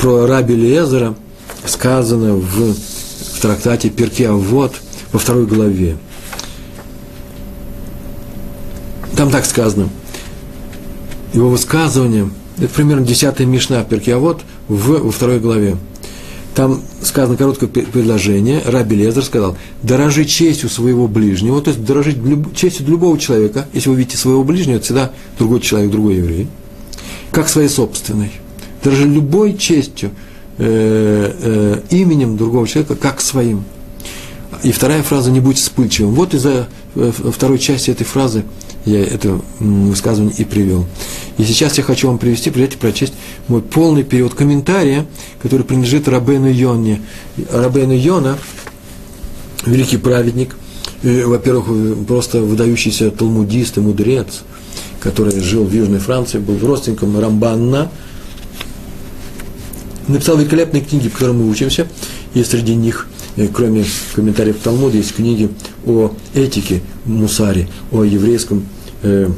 Про 0.00 0.26
раби 0.26 0.54
Лезера 0.54 1.14
сказано 1.66 2.34
в, 2.34 2.74
в 2.74 3.40
трактате 3.40 3.88
Перке 3.88 4.30
вот 4.30 4.74
во 5.12 5.18
второй 5.18 5.46
главе. 5.46 5.96
Там 9.16 9.30
так 9.30 9.46
сказано. 9.46 9.88
Его 11.32 11.48
высказывание, 11.48 12.30
это 12.58 12.68
примерно 12.68 13.06
10 13.06 13.40
Мишна 13.40 13.82
Перкиавод 13.82 14.42
в, 14.68 15.04
во 15.04 15.10
второй 15.10 15.40
главе. 15.40 15.76
Там 16.54 16.82
сказано 17.02 17.36
короткое 17.36 17.66
предложение. 17.66 18.62
Раби 18.64 18.94
Лезер 18.94 19.24
сказал, 19.24 19.56
дорожи 19.82 20.24
честью 20.24 20.68
своего 20.68 21.08
ближнего, 21.08 21.60
то 21.60 21.70
есть 21.70 21.84
дорожить 21.84 22.16
честью 22.54 22.86
любого 22.86 23.18
человека. 23.18 23.66
Если 23.72 23.88
вы 23.88 23.96
видите 23.96 24.16
своего 24.16 24.44
ближнего, 24.44 24.76
это 24.76 24.84
всегда 24.84 25.10
другой 25.36 25.60
человек, 25.60 25.90
другой 25.90 26.16
еврей. 26.16 26.46
Как 27.32 27.48
своей 27.48 27.68
собственной. 27.68 28.30
Дорожи 28.84 29.08
любой 29.08 29.56
честью, 29.56 30.10
э, 30.58 31.32
э, 31.42 31.80
именем 31.90 32.36
другого 32.36 32.68
человека, 32.68 32.94
как 32.94 33.20
своим. 33.20 33.64
И 34.62 34.70
вторая 34.70 35.02
фраза 35.02 35.32
«не 35.32 35.40
будь 35.40 35.58
вспыльчивым». 35.58 36.14
Вот 36.14 36.34
из-за 36.34 36.68
э, 36.94 37.10
второй 37.32 37.58
части 37.58 37.90
этой 37.90 38.04
фразы 38.04 38.44
я 38.84 39.02
это 39.02 39.40
высказывание 39.60 40.34
и 40.36 40.44
привел. 40.44 40.86
И 41.38 41.44
сейчас 41.44 41.78
я 41.78 41.84
хочу 41.84 42.08
вам 42.08 42.18
привести, 42.18 42.50
прежде 42.50 42.76
прочесть 42.76 43.14
мой 43.48 43.62
полный 43.62 44.02
период 44.02 44.34
комментария, 44.34 45.06
который 45.42 45.64
принадлежит 45.64 46.06
Рабену 46.08 46.50
Йоне. 46.50 47.00
Рабену 47.50 47.94
Йона, 47.94 48.38
великий 49.64 49.96
праведник, 49.96 50.56
во-первых, 51.02 52.06
просто 52.06 52.40
выдающийся 52.40 53.10
талмудист 53.10 53.78
и 53.78 53.80
мудрец, 53.80 54.42
который 55.00 55.38
жил 55.40 55.64
в 55.64 55.72
Южной 55.72 55.98
Франции, 55.98 56.38
был 56.38 56.58
родственником 56.58 57.18
Рамбанна, 57.18 57.90
написал 60.08 60.36
великолепные 60.36 60.82
книги, 60.82 61.08
по 61.08 61.14
которым 61.14 61.38
мы 61.38 61.50
учимся, 61.50 61.88
и 62.34 62.44
среди 62.44 62.74
них 62.74 63.08
кроме 63.52 63.84
комментариев 64.14 64.58
Талмуда, 64.62 64.96
есть 64.96 65.16
книги 65.16 65.50
о 65.84 66.12
этике 66.34 66.82
Мусари, 67.04 67.68
о 67.90 68.04
еврейском, 68.04 68.64
э, 69.04 69.30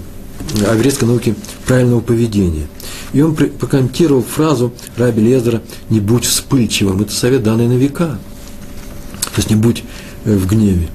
еврейской 0.74 1.04
науке 1.04 1.34
правильного 1.66 2.00
поведения. 2.00 2.66
И 3.12 3.20
он 3.20 3.34
прокомментировал 3.34 4.22
фразу 4.22 4.72
Раби 4.96 5.22
Лезера 5.22 5.62
«не 5.90 6.00
будь 6.00 6.24
вспыльчивым». 6.24 7.02
Это 7.02 7.12
совет, 7.12 7.42
данный 7.42 7.68
на 7.68 7.76
века. 7.76 8.18
То 9.22 9.36
есть 9.36 9.50
не 9.50 9.56
будь 9.56 9.84
э, 10.24 10.34
в 10.34 10.46
гневе. 10.46 10.88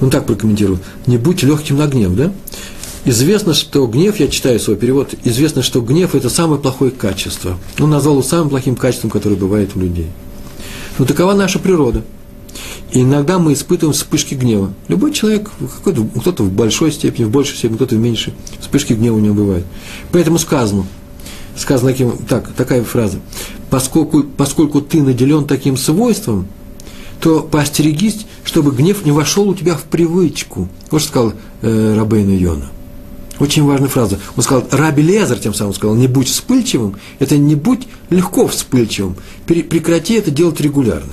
Он 0.00 0.10
так 0.10 0.26
прокомментировал. 0.26 0.78
Не 1.06 1.18
будь 1.18 1.42
легким 1.42 1.76
на 1.76 1.86
гнев, 1.86 2.14
да? 2.14 2.32
Известно, 3.04 3.52
что 3.52 3.86
гнев, 3.86 4.18
я 4.18 4.28
читаю 4.28 4.58
свой 4.58 4.76
перевод, 4.76 5.14
известно, 5.24 5.62
что 5.62 5.82
гнев– 5.82 6.14
это 6.16 6.30
самое 6.30 6.60
плохое 6.60 6.90
качество. 6.90 7.58
Он 7.78 7.90
назвал 7.90 8.14
его 8.14 8.22
самым 8.22 8.48
плохим 8.48 8.76
качеством, 8.76 9.10
которое 9.10 9.36
бывает 9.36 9.70
у 9.74 9.80
людей– 9.80 10.06
но 10.98 11.04
такова 11.04 11.34
наша 11.34 11.58
природа. 11.58 12.02
И 12.92 13.02
иногда 13.02 13.38
мы 13.38 13.54
испытываем 13.54 13.94
вспышки 13.94 14.34
гнева. 14.34 14.72
Любой 14.88 15.12
человек, 15.12 15.50
кто-то 15.80 16.42
в 16.42 16.52
большой 16.52 16.92
степени, 16.92 17.24
в 17.24 17.30
большей 17.30 17.56
степени, 17.56 17.76
кто-то 17.76 17.96
в 17.96 17.98
меньшей, 17.98 18.34
вспышки 18.60 18.92
гнева 18.92 19.16
у 19.16 19.20
него 19.20 19.34
бывают. 19.34 19.66
Поэтому 20.12 20.38
сказано, 20.38 20.84
сказано 21.56 21.90
таким, 21.90 22.12
так, 22.28 22.52
такая 22.52 22.84
фраза, 22.84 23.18
поскольку, 23.70 24.22
поскольку 24.22 24.80
ты 24.80 25.02
наделен 25.02 25.46
таким 25.46 25.76
свойством, 25.76 26.46
то 27.20 27.40
поостерегись, 27.40 28.26
чтобы 28.44 28.70
гнев 28.72 29.04
не 29.04 29.10
вошел 29.10 29.48
у 29.48 29.54
тебя 29.54 29.74
в 29.74 29.84
привычку. 29.84 30.68
Вот 30.90 31.00
что 31.00 31.08
сказал 31.08 31.32
э, 31.62 31.94
Рабейн 31.96 32.30
Йона. 32.30 32.70
Очень 33.40 33.64
важная 33.64 33.88
фраза. 33.88 34.20
Он 34.36 34.42
сказал, 34.42 34.64
Раби 34.70 35.02
Лезер 35.02 35.38
тем 35.38 35.54
самым 35.54 35.74
сказал, 35.74 35.96
не 35.96 36.06
будь 36.06 36.28
вспыльчивым, 36.28 36.96
это 37.18 37.36
не 37.36 37.56
будь 37.56 37.88
легко 38.10 38.46
вспыльчивым, 38.46 39.16
прекрати 39.46 40.14
это 40.14 40.30
делать 40.30 40.60
регулярно. 40.60 41.10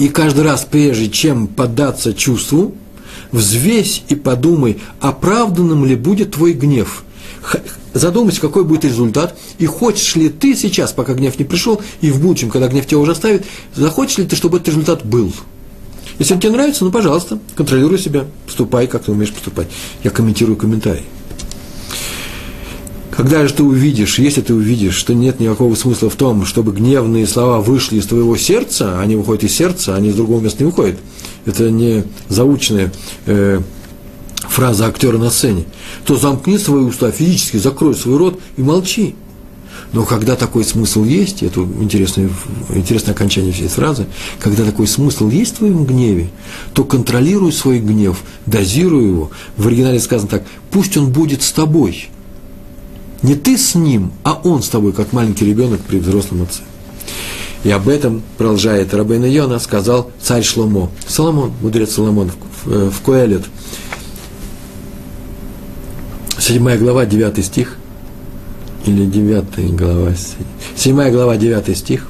И 0.00 0.08
каждый 0.08 0.42
раз, 0.42 0.66
прежде 0.68 1.08
чем 1.08 1.46
поддаться 1.46 2.12
чувству, 2.12 2.74
взвесь 3.30 4.02
и 4.08 4.16
подумай, 4.16 4.80
оправданным 5.00 5.84
ли 5.84 5.94
будет 5.94 6.32
твой 6.32 6.54
гнев. 6.54 7.04
Задумайся, 7.94 8.40
какой 8.40 8.64
будет 8.64 8.84
результат, 8.84 9.38
и 9.58 9.66
хочешь 9.66 10.16
ли 10.16 10.28
ты 10.28 10.56
сейчас, 10.56 10.92
пока 10.92 11.14
гнев 11.14 11.38
не 11.38 11.44
пришел, 11.44 11.80
и 12.00 12.10
в 12.10 12.20
будущем, 12.20 12.50
когда 12.50 12.66
гнев 12.66 12.86
тебя 12.86 12.98
уже 12.98 13.12
оставит, 13.12 13.44
захочешь 13.76 14.18
ли 14.18 14.24
ты, 14.24 14.34
чтобы 14.34 14.56
этот 14.56 14.68
результат 14.68 15.06
был– 15.06 15.32
если 16.20 16.34
он 16.34 16.40
тебе 16.40 16.52
нравится, 16.52 16.84
ну, 16.84 16.90
пожалуйста, 16.90 17.38
контролируй 17.54 17.98
себя, 17.98 18.26
поступай, 18.44 18.86
как 18.86 19.04
ты 19.04 19.10
умеешь 19.10 19.32
поступать. 19.32 19.68
Я 20.04 20.10
комментирую 20.10 20.54
комментарий. 20.54 21.04
Когда 23.20 23.46
же 23.46 23.52
ты 23.52 23.62
увидишь, 23.62 24.18
если 24.18 24.40
ты 24.40 24.54
увидишь, 24.54 24.94
что 24.94 25.12
нет 25.12 25.40
никакого 25.40 25.74
смысла 25.74 26.08
в 26.08 26.16
том, 26.16 26.46
чтобы 26.46 26.72
гневные 26.72 27.26
слова 27.26 27.60
вышли 27.60 27.98
из 27.98 28.06
твоего 28.06 28.34
сердца, 28.38 28.98
они 28.98 29.14
выходят 29.14 29.44
из 29.44 29.54
сердца, 29.54 29.94
они 29.94 30.08
из 30.08 30.14
другого 30.14 30.40
места 30.40 30.64
не 30.64 30.70
выходят. 30.70 30.98
Это 31.44 31.70
не 31.70 32.04
заученная 32.30 32.90
э, 33.26 33.60
фраза 34.48 34.86
актера 34.86 35.18
на 35.18 35.28
сцене. 35.28 35.66
То 36.06 36.16
замкни 36.16 36.56
свои 36.56 36.80
уста 36.80 37.10
физически, 37.10 37.58
закрой 37.58 37.94
свой 37.94 38.16
рот 38.16 38.40
и 38.56 38.62
молчи. 38.62 39.14
Но 39.92 40.06
когда 40.06 40.34
такой 40.34 40.64
смысл 40.64 41.04
есть, 41.04 41.42
это 41.42 41.60
интересное, 41.60 42.30
интересное 42.70 43.12
окончание 43.12 43.52
всей 43.52 43.68
фразы, 43.68 44.06
когда 44.38 44.64
такой 44.64 44.86
смысл 44.86 45.28
есть 45.28 45.56
в 45.56 45.58
твоем 45.58 45.84
гневе, 45.84 46.30
то 46.72 46.84
контролируй 46.84 47.52
свой 47.52 47.80
гнев, 47.80 48.22
дозируй 48.46 49.04
его. 49.04 49.30
В 49.58 49.66
оригинале 49.66 50.00
сказано 50.00 50.30
так, 50.30 50.44
пусть 50.70 50.96
он 50.96 51.12
будет 51.12 51.42
с 51.42 51.52
тобой. 51.52 52.08
Не 53.22 53.34
ты 53.34 53.58
с 53.58 53.74
ним, 53.74 54.12
а 54.24 54.40
он 54.44 54.62
с 54.62 54.68
тобой, 54.68 54.92
как 54.92 55.12
маленький 55.12 55.44
ребенок 55.44 55.80
при 55.80 55.98
взрослом 55.98 56.42
отце. 56.42 56.62
И 57.62 57.70
об 57.70 57.88
этом, 57.88 58.22
продолжает 58.38 58.94
Рабейна 58.94 59.26
Йона, 59.26 59.58
сказал 59.58 60.10
царь 60.20 60.42
Шломо. 60.42 60.90
Соломон, 61.06 61.52
мудрец 61.60 61.92
Соломон 61.92 62.30
в, 62.64 62.90
в 62.90 63.00
Коэлет. 63.02 63.44
7 66.38 66.76
глава, 66.78 67.04
9 67.04 67.44
стих 67.44 67.76
или 68.86 69.04
9 69.04 69.76
глава, 69.76 70.14
7 70.74 71.10
глава, 71.10 71.36
9 71.36 71.76
стих. 71.76 72.08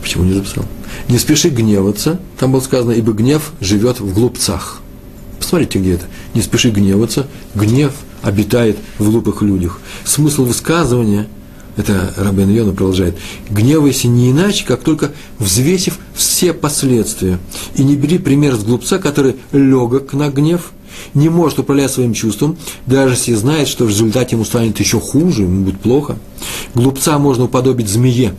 Почему 0.00 0.24
не 0.24 0.34
записал? 0.34 0.64
Не 1.08 1.18
спеши 1.18 1.48
гневаться, 1.48 2.20
там 2.38 2.52
было 2.52 2.60
сказано, 2.60 2.92
ибо 2.92 3.12
гнев 3.12 3.52
живет 3.60 3.98
в 3.98 4.14
глупцах. 4.14 4.80
Посмотрите, 5.38 5.80
где 5.80 5.94
это. 5.94 6.06
Не 6.32 6.42
спеши 6.42 6.70
гневаться, 6.70 7.26
гнев 7.54 7.92
обитает 8.24 8.78
в 8.98 9.10
глупых 9.10 9.42
людях. 9.42 9.80
Смысл 10.04 10.44
высказывания, 10.44 11.28
это 11.76 12.12
Рабен 12.16 12.50
Йона 12.50 12.72
продолжает, 12.72 13.16
гневайся 13.50 14.08
не 14.08 14.30
иначе, 14.30 14.64
как 14.64 14.82
только 14.82 15.12
взвесив 15.38 15.98
все 16.14 16.52
последствия. 16.52 17.38
И 17.76 17.84
не 17.84 17.96
бери 17.96 18.18
пример 18.18 18.54
с 18.54 18.64
глупца, 18.64 18.98
который 18.98 19.36
легок 19.52 20.12
на 20.14 20.30
гнев– 20.30 20.72
не 21.12 21.28
может 21.28 21.58
управлять 21.58 21.90
своим 21.90 22.14
чувством, 22.14 22.56
даже 22.86 23.14
если 23.14 23.34
знает, 23.34 23.68
что 23.68 23.84
в 23.84 23.88
результате 23.88 24.36
ему 24.36 24.44
станет 24.44 24.78
еще 24.80 25.00
хуже, 25.00 25.42
ему 25.42 25.64
будет 25.64 25.80
плохо. 25.80 26.16
Глупца 26.74 27.18
можно 27.18 27.44
уподобить 27.44 27.88
змее. 27.88 28.34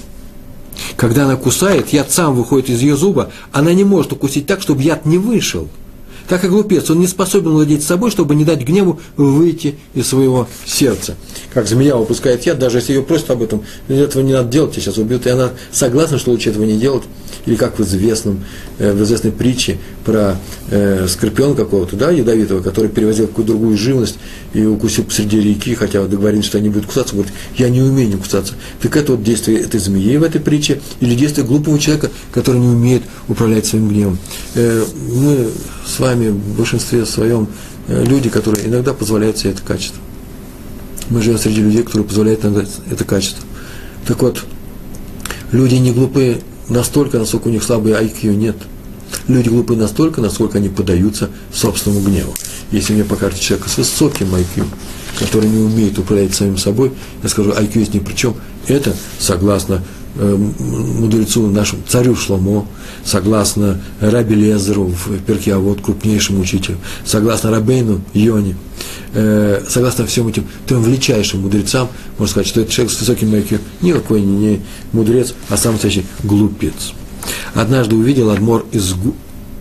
Когда 0.96 1.26
она 1.26 1.36
кусает, 1.36 1.90
яд 1.94 2.12
сам 2.12 2.36
выходит 2.36 2.70
из 2.70 2.82
ее 2.82 2.96
зуба, 2.96 3.32
она 3.52 3.74
не 3.74 3.84
может 3.84 4.14
укусить 4.14 4.46
так, 4.46 4.62
чтобы 4.62 4.84
яд 4.84 5.06
не 5.06 5.18
вышел– 5.18 5.68
так 6.28 6.44
и 6.44 6.48
глупец, 6.48 6.90
он 6.90 7.00
не 7.00 7.08
способен 7.08 7.52
владеть 7.52 7.84
собой, 7.84 8.12
чтобы 8.12 8.36
не 8.36 8.46
дать 8.46 8.62
гневу 8.62 9.00
выйти 9.18 9.76
из 9.94 10.08
своего 10.08 10.48
сердца. 10.66 11.16
Как 11.54 11.68
змея 11.68 11.96
выпускает 11.96 12.46
яд, 12.46 12.60
даже 12.60 12.80
если 12.80 12.94
ее 12.94 13.04
просят 13.04 13.30
об 13.32 13.42
этом, 13.42 13.64
этого 13.88 14.22
не 14.22 14.34
надо 14.34 14.50
делать, 14.50 14.74
тебя 14.74 14.84
сейчас 14.84 14.98
убьют, 14.98 15.26
и 15.26 15.30
она 15.30 15.52
согласна, 15.72 16.18
что 16.18 16.32
лучше 16.32 16.50
этого 16.50 16.64
не 16.64 16.78
делать. 16.78 17.04
Или 17.46 17.56
как 17.56 17.78
в, 17.78 17.84
известном, 17.84 18.44
э, 18.80 18.92
в 18.92 19.04
известной 19.04 19.32
притче 19.32 19.78
про 20.04 20.36
э, 20.72 21.06
скорпиона 21.08 21.54
какого-то, 21.54 21.96
да, 21.96 22.10
ядовитого, 22.10 22.62
который 22.62 22.90
перевозил 22.90 23.28
какую-то 23.28 23.52
другую 23.52 23.78
живность 23.78 24.18
и 24.54 24.66
укусил 24.66 25.04
посреди 25.04 25.40
реки, 25.40 25.76
хотя 25.76 26.04
договорились, 26.08 26.46
что 26.46 26.58
они 26.58 26.70
будут 26.70 26.88
кусаться, 26.88 27.14
говорит, 27.14 27.34
я 27.58 27.70
не 27.70 27.82
умею 27.82 28.10
не 28.10 28.16
кусаться. 28.16 28.56
Так 28.82 28.98
это 28.98 29.12
вот 29.12 29.24
действие 29.24 29.60
этой 29.60 29.80
змеи 29.80 30.18
в 30.18 30.24
этой 30.24 30.42
притче, 30.42 30.82
или 31.02 31.14
действие 31.14 31.46
глупого 31.46 31.78
человека, 31.78 32.10
который 32.34 32.60
не 32.60 32.68
умеет 32.68 33.04
управлять 33.28 33.68
своим 33.68 33.90
гневом. 33.90 34.18
Э, 34.56 34.84
мы 35.14 35.50
с 35.86 36.00
вами 36.00 36.14
в 36.16 36.57
большинстве 36.57 37.05
своем 37.05 37.47
э, 37.88 38.03
люди, 38.03 38.30
которые 38.30 38.68
иногда 38.68 38.93
позволяют 38.93 39.38
себе 39.38 39.51
это 39.51 39.61
качество. 39.61 40.01
Мы 41.09 41.22
живем 41.22 41.38
среди 41.38 41.61
людей, 41.61 41.84
которые 41.84 42.07
позволяют 42.07 42.43
иногда 42.43 42.66
это 42.89 43.03
качество. 43.03 43.43
Так 44.07 44.22
вот, 44.22 44.43
люди 45.51 45.76
не 45.76 45.91
глупые 45.91 46.41
настолько, 46.70 47.20
насколько 47.20 47.47
у 47.47 47.51
них 47.51 47.63
слабый 47.63 47.93
IQ 47.93 48.36
нет. 48.36 48.55
Люди 49.28 49.49
глупые 49.49 49.80
настолько, 49.80 50.22
насколько 50.22 50.57
они 50.57 50.70
поддаются 50.70 51.30
собственному 51.53 52.05
гневу. 52.05 52.34
Если 52.72 52.93
мне 52.93 53.03
покажете 53.03 53.41
человека 53.41 53.70
с 53.70 53.78
высоким 53.78 54.34
IQ, 54.36 54.66
который 55.20 55.49
не 55.49 55.63
умеет 55.63 55.97
управлять 55.97 56.34
самим 56.34 56.57
собой, 56.57 56.91
я 57.24 57.30
скажу, 57.30 57.51
IQ 57.51 57.80
есть 57.80 57.93
ни 57.93 57.99
при 57.99 58.13
чем. 58.13 58.36
Это, 58.68 58.95
согласно 59.20 59.84
мудрецу 60.16 61.47
нашему 61.47 61.84
царю 61.88 62.16
Шломо, 62.16 62.68
согласно 63.03 63.82
Раби 63.99 64.36
Лезеру 64.36 64.86
в 64.86 65.20
Перке, 65.26 65.55
а 65.55 65.76
крупнейшему 65.76 66.41
учителю, 66.41 66.78
согласно 67.05 67.51
Рабейну 67.51 68.01
Йоне, 68.13 68.55
э, 69.13 69.61
согласно 69.68 70.05
всем 70.05 70.28
этим 70.28 70.45
трем 70.68 70.84
величайшим 70.84 71.41
мудрецам, 71.41 71.89
можно 72.18 72.32
сказать, 72.32 72.47
что 72.47 72.61
это 72.61 72.72
человек 72.72 72.93
с 72.93 72.99
высоким 72.99 73.34
IQ, 73.34 73.59
никакой 73.82 74.22
не, 74.22 74.36
не 74.36 74.61
мудрец, 74.93 75.34
а 75.49 75.57
самый 75.57 75.74
настоящий 75.74 76.05
глупец. 76.24 76.93
Однажды 77.53 77.95
увидел 77.95 78.30
Адмор 78.30 78.66
из, 78.72 78.93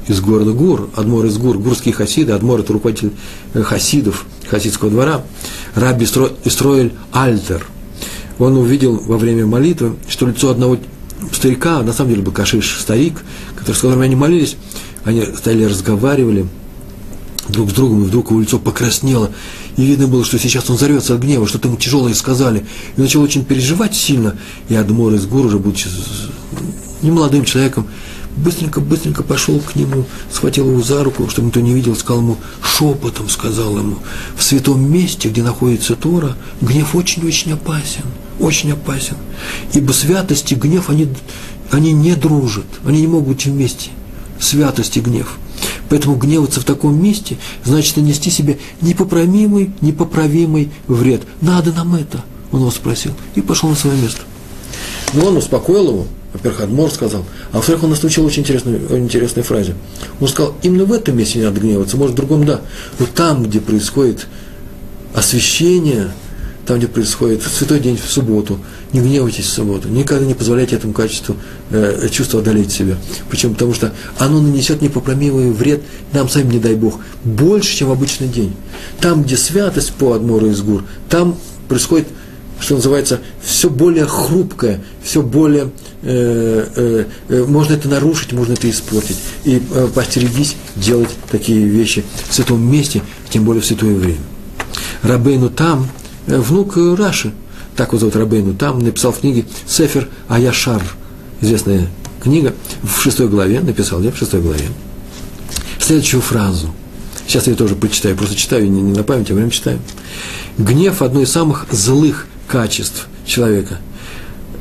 из 0.06 0.20
города 0.20 0.52
Гур, 0.52 0.90
Адмор 0.94 1.26
из 1.26 1.36
Гур, 1.38 1.58
гурские 1.58 1.94
хасиды, 1.94 2.32
Адмор– 2.32 2.60
это 2.60 2.72
руководитель 2.72 3.12
э, 3.54 3.62
хасидов, 3.62 4.26
хасидского 4.48 4.90
двора, 4.90 5.22
Раби 5.74 6.04
Истроэль 6.04 6.92
Альтер. 7.12 7.66
Он 8.38 8.56
увидел 8.56 8.96
во 8.96 9.16
время 9.16 9.46
молитвы, 9.46 9.94
что 10.08 10.26
лицо 10.26 10.50
одного 10.50 10.78
старика, 11.32 11.82
на 11.82 11.92
самом 11.92 12.10
деле 12.10 12.22
был 12.22 12.32
кашиш 12.32 12.78
старик, 12.80 13.22
который, 13.56 13.76
с 13.76 13.80
которым 13.80 14.00
они 14.00 14.16
молились, 14.16 14.56
они 15.04 15.24
стояли, 15.36 15.64
разговаривали 15.64 16.46
друг 17.48 17.70
с 17.70 17.74
другом, 17.74 18.02
и 18.02 18.06
вдруг 18.06 18.30
его 18.30 18.40
лицо 18.40 18.58
покраснело, 18.58 19.30
и 19.76 19.84
видно 19.84 20.06
было, 20.06 20.24
что 20.24 20.38
сейчас 20.38 20.68
он 20.70 20.76
взорвется 20.76 21.14
от 21.14 21.20
гнева, 21.20 21.46
что-то 21.46 21.68
ему 21.68 21.76
тяжелое 21.76 22.14
сказали, 22.14 22.64
и 22.96 23.00
начал 23.00 23.22
очень 23.22 23.44
переживать 23.44 23.94
сильно, 23.94 24.36
и 24.68 24.74
Адмор 24.74 25.12
из 25.14 25.26
Гур, 25.26 25.46
уже 25.46 25.58
будучи 25.58 25.88
немолодым 27.02 27.44
человеком, 27.44 27.86
быстренько-быстренько 28.36 29.22
пошел 29.22 29.60
к 29.60 29.76
нему, 29.76 30.06
схватил 30.32 30.70
его 30.70 30.82
за 30.82 31.04
руку, 31.04 31.28
чтобы 31.28 31.48
никто 31.48 31.60
не 31.60 31.74
видел, 31.74 31.94
сказал 31.94 32.22
ему, 32.22 32.36
шепотом 32.62 33.28
сказал 33.28 33.76
ему, 33.78 33.98
в 34.36 34.42
святом 34.42 34.90
месте, 34.90 35.28
где 35.28 35.42
находится 35.42 35.96
Тора, 35.96 36.36
гнев 36.60 36.94
очень-очень 36.94 37.52
опасен, 37.52 38.04
очень 38.40 38.72
опасен. 38.72 39.16
Ибо 39.72 39.92
святость 39.92 40.52
и 40.52 40.54
гнев, 40.54 40.90
они, 40.90 41.08
они 41.70 41.92
не 41.92 42.14
дружат, 42.14 42.66
они 42.84 43.00
не 43.00 43.06
могут 43.06 43.28
быть 43.28 43.46
вместе. 43.46 43.90
Святость 44.38 44.96
и 44.96 45.00
гнев. 45.00 45.38
Поэтому 45.88 46.16
гневаться 46.16 46.60
в 46.60 46.64
таком 46.64 47.00
месте 47.00 47.36
значит 47.64 47.96
нанести 47.96 48.30
себе 48.30 48.58
непоправимый, 48.80 49.70
непоправимый 49.80 50.70
вред. 50.86 51.22
Надо 51.40 51.72
нам 51.72 51.94
это, 51.94 52.24
он 52.50 52.60
его 52.60 52.70
спросил, 52.70 53.12
и 53.34 53.40
пошел 53.40 53.68
на 53.68 53.76
свое 53.76 53.96
место. 54.00 54.22
Но 55.12 55.26
он 55.26 55.36
успокоил 55.36 55.88
его, 55.88 56.06
во-первых, 56.32 56.62
Адмор 56.62 56.90
сказал, 56.90 57.24
а 57.52 57.58
во-вторых, 57.58 57.84
он 57.84 57.90
нас 57.90 58.02
научил 58.02 58.24
очень 58.24 58.42
интересной, 58.42 58.78
интересной 58.98 59.44
фразе. 59.44 59.76
Он 60.20 60.26
сказал, 60.26 60.54
именно 60.62 60.84
в 60.84 60.92
этом 60.92 61.16
месте 61.16 61.38
не 61.38 61.44
надо 61.44 61.60
гневаться, 61.60 61.96
может, 61.96 62.14
в 62.14 62.16
другом 62.16 62.44
да, 62.44 62.60
но 62.98 63.06
там, 63.06 63.44
где 63.44 63.60
происходит 63.60 64.26
освящение, 65.14 66.10
там, 66.66 66.78
где 66.78 66.86
происходит 66.86 67.42
святой 67.42 67.80
день 67.80 67.96
в 67.96 68.10
субботу, 68.10 68.58
не 68.92 69.00
гневайтесь 69.00 69.46
в 69.46 69.52
субботу, 69.52 69.88
никогда 69.88 70.24
не 70.24 70.34
позволяйте 70.34 70.76
этому 70.76 70.92
качеству, 70.92 71.36
э, 71.70 72.08
чувству 72.10 72.38
одолеть 72.38 72.72
себя. 72.72 72.96
Почему? 73.30 73.54
Потому 73.54 73.74
что 73.74 73.92
оно 74.18 74.40
нанесет 74.40 74.82
непоправимый 74.82 75.50
вред 75.50 75.82
нам 76.12 76.28
самим, 76.28 76.52
не 76.52 76.58
дай 76.58 76.74
Бог, 76.74 77.00
больше, 77.24 77.76
чем 77.76 77.88
в 77.88 77.92
обычный 77.92 78.28
день. 78.28 78.54
Там, 79.00 79.22
где 79.22 79.36
святость 79.36 79.92
по 79.92 80.12
Адмору 80.12 80.46
из 80.46 80.62
Гур, 80.62 80.84
там 81.08 81.36
происходит 81.68 82.06
что 82.60 82.76
называется, 82.76 83.20
все 83.42 83.68
более 83.68 84.06
хрупкое, 84.06 84.80
все 85.02 85.22
более, 85.22 85.70
э, 86.02 86.66
э, 86.76 87.04
э, 87.28 87.44
можно 87.46 87.74
это 87.74 87.88
нарушить, 87.88 88.32
можно 88.32 88.54
это 88.54 88.70
испортить. 88.70 89.18
И 89.44 89.60
э, 89.70 89.88
постерегись 89.94 90.56
делать 90.76 91.10
такие 91.30 91.66
вещи 91.66 92.04
в 92.28 92.34
святом 92.34 92.62
месте, 92.70 93.02
тем 93.28 93.44
более 93.44 93.60
в 93.60 93.66
святое 93.66 93.94
время. 93.94 94.20
Рабейну 95.02 95.50
там, 95.50 95.90
внук 96.26 96.76
Раши, 96.76 97.32
так 97.76 97.88
его 97.88 97.98
зовут 97.98 98.16
Рабейну 98.16 98.54
там, 98.54 98.78
написал 98.78 99.12
в 99.12 99.20
книге 99.20 99.44
Сефер 99.66 100.08
Аяшар, 100.28 100.82
известная 101.40 101.88
книга, 102.22 102.54
в 102.82 103.02
шестой 103.02 103.28
главе, 103.28 103.60
написал 103.60 104.00
я 104.00 104.10
в 104.10 104.16
шестой 104.16 104.40
главе, 104.40 104.66
следующую 105.78 106.22
фразу. 106.22 106.74
Сейчас 107.26 107.46
я 107.46 107.54
тоже 107.54 107.74
прочитаю, 107.74 108.16
просто 108.16 108.36
читаю 108.36 108.70
не, 108.70 108.82
не 108.82 108.92
на 108.92 109.02
память, 109.02 109.30
а 109.30 109.34
время 109.34 109.50
читаю. 109.50 109.78
Гнев– 110.58 111.02
одно 111.02 111.22
из 111.22 111.32
самых 111.32 111.66
злых 111.70 112.26
качеств 112.46 113.08
человека. 113.26 113.78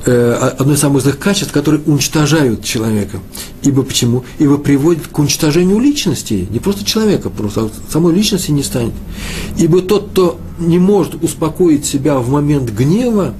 Э, 0.06 0.34
одно 0.60 0.74
из 0.74 0.80
самых 0.80 1.01
злых 1.01 1.18
качеств, 1.18 1.54
которые 1.54 1.82
уничтожают 1.86 2.66
человека. 2.66 3.20
Ибо 3.62 3.84
почему? 3.84 4.26
Ибо 4.38 4.58
приводит 4.58 5.08
к 5.08 5.18
уничтожению 5.18 5.80
личности, 5.80 6.45
не 6.49 6.60
просто 6.60 6.84
человека, 6.84 7.30
просто 7.30 7.62
а 7.62 7.70
самой 7.89 8.14
личности 8.14 8.51
не 8.51 8.64
станет. 8.64 8.93
Ибо 9.58 9.82
тот, 9.82 10.10
кто 10.10 10.39
не 10.60 10.78
может 10.78 11.24
успокоить 11.24 11.86
себя 11.86 12.20
в 12.20 12.30
момент 12.30 12.70
гнева, 12.72 13.34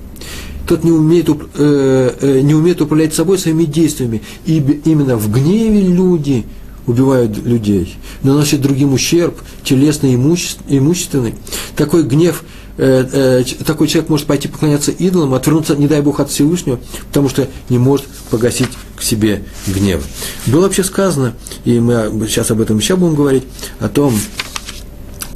тот 0.66 0.86
не 0.86 0.92
умеет, 0.92 1.30
э, 1.30 2.16
э, 2.22 2.40
не 2.40 2.56
умеет 2.56 2.80
управлять 2.80 3.14
собой 3.14 3.38
своими 3.40 3.66
действиями. 3.66 4.22
Ибо 4.46 4.72
именно 4.86 5.18
в 5.18 5.30
гневе 5.30 5.82
люди 5.82 6.46
убивают 6.88 7.46
людей, 7.46 7.98
наносят 8.24 8.62
другим 8.62 8.94
ущерб, 8.94 9.38
телесный 9.66 10.16
имущественный. 10.16 11.36
Такой 11.76 12.04
гнев– 12.04 12.46
такой 12.76 13.88
человек 13.88 14.10
может 14.10 14.26
пойти 14.26 14.48
поклоняться 14.48 14.92
идолам, 14.92 15.34
отвернуться, 15.34 15.76
не 15.76 15.88
дай 15.88 16.02
Бог, 16.02 16.20
от 16.20 16.30
Всевышнего, 16.30 16.80
потому 17.08 17.30
что 17.30 17.48
не 17.70 17.78
может 17.78 18.06
погасить 18.30 18.70
к 18.96 19.04
себе 19.04 19.44
гнев. 19.68 20.04
Было 20.48 20.62
вообще 20.62 20.84
сказано, 20.84 21.36
и 21.66 21.80
мы 21.80 22.10
сейчас 22.28 22.52
об 22.52 22.62
этом 22.62 22.78
еще 22.78 22.96
будем 22.96 23.16
говорить, 23.16 23.44
о 23.80 23.90
том, 23.90 24.14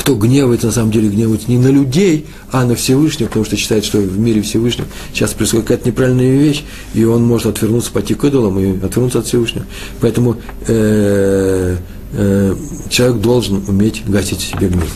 кто 0.08 0.16
гневается, 0.16 0.68
на 0.68 0.74
самом 0.74 0.92
деле 0.92 1.10
гневается 1.10 1.52
не 1.52 1.58
на 1.58 1.68
людей, 1.68 2.28
а 2.50 2.64
на 2.64 2.76
Всевышнего, 2.76 3.28
потому 3.28 3.44
что 3.44 3.58
считает, 3.58 3.84
что 3.84 3.98
в 3.98 4.18
мире 4.18 4.42
Всевышнего 4.42 4.88
сейчас 5.14 5.34
происходит 5.34 5.66
какая-то 5.68 5.90
неправильная 5.90 6.38
вещь, 6.38 6.64
и 6.94 7.04
он 7.04 7.26
может 7.26 7.48
отвернуться, 7.48 7.92
пойти 7.92 8.14
к 8.14 8.24
идолам 8.24 8.58
и 8.58 8.82
отвернуться 8.86 9.20
от 9.20 9.26
Всевышнего. 9.26 9.66
Поэтому 10.00 10.38
э, 10.66 11.76
э, 12.14 12.56
человек 12.90 13.18
должен 13.18 13.66
уметь 13.68 14.04
гасить 14.08 14.40
себе 14.40 14.70
гнев. 14.70 14.96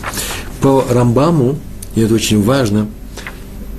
По 0.61 0.85
Рамбаму, 0.89 1.57
и 1.95 2.01
это 2.01 2.13
очень 2.13 2.41
важно, 2.41 2.87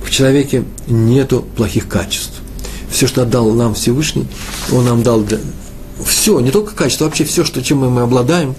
в 0.03 0.09
человеке 0.09 0.65
нету 0.87 1.45
плохих 1.55 1.87
качеств. 1.87 2.41
Все, 2.89 3.07
что 3.07 3.23
отдал 3.23 3.51
нам 3.51 3.73
Всевышний, 3.73 4.27
Он 4.71 4.85
нам 4.85 5.01
дал 5.01 5.21
для... 5.21 5.39
все, 6.05 6.39
не 6.39 6.51
только 6.51 6.75
качество, 6.75 7.05
вообще 7.05 7.23
все, 7.23 7.43
что, 7.43 7.63
чем 7.63 7.79
мы 7.79 8.01
обладаем, 8.01 8.55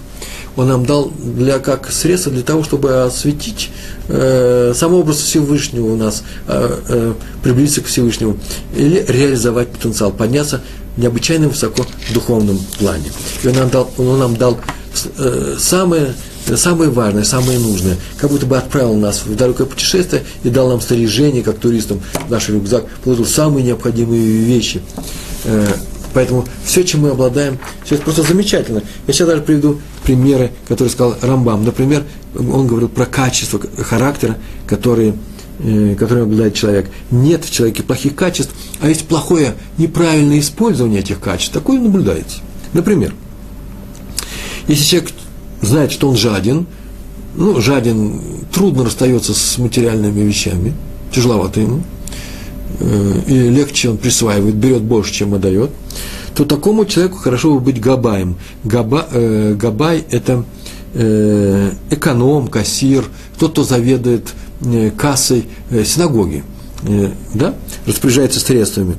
Он 0.57 0.67
нам 0.67 0.85
дал 0.85 1.11
для, 1.17 1.59
как 1.59 1.89
средство 1.91 2.31
для 2.31 2.43
того, 2.43 2.63
чтобы 2.63 3.03
осветить 3.03 3.69
э, 4.09 4.73
сам 4.75 4.93
образ 4.93 5.19
Всевышнего 5.19 5.85
у 5.85 5.95
нас, 5.95 6.23
э, 6.47 6.79
э, 6.89 7.13
приблизиться 7.43 7.81
к 7.81 7.85
Всевышнему, 7.85 8.37
или 8.75 9.05
реализовать 9.07 9.69
потенциал, 9.69 10.11
подняться 10.11 10.61
необычайно 10.97 11.47
высоко 11.47 11.85
в 12.09 12.13
духовном 12.13 12.59
плане. 12.79 13.11
И 13.43 13.47
Он 13.47 13.55
нам 13.55 13.69
дал, 13.69 13.89
он 13.97 14.19
нам 14.19 14.35
дал 14.35 14.57
э, 15.17 15.55
самое 15.59 16.13
самое 16.53 16.89
важное, 16.89 17.23
самое 17.23 17.59
нужное. 17.59 17.97
Как 18.17 18.29
будто 18.29 18.45
бы 18.45 18.57
отправил 18.57 18.95
нас 18.95 19.23
в 19.25 19.35
далекое 19.35 19.67
путешествие 19.67 20.23
и 20.43 20.49
дал 20.49 20.69
нам 20.69 20.81
снаряжение, 20.81 21.43
как 21.43 21.57
туристам, 21.57 22.01
наш 22.29 22.49
рюкзак, 22.49 22.85
положил 23.03 23.25
самые 23.25 23.63
необходимые 23.65 24.21
вещи. 24.21 24.81
Э, 25.45 25.65
поэтому 26.13 26.45
все, 26.63 26.83
чем 26.83 27.01
мы 27.01 27.09
обладаем, 27.09 27.57
все 27.83 27.95
это 27.95 28.03
просто 28.03 28.23
замечательно. 28.23 28.83
Я 29.07 29.13
сейчас 29.13 29.27
даже 29.27 29.41
приведу 29.41 29.79
примеры, 30.03 30.51
которые 30.67 30.91
сказал 30.91 31.17
Рамбам. 31.21 31.65
Например, 31.65 32.03
он 32.35 32.67
говорил 32.67 32.89
про 32.89 33.05
качество 33.05 33.59
характера, 33.83 34.37
которые, 34.67 35.15
э, 35.59 35.95
которым 35.97 36.25
обладает 36.25 36.53
человек. 36.53 36.89
Нет 37.09 37.43
в 37.43 37.51
человеке 37.51 37.81
плохих 37.81 38.15
качеств, 38.15 38.53
а 38.81 38.87
есть 38.87 39.07
плохое, 39.07 39.55
неправильное 39.77 40.39
использование 40.39 40.99
этих 40.99 41.19
качеств. 41.19 41.53
Такое 41.53 41.79
наблюдается. 41.79 42.37
Например, 42.73 43.13
если 44.67 44.83
человек 44.83 45.11
знает, 45.61 45.91
что 45.91 46.09
он 46.09 46.15
жаден, 46.15 46.67
ну, 47.35 47.59
жаден, 47.59 48.19
трудно 48.53 48.85
расстается 48.85 49.33
с 49.33 49.57
материальными 49.57 50.21
вещами, 50.21 50.73
тяжеловато 51.11 51.59
ему, 51.59 51.83
э, 52.79 53.21
и 53.27 53.49
легче 53.49 53.89
он 53.89 53.97
присваивает, 53.97 54.55
берет 54.55 54.83
больше, 54.83 55.13
чем 55.13 55.33
отдает, 55.33 55.71
то 56.35 56.45
такому 56.45 56.85
человеку 56.85 57.17
хорошо 57.17 57.53
бы 57.53 57.59
быть 57.59 57.79
габаем. 57.79 58.35
Габа, 58.63 59.07
э, 59.11 59.55
габай– 59.55 60.05
это 60.11 60.45
э, 60.93 61.71
эконом, 61.89 62.47
кассир, 62.47 63.05
тот, 63.37 63.51
кто 63.51 63.63
заведует 63.63 64.33
э, 64.61 64.91
кассой 64.91 65.45
э, 65.69 65.83
синагоги, 65.83 66.43
э, 66.83 67.11
да, 67.33 67.55
распоряжается 67.85 68.39
средствами. 68.39 68.95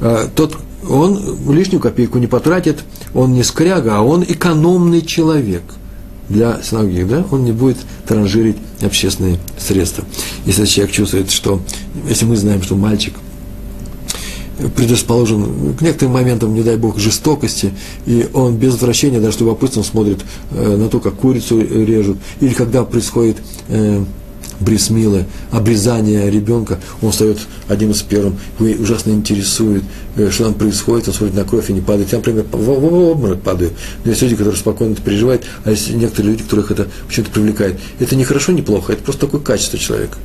Э, 0.00 0.28
тот, 0.34 0.56
он 0.88 1.38
лишнюю 1.48 1.80
копейку 1.80 2.18
не 2.18 2.26
потратит, 2.26 2.84
он 3.14 3.32
не 3.32 3.44
скряга, 3.44 3.98
а 3.98 4.02
он 4.02 4.22
экономный 4.22 5.00
человек– 5.02 5.62
для 6.28 6.62
синагоги, 6.62 7.02
да, 7.02 7.24
он 7.30 7.44
не 7.44 7.52
будет 7.52 7.78
транжирить 8.06 8.56
общественные 8.80 9.38
средства. 9.58 10.04
Если 10.46 10.64
человек 10.66 10.94
чувствует, 10.94 11.30
что, 11.30 11.60
если 12.08 12.24
мы 12.24 12.36
знаем, 12.36 12.62
что 12.62 12.74
мальчик 12.74 13.14
предрасположен 14.76 15.74
к 15.74 15.82
некоторым 15.82 16.14
моментам, 16.14 16.54
не 16.54 16.62
дай 16.62 16.76
бог, 16.76 16.98
жестокости, 16.98 17.72
и 18.06 18.28
он 18.32 18.56
без 18.56 18.72
возвращения, 18.72 19.20
даже 19.20 19.38
любопытством 19.40 19.84
смотрит 19.84 20.20
э, 20.50 20.76
на 20.76 20.88
то, 20.88 21.00
как 21.00 21.14
курицу 21.14 21.60
режут, 21.60 22.18
или 22.40 22.52
когда 22.52 22.84
происходит 22.84 23.38
э, 24.62 24.64
брисмилы, 24.64 25.26
обрезание 25.50 26.30
ребенка, 26.30 26.78
он 27.00 27.12
встает 27.12 27.38
одним 27.68 27.90
из 27.90 28.02
первым, 28.02 28.38
его 28.58 28.82
ужасно 28.82 29.10
интересует, 29.10 29.82
э, 30.16 30.30
что 30.30 30.44
там 30.44 30.54
происходит, 30.54 31.08
он 31.08 31.14
смотрит 31.14 31.36
на 31.36 31.44
кровь 31.44 31.70
и 31.70 31.72
не 31.72 31.80
падает. 31.80 32.12
Я, 32.12 32.18
например, 32.18 32.44
в, 32.50 32.56
в, 32.56 32.94
обморок 33.10 33.40
падаю. 33.40 33.70
Но 34.04 34.10
есть 34.10 34.22
люди, 34.22 34.36
которые 34.36 34.58
спокойно 34.58 34.92
это 34.92 35.02
переживают, 35.02 35.44
а 35.64 35.70
есть 35.70 35.90
некоторые 35.90 36.32
люди, 36.32 36.44
которых 36.44 36.70
это 36.70 36.86
почему-то 37.06 37.32
привлекает. 37.32 37.78
Это 37.98 38.16
не 38.16 38.24
хорошо, 38.24 38.52
не 38.52 38.62
плохо, 38.62 38.92
это 38.92 39.02
просто 39.02 39.26
такое 39.26 39.40
качество 39.40 39.78
человека. 39.78 40.16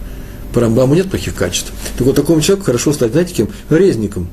По 0.54 0.62
Рамбаму 0.62 0.96
нет 0.96 1.10
плохих 1.10 1.36
качеств. 1.36 1.72
Так 1.98 2.08
вот, 2.08 2.16
такому 2.16 2.42
человеку 2.42 2.66
хорошо 2.66 2.94
стать, 2.94 3.12
знаете, 3.12 3.34
кем? 3.34 3.50
Резником. 3.70 4.28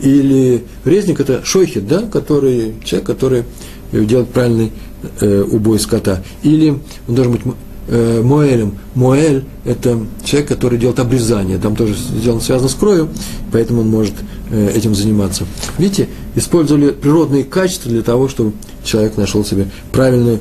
Или 0.00 0.64
резник– 0.84 1.20
это 1.20 1.44
шойхет, 1.44 1.86
да, 1.86 2.02
который, 2.02 2.74
человек, 2.84 3.06
который 3.06 3.44
делает 3.92 4.30
правильный 4.30 4.72
э, 5.20 5.42
убой 5.42 5.78
скота. 5.78 6.22
Или 6.42 6.78
он 7.08 7.14
должен 7.14 7.32
быть 7.32 7.42
э, 7.90 8.22
Моэлем. 8.22 8.78
Моэль– 8.94 9.44
это 9.64 9.98
человек, 10.24 10.48
который 10.48 10.78
делает 10.78 11.00
обрезание. 11.00 11.58
Там 11.58 11.76
тоже 11.76 11.94
сделано 11.94 12.40
связано 12.40 12.68
с 12.68 12.74
кровью, 12.74 13.08
поэтому 13.52 13.82
он 13.82 13.88
может 13.88 14.14
э, 14.50 14.72
этим 14.74 14.94
заниматься. 14.94 15.44
Видите, 15.76 16.08
использовали 16.36 16.90
природные 16.90 17.44
качества 17.44 17.90
для 17.90 18.02
того, 18.02 18.28
чтобы 18.28 18.52
человек 18.84 19.16
нашел 19.16 19.44
себе 19.44 19.68
правильную, 19.92 20.38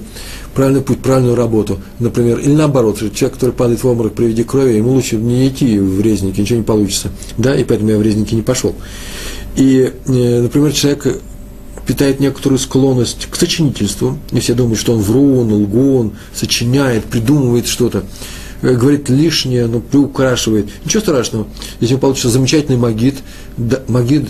правильный 0.54 0.82
путь, 0.82 1.00
правильную 1.00 1.36
работу. 1.36 1.80
Например, 2.00 2.38
или 2.38 2.54
наоборот, 2.54 3.00
человек, 3.00 3.34
который 3.34 3.52
падает 3.52 3.84
в 3.84 3.88
обморок 3.88 4.14
при 4.14 4.28
виде 4.28 4.44
крови, 4.44 4.78
ему 4.78 4.92
лучше 4.92 5.18
не 5.18 5.48
идти 5.48 5.80
в 5.80 6.00
резники, 6.02 6.42
ничего 6.42 6.60
не 6.60 6.66
получится. 6.66 7.10
Да, 7.38 7.56
и 7.56 7.64
поэтому 7.64 7.90
я 7.90 7.98
в 7.98 8.02
резники 8.04 8.36
не 8.36 8.44
пошел. 8.44 8.76
И, 9.56 9.92
э, 10.06 10.42
например, 10.42 10.72
человек 10.72 11.22
питает 11.90 12.20
некоторую 12.20 12.60
склонность 12.60 13.28
к 13.32 13.36
сочинительству. 13.36 14.20
И 14.32 14.40
все 14.40 14.54
думают, 14.54 14.80
что 14.80 14.94
он 14.94 15.00
врун, 15.00 15.52
лгун, 15.52 16.12
сочиняет, 16.36 17.06
придумывает 17.06 17.66
что-то, 17.66 18.04
э, 18.62 18.76
говорит 18.76 19.10
лишнее, 19.10 19.66
но 19.66 19.80
приукрашивает. 19.80 20.70
Ничего 20.86 21.02
страшного. 21.02 21.48
Если 21.80 21.96
получится 21.96 22.30
замечательный 22.30 22.78
магид, 22.78 23.16
магид 23.88 24.30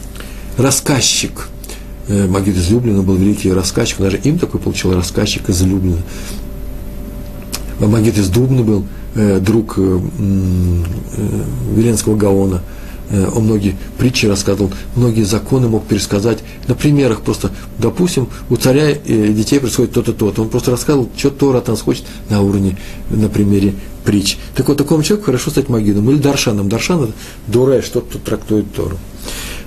–рассказчик. 0.56 1.48
Э, 2.06 2.28
магид 2.28 2.56
излюбленный 2.56 3.02
был 3.02 3.16
великий 3.16 3.52
рассказчик, 3.52 3.98
даже 3.98 4.16
им 4.18 4.38
такой 4.38 4.60
получил 4.60 4.94
рассказчик 4.94 5.50
излюбленный. 5.50 6.02
Магид 7.80 8.18
из 8.18 8.28
Дубны 8.28 8.62
был, 8.62 8.86
э, 9.16 9.40
друг 9.40 9.78
Веленского 11.76 12.14
Гаона– 12.14 12.62
он 13.10 13.44
многие 13.44 13.76
притчи 13.98 14.26
рассказывал, 14.26 14.70
многие 14.94 15.22
законы 15.22 15.68
мог 15.68 15.86
пересказать 15.86 16.38
на 16.68 16.74
примерах 16.74 17.22
просто. 17.22 17.50
Допустим, 17.78 18.28
у 18.48 18.56
царя 18.56 18.90
и 18.90 19.32
детей 19.32 19.58
происходит 19.58 19.92
то-то, 19.92 20.12
то-то. 20.12 20.42
Он 20.42 20.48
просто 20.48 20.70
рассказывал, 20.70 21.10
что 21.16 21.30
Тора 21.30 21.58
от 21.58 21.68
нас 21.68 21.80
хочет 21.80 22.04
на 22.28 22.40
уровне, 22.40 22.76
на 23.10 23.28
примере 23.28 23.74
притч. 24.04 24.38
Так 24.54 24.68
вот, 24.68 24.78
такому 24.78 25.02
человеку 25.02 25.26
хорошо 25.26 25.50
стать 25.50 25.68
магидом 25.68 26.10
или 26.10 26.18
даршаном. 26.18 26.68
Даршан– 26.68 27.02
это 27.04 27.12
дуре, 27.46 27.82
что-то 27.82 28.18
трактует 28.18 28.72
Тору 28.72 28.96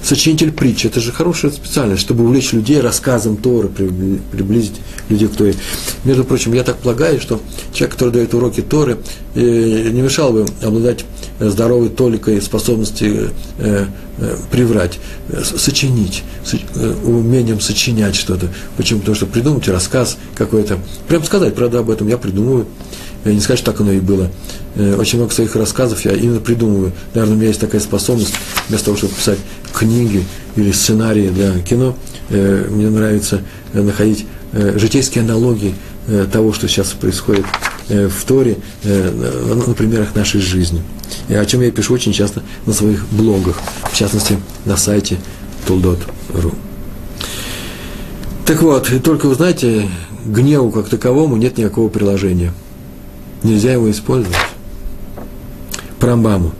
сочинитель 0.03 0.51
притчи. 0.51 0.87
Это 0.87 0.99
же 0.99 1.11
хорошая 1.11 1.51
специальность, 1.51 2.01
чтобы 2.01 2.25
увлечь 2.25 2.51
людей 2.53 2.79
рассказом 2.81 3.37
Торы, 3.37 3.69
приблизить 3.69 4.75
людей 5.09 5.27
к 5.27 5.35
Торе. 5.35 5.55
Между 6.03 6.23
прочим, 6.23 6.53
я 6.53 6.63
так 6.63 6.77
полагаю, 6.77 7.19
что 7.19 7.41
человек, 7.73 7.93
который 7.93 8.11
дает 8.11 8.33
уроки 8.33 8.61
Торы, 8.61 8.97
э, 9.35 9.89
не 9.91 10.01
мешал 10.01 10.33
бы 10.33 10.45
обладать 10.61 11.05
здоровой 11.39 11.89
толикой 11.89 12.41
способности 12.41 13.29
э, 13.57 13.85
э, 14.17 14.37
приврать, 14.51 14.99
сочинить, 15.43 16.23
умением 17.03 17.59
сочинять 17.59 18.15
что-то. 18.15 18.47
Почему? 18.77 18.99
Потому 18.99 19.15
что 19.15 19.25
придумать 19.25 19.67
рассказ 19.67 20.17
какой-то, 20.35 20.79
прям 21.07 21.23
сказать, 21.23 21.55
правда, 21.55 21.79
об 21.79 21.89
этом 21.89 22.07
я 22.07 22.17
придумываю, 22.17 22.67
не 23.25 23.39
сказать, 23.39 23.59
что 23.59 23.71
так 23.71 23.81
оно 23.81 23.93
и 23.93 23.99
было. 23.99 24.29
Очень 24.75 25.19
много 25.19 25.33
своих 25.33 25.55
рассказов 25.55 26.03
я 26.03 26.11
именно 26.11 26.39
придумываю. 26.39 26.91
Наверное, 27.13 27.35
у 27.35 27.37
меня 27.37 27.47
есть 27.47 27.61
такая 27.61 27.79
способность, 27.79 28.33
вместо 28.67 28.85
того, 28.85 28.97
чтобы 28.97 29.13
писать 29.13 29.39
книги 29.73 30.23
или 30.55 30.71
сценарии 30.71 31.29
для 31.29 31.59
кино, 31.59 31.97
э, 32.29 32.67
мне 32.69 32.89
нравится 32.89 33.41
э, 33.73 33.81
находить 33.81 34.25
э, 34.53 34.77
житейские 34.77 35.23
аналогии 35.23 35.75
того, 36.33 36.51
что 36.51 36.67
сейчас 36.67 36.91
происходит 36.91 37.45
в 37.89 38.25
Торе, 38.25 38.57
на 38.83 39.73
примерах 39.73 40.15
нашей 40.15 40.41
жизни. 40.41 40.81
И 41.27 41.33
о 41.33 41.45
чем 41.45 41.61
я 41.61 41.71
пишу 41.71 41.93
очень 41.93 42.13
часто 42.13 42.43
на 42.65 42.73
своих 42.73 43.05
блогах, 43.09 43.59
в 43.91 43.95
частности, 43.95 44.39
на 44.65 44.77
сайте 44.77 45.17
tool.ru. 45.67 46.53
Так 48.45 48.61
вот, 48.61 48.91
только 49.03 49.27
вы 49.27 49.35
знаете, 49.35 49.89
гневу 50.25 50.71
как 50.71 50.89
таковому 50.89 51.37
нет 51.37 51.57
никакого 51.57 51.89
приложения. 51.89 52.53
Нельзя 53.43 53.73
его 53.73 53.89
использовать. 53.91 54.37
Прамбаму. 55.99 56.53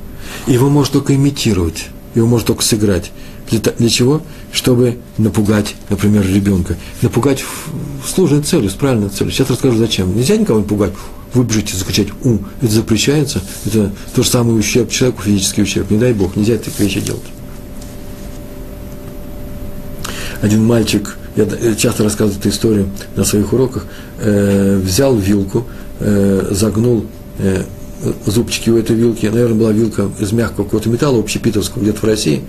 Его 0.48 0.70
можно 0.70 0.94
только 0.94 1.16
имитировать 1.16 1.88
его 2.16 2.28
можно 2.28 2.48
только 2.48 2.64
сыграть. 2.64 3.12
Для, 3.50 3.60
для 3.60 3.90
чего? 3.90 4.22
Чтобы 4.54 5.00
напугать, 5.18 5.76
например, 5.90 6.26
ребенка. 6.28 6.78
Напугать 7.02 7.44
сложной 8.06 8.44
целью, 8.44 8.70
с 8.70 8.74
правильной 8.74 9.10
целью. 9.10 9.34
Сейчас 9.34 9.50
расскажу, 9.50 9.78
зачем. 9.78 10.16
Нельзя 10.16 10.38
никого 10.38 10.60
напугать, 10.60 10.94
выбежать 11.34 11.74
и 11.74 11.76
закричать 11.76 12.10
«у». 12.24 12.38
Это 12.62 12.72
запрещается. 12.72 13.42
Это 13.66 13.92
то 14.14 14.22
же 14.22 14.30
самое 14.30 14.56
ущерб 14.56 14.92
человеку, 14.92 15.24
физический 15.24 15.64
ущерб. 15.64 15.90
Не 15.90 15.98
дай 15.98 16.14
Бог, 16.14 16.36
нельзя 16.36 16.58
такие 16.58 16.88
вещи 16.88 17.02
делать. 17.02 17.24
Один 20.44 20.64
мальчик, 20.64 21.18
я 21.36 21.48
часто 21.76 22.04
рассказываю 22.04 22.40
эту 22.40 22.50
историю 22.50 22.90
на 23.16 23.26
своих 23.26 23.54
уроках, 23.54 23.88
э, 24.20 24.78
взял 24.78 25.16
вилку, 25.16 25.66
э, 26.00 26.50
загнул 26.52 27.08
э, 27.40 27.64
зубчики 28.26 28.70
у 28.70 28.78
этой 28.78 28.96
вилки, 28.96 29.26
наверное, 29.26 29.58
была 29.58 29.72
вилка 29.72 30.10
из 30.20 30.32
мягкого 30.32 30.66
какого-то 30.66 30.90
металла, 30.90 31.20
общепитовского, 31.20 31.82
где-то 31.82 32.00
в 32.00 32.04
России, 32.04 32.44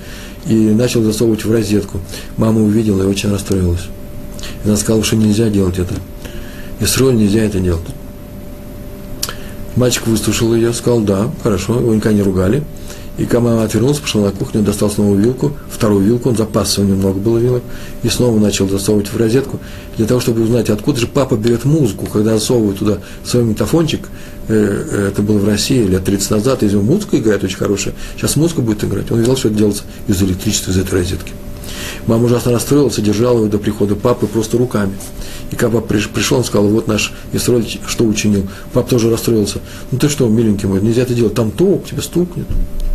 и 0.46 0.54
начал 0.54 1.02
засовывать 1.02 1.44
в 1.44 1.52
розетку. 1.52 2.00
Мама 2.36 2.62
увидела 2.62 3.02
и 3.02 3.06
очень 3.06 3.30
расстроилась. 3.30 3.88
И 4.64 4.68
она 4.68 4.76
сказала, 4.76 5.04
что 5.04 5.16
нельзя 5.16 5.48
делать 5.48 5.78
это. 5.78 5.94
И 6.80 6.84
с 6.84 6.96
роль 6.98 7.16
нельзя 7.16 7.42
это 7.42 7.60
делать. 7.60 7.86
Мальчик 9.76 10.06
выслушал 10.06 10.54
ее, 10.54 10.72
сказал, 10.72 11.00
да, 11.00 11.30
хорошо, 11.42 11.78
его 11.78 11.94
никогда 11.94 12.16
не 12.16 12.22
ругали. 12.22 12.62
И 13.16 13.26
когда 13.26 13.40
мама 13.40 13.62
отвернулась, 13.62 13.98
пошла 13.98 14.22
на 14.22 14.30
кухню, 14.32 14.62
достал 14.62 14.90
снова 14.90 15.14
вилку, 15.14 15.52
вторую 15.70 16.04
вилку, 16.04 16.30
он 16.30 16.36
запасся, 16.36 16.80
у 16.80 16.84
него 16.84 16.96
много 16.96 17.18
было 17.20 17.38
вилок, 17.38 17.62
и 18.02 18.08
снова 18.08 18.40
начал 18.40 18.68
засовывать 18.68 19.06
в 19.06 19.16
розетку, 19.16 19.60
для 19.96 20.06
того, 20.06 20.18
чтобы 20.18 20.42
узнать, 20.42 20.68
откуда 20.68 20.98
же 20.98 21.06
папа 21.06 21.36
берет 21.36 21.64
музыку, 21.64 22.06
когда 22.06 22.34
засовывает 22.34 22.78
туда 22.78 22.98
свой 23.24 23.44
метафончик, 23.44 24.08
э, 24.48 24.54
э, 24.90 25.08
это 25.12 25.22
было 25.22 25.38
в 25.38 25.46
России 25.46 25.84
лет 25.84 26.04
30 26.04 26.30
назад, 26.32 26.64
из 26.64 26.72
него 26.72 26.82
музыка 26.82 27.16
играет 27.18 27.44
очень 27.44 27.58
хорошая, 27.58 27.94
сейчас 28.16 28.34
музыка 28.34 28.62
будет 28.62 28.82
играть, 28.82 29.10
он 29.12 29.20
видел, 29.20 29.36
что 29.36 29.48
это 29.48 29.58
делается 29.58 29.84
из 30.08 30.20
электричества, 30.20 30.72
из 30.72 30.78
этой 30.78 30.94
розетки. 30.94 31.32
Мама 32.06 32.24
ужасно 32.24 32.52
расстроилась, 32.52 32.94
содержала 32.94 33.38
его 33.38 33.48
до 33.48 33.58
прихода 33.58 33.94
папы 33.94 34.26
просто 34.26 34.58
руками. 34.58 34.92
И 35.50 35.56
когда 35.56 35.80
папа 35.80 35.94
пришел, 36.12 36.38
он 36.38 36.44
сказал, 36.44 36.68
вот 36.68 36.86
наш 36.86 37.12
Исроль, 37.32 37.64
что 37.86 38.04
учинил. 38.04 38.46
Папа 38.72 38.90
тоже 38.90 39.10
расстроился. 39.10 39.60
Ну 39.90 39.98
ты 39.98 40.08
что, 40.08 40.28
миленький 40.28 40.68
мой, 40.68 40.80
нельзя 40.80 41.02
это 41.02 41.14
делать, 41.14 41.34
там 41.34 41.50
ток, 41.50 41.86
тебе 41.86 42.02
стукнет. 42.02 42.46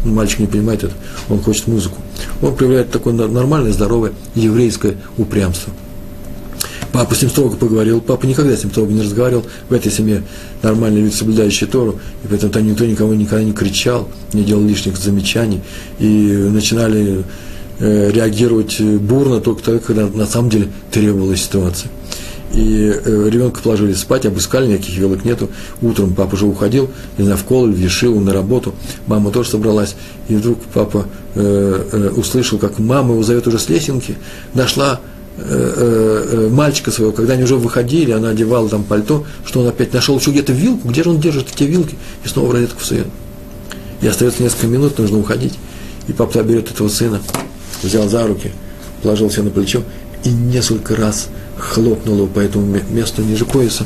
Мальчик 0.05 0.39
не 0.39 0.47
понимает 0.47 0.83
это, 0.83 0.93
он 1.29 1.41
хочет 1.41 1.67
музыку. 1.67 1.97
Он 2.41 2.55
проявляет 2.55 2.91
такое 2.91 3.13
нормальное, 3.13 3.73
здоровое 3.73 4.13
еврейское 4.35 4.95
упрямство. 5.17 5.73
Папа 6.91 7.13
с 7.13 7.21
ним 7.21 7.29
строго 7.29 7.55
поговорил, 7.55 8.01
папа 8.01 8.25
никогда 8.25 8.55
с 8.55 8.63
ним 8.63 8.71
строго 8.71 8.91
не 8.91 9.01
разговаривал, 9.01 9.45
в 9.69 9.73
этой 9.73 9.91
семье 9.91 10.23
нормальные 10.63 11.03
люди, 11.03 11.13
соблюдающие 11.13 11.69
Тору, 11.69 11.99
и 12.23 12.27
поэтому 12.27 12.51
там 12.51 12.67
никто 12.67 12.85
никому 12.85 13.13
никогда 13.13 13.43
не 13.43 13.53
кричал, 13.53 14.09
не 14.33 14.43
делал 14.43 14.63
лишних 14.63 14.97
замечаний, 14.97 15.61
и 15.99 16.05
начинали 16.05 17.23
реагировать 17.79 18.81
бурно 18.81 19.39
только 19.39 19.63
тогда, 19.63 19.79
когда 19.79 20.07
на 20.07 20.25
самом 20.25 20.49
деле 20.49 20.67
требовалась 20.91 21.43
ситуация. 21.43 21.89
И 22.53 22.91
э, 22.91 23.29
ребенка 23.29 23.61
положили 23.61 23.93
спать, 23.93 24.25
обыскали, 24.25 24.67
никаких 24.67 24.97
вилок 24.97 25.23
нету. 25.23 25.49
Утром 25.81 26.15
папа 26.15 26.33
уже 26.33 26.45
уходил, 26.45 26.89
не 27.17 27.23
знаю, 27.23 27.37
в 27.37 27.43
колы, 27.43 27.71
в 27.71 27.77
Ешиву, 27.77 28.19
на 28.19 28.33
работу. 28.33 28.73
Мама 29.05 29.31
тоже 29.31 29.49
собралась. 29.49 29.95
И 30.29 30.35
вдруг 30.35 30.59
папа 30.73 31.05
э, 31.35 31.85
э, 31.91 32.09
услышал, 32.09 32.57
как 32.57 32.79
мама 32.79 33.13
его 33.13 33.23
зовет 33.23 33.45
уже 33.47 33.59
с 33.59 33.69
лесенки. 33.69 34.17
Нашла 34.55 34.99
э, 35.37 35.41
э, 35.43 36.25
э, 36.31 36.49
мальчика 36.49 36.89
своего, 36.89 37.11
когда 37.11 37.33
они 37.33 37.43
уже 37.43 37.55
выходили, 37.55 38.11
она 38.11 38.29
одевала 38.29 38.67
там 38.67 38.83
пальто, 38.83 39.25
что 39.45 39.59
он 39.59 39.67
опять 39.67 39.93
нашел 39.93 40.17
еще 40.17 40.31
где-то 40.31 40.51
вилку, 40.51 40.87
где 40.89 41.03
же 41.03 41.11
он 41.11 41.19
держит 41.19 41.49
эти 41.53 41.65
вилки, 41.65 41.97
и 42.25 42.27
снова 42.27 42.47
в 42.47 42.51
розетку 42.51 42.83
сует. 42.83 43.07
И 44.01 44.07
остается 44.07 44.41
несколько 44.41 44.65
минут, 44.65 44.97
нужно 44.97 45.19
уходить. 45.19 45.53
И 46.07 46.13
папа 46.13 46.41
берет 46.41 46.71
этого 46.71 46.87
сына, 46.87 47.21
взял 47.83 48.07
за 48.07 48.27
руки, 48.27 48.51
положил 49.01 49.29
себе 49.29 49.43
на 49.43 49.49
плечо 49.49 49.83
и 50.23 50.29
несколько 50.29 50.95
раз– 50.95 51.29
хлопнул 51.59 52.15
его 52.17 52.27
по 52.27 52.39
этому 52.39 52.65
месту 52.89 53.21
ниже 53.21 53.45
пояса. 53.45 53.85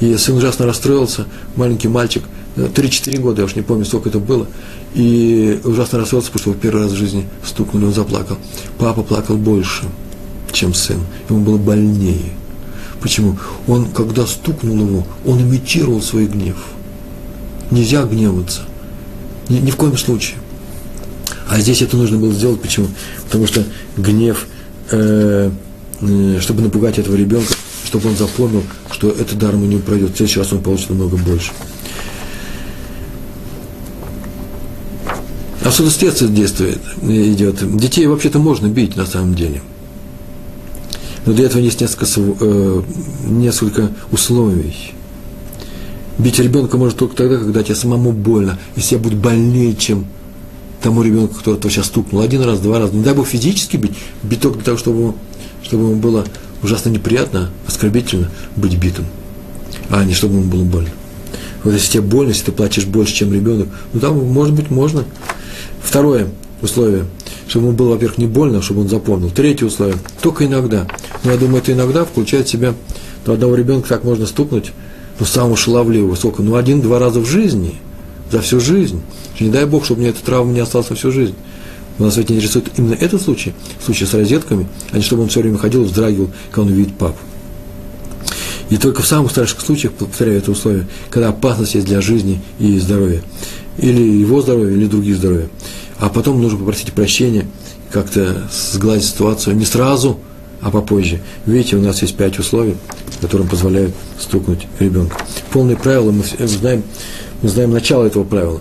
И 0.00 0.16
сын 0.16 0.36
ужасно 0.36 0.66
расстроился, 0.66 1.26
маленький 1.56 1.88
мальчик, 1.88 2.24
3-4 2.56 3.20
года, 3.20 3.42
я 3.42 3.46
уж 3.46 3.54
не 3.54 3.62
помню, 3.62 3.84
сколько 3.84 4.08
это 4.08 4.18
было, 4.18 4.46
и 4.94 5.60
ужасно 5.62 5.98
расстроился, 5.98 6.30
потому 6.32 6.40
что 6.40 6.50
его 6.50 6.60
первый 6.60 6.82
раз 6.84 6.92
в 6.92 6.96
жизни 6.96 7.28
стукнули, 7.44 7.84
он 7.84 7.92
заплакал. 7.92 8.38
Папа 8.78 9.02
плакал 9.02 9.36
больше, 9.36 9.84
чем 10.52 10.72
сын, 10.72 11.00
ему 11.28 11.40
было 11.40 11.58
больнее. 11.58 12.32
Почему? 13.00 13.38
Он, 13.66 13.86
когда 13.86 14.26
стукнул 14.26 14.76
его, 14.76 15.06
он 15.24 15.40
имитировал 15.40 16.02
свой 16.02 16.26
гнев. 16.26 16.56
Нельзя 17.70 18.04
гневаться. 18.04 18.62
Ни, 19.48 19.58
ни 19.58 19.70
в 19.70 19.76
коем 19.76 19.96
случае. 19.96 20.36
А 21.50 21.58
здесь 21.58 21.82
это 21.82 21.96
нужно 21.96 22.16
было 22.16 22.32
сделать. 22.32 22.60
Почему? 22.60 22.86
Потому 23.24 23.48
что 23.48 23.64
гнев, 23.96 24.46
э, 24.92 25.50
э, 26.00 26.38
чтобы 26.40 26.62
напугать 26.62 26.98
этого 27.00 27.16
ребенка, 27.16 27.52
чтобы 27.84 28.08
он 28.08 28.16
запомнил, 28.16 28.62
что 28.92 29.10
этот 29.10 29.36
дар 29.36 29.54
ему 29.54 29.66
не 29.66 29.78
пройдет. 29.78 30.12
В 30.12 30.16
следующий 30.16 30.38
раз 30.38 30.52
он 30.52 30.62
получит 30.62 30.90
намного 30.90 31.16
больше. 31.16 31.50
Отсюда 35.64 35.90
с 35.90 35.96
детства 35.96 36.28
действует, 36.28 36.78
идет. 37.02 37.76
Детей 37.76 38.06
вообще-то 38.06 38.38
можно 38.38 38.68
бить 38.68 38.94
на 38.94 39.04
самом 39.04 39.34
деле. 39.34 39.60
Но 41.26 41.32
для 41.32 41.46
этого 41.46 41.60
есть 41.60 41.80
несколько, 41.80 42.06
э, 42.16 42.82
несколько 43.28 43.90
условий. 44.12 44.92
Бить 46.16 46.38
ребенка 46.38 46.76
может 46.76 46.96
только 46.96 47.16
тогда, 47.16 47.38
когда 47.38 47.64
тебе 47.64 47.74
самому 47.74 48.12
больно, 48.12 48.56
если 48.76 48.90
тебе 48.90 49.00
будет 49.00 49.18
больнее, 49.18 49.74
чем 49.74 50.06
тому 50.82 51.02
ребенку, 51.02 51.34
тебя 51.42 51.70
сейчас 51.70 51.86
стукнул. 51.86 52.22
Один 52.22 52.42
раз, 52.42 52.60
два 52.60 52.78
раза. 52.78 52.94
Не 52.94 53.02
дай 53.02 53.14
бог 53.14 53.26
физически 53.26 53.76
бить, 53.76 53.92
бить 54.22 54.40
только 54.40 54.56
для 54.56 54.64
того, 54.64 54.78
чтобы 54.78 55.14
чтобы 55.62 55.84
ему 55.84 55.96
было 55.96 56.24
ужасно 56.62 56.90
неприятно, 56.90 57.50
оскорбительно 57.66 58.30
быть 58.56 58.76
битым, 58.76 59.06
а 59.88 60.04
не 60.04 60.14
чтобы 60.14 60.36
ему 60.36 60.44
было 60.50 60.64
больно. 60.64 60.90
Вот 61.62 61.74
если 61.74 61.92
тебе 61.92 62.02
больно, 62.02 62.30
если 62.30 62.46
ты 62.46 62.52
плачешь 62.52 62.86
больше, 62.86 63.14
чем 63.14 63.32
ребенок, 63.32 63.68
ну 63.92 64.00
там, 64.00 64.18
может 64.32 64.54
быть, 64.54 64.70
можно. 64.70 65.04
Второе 65.82 66.28
условие, 66.62 67.04
чтобы 67.48 67.66
ему 67.68 67.76
было, 67.76 67.90
во-первых, 67.90 68.18
не 68.18 68.26
больно, 68.26 68.62
чтобы 68.62 68.82
он 68.82 68.88
запомнил. 68.88 69.30
Третье 69.30 69.66
условие, 69.66 69.96
только 70.22 70.46
иногда. 70.46 70.86
Но 71.24 71.32
я 71.32 71.36
думаю, 71.36 71.58
это 71.58 71.72
иногда 71.72 72.04
включает 72.04 72.46
в 72.46 72.50
себя, 72.50 72.74
то 73.24 73.32
одного 73.32 73.54
ребенка 73.54 73.88
так 73.88 74.04
можно 74.04 74.26
стукнуть, 74.26 74.72
ну, 75.18 75.26
самого 75.26 75.56
шаловливого, 75.56 76.14
сколько, 76.14 76.42
ну, 76.42 76.56
один-два 76.56 76.98
раза 76.98 77.20
в 77.20 77.26
жизни, 77.26 77.74
за 78.30 78.40
всю 78.40 78.60
жизнь. 78.60 79.00
Не 79.38 79.50
дай 79.50 79.64
Бог, 79.66 79.84
чтобы 79.84 80.00
мне 80.00 80.10
эта 80.10 80.22
травма 80.24 80.52
не 80.52 80.60
осталась 80.60 80.88
всю 80.88 81.10
жизнь. 81.10 81.34
Но 81.98 82.06
нас 82.06 82.16
ведь 82.16 82.30
интересует 82.30 82.70
именно 82.76 82.94
этот 82.94 83.20
случай, 83.20 83.52
случай 83.84 84.06
с 84.06 84.14
розетками, 84.14 84.66
а 84.90 84.96
не 84.96 85.02
чтобы 85.02 85.22
он 85.22 85.28
все 85.28 85.40
время 85.40 85.58
ходил 85.58 85.84
вздрагивал, 85.84 86.30
когда 86.50 86.70
он 86.70 86.74
видит 86.74 86.94
папу. 86.94 87.18
И 88.70 88.76
только 88.76 89.02
в 89.02 89.06
самых 89.06 89.32
страшных 89.32 89.60
случаях, 89.60 89.92
повторяю 89.94 90.38
это 90.38 90.52
условие, 90.52 90.86
когда 91.10 91.28
опасность 91.28 91.74
есть 91.74 91.86
для 91.86 92.00
жизни 92.00 92.40
и 92.58 92.78
здоровья. 92.78 93.22
Или 93.78 94.02
его 94.02 94.40
здоровья, 94.40 94.74
или 94.74 94.86
других 94.86 95.16
здоровья. 95.16 95.48
А 95.98 96.08
потом 96.08 96.40
нужно 96.40 96.58
попросить 96.58 96.92
прощения, 96.92 97.46
как-то 97.90 98.48
сгладить 98.72 99.04
ситуацию 99.04 99.56
не 99.56 99.64
сразу, 99.64 100.20
а 100.60 100.70
попозже. 100.70 101.20
Видите, 101.46 101.76
у 101.76 101.82
нас 101.82 102.00
есть 102.02 102.16
пять 102.16 102.38
условий, 102.38 102.76
которые 103.20 103.48
позволяют 103.48 103.94
стукнуть 104.18 104.66
ребенка. 104.78 105.16
Полные 105.52 105.76
правила 105.76 106.12
мы 106.12 106.24
знаем, 106.46 106.84
мы 107.42 107.48
знаем 107.48 107.70
начало 107.70 108.04
этого 108.04 108.24
правила. 108.24 108.60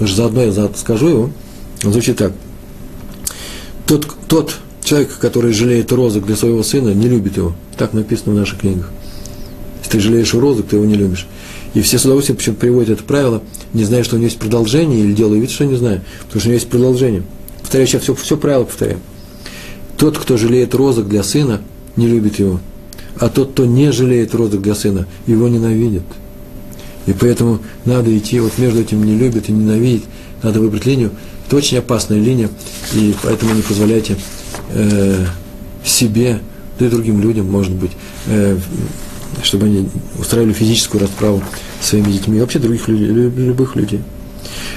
Заодно 0.00 0.42
я 0.42 0.70
скажу 0.76 1.08
его. 1.08 1.30
Он 1.84 1.92
звучит 1.92 2.16
так. 2.16 2.32
Тот, 3.86 4.06
тот 4.28 4.56
человек, 4.82 5.18
который 5.18 5.52
жалеет 5.52 5.92
розок 5.92 6.26
для 6.26 6.36
своего 6.36 6.62
сына, 6.62 6.90
не 6.90 7.08
любит 7.08 7.36
его. 7.36 7.54
Так 7.76 7.92
написано 7.92 8.32
в 8.34 8.38
наших 8.38 8.60
книгах. 8.60 8.90
Если 9.80 9.92
ты 9.92 10.00
жалеешь 10.00 10.34
розок, 10.34 10.66
ты 10.68 10.76
его 10.76 10.84
не 10.84 10.94
любишь. 10.94 11.26
И 11.74 11.80
все 11.80 11.98
с 11.98 12.04
удовольствием 12.04 12.36
почему 12.36 12.56
приводят 12.56 12.98
это 12.98 13.04
правило, 13.04 13.42
не 13.72 13.84
зная, 13.84 14.04
что 14.04 14.16
у 14.16 14.18
него 14.18 14.26
есть 14.26 14.38
продолжение, 14.38 15.00
или 15.00 15.12
делая 15.12 15.38
вид, 15.38 15.50
что 15.50 15.64
не 15.64 15.76
знаю, 15.76 16.02
потому 16.26 16.40
что 16.40 16.48
у 16.48 16.50
него 16.50 16.54
есть 16.54 16.68
продолжение. 16.68 17.22
Повторяю, 17.60 17.88
сейчас 17.88 18.02
все, 18.02 18.14
все 18.14 18.36
правило 18.36 18.64
повторяю. 18.64 18.98
Тот, 19.96 20.18
кто 20.18 20.36
жалеет 20.36 20.74
розок 20.74 21.08
для 21.08 21.22
сына, 21.22 21.62
не 21.96 22.06
любит 22.06 22.38
его. 22.38 22.60
А 23.18 23.28
тот, 23.28 23.52
кто 23.52 23.64
не 23.64 23.90
жалеет 23.92 24.34
розок 24.34 24.62
для 24.62 24.74
сына, 24.74 25.06
его 25.26 25.48
ненавидит. 25.48 26.02
И 27.06 27.12
поэтому 27.12 27.60
надо 27.84 28.16
идти 28.16 28.38
вот 28.40 28.58
между 28.58 28.80
этим 28.80 29.02
не 29.02 29.16
любит 29.16 29.48
и 29.48 29.52
ненавидит. 29.52 30.04
Надо 30.42 30.60
выбрать 30.60 30.86
линию. 30.86 31.10
Это 31.46 31.56
очень 31.56 31.78
опасная 31.78 32.18
линия, 32.18 32.48
и 32.94 33.14
поэтому 33.22 33.54
не 33.54 33.62
позволяйте 33.62 34.16
э, 34.70 35.26
себе, 35.84 36.40
да 36.78 36.86
и 36.86 36.88
другим 36.88 37.20
людям, 37.20 37.50
может 37.50 37.72
быть, 37.72 37.92
э, 38.26 38.58
чтобы 39.42 39.66
они 39.66 39.88
устраивали 40.18 40.52
физическую 40.52 41.02
расправу 41.02 41.42
своими 41.80 42.10
детьми, 42.12 42.38
и 42.38 42.40
вообще 42.40 42.58
других 42.58 42.88
любых 42.88 43.76
людей. 43.76 44.00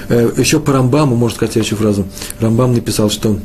Э, 0.08 0.30
еще 0.36 0.60
по 0.60 0.72
Рамбаму, 0.72 1.16
можно 1.16 1.36
сказать 1.36 1.52
следующую 1.52 1.78
фразу. 1.78 2.06
Рамбам 2.40 2.74
написал, 2.74 3.10
что 3.10 3.38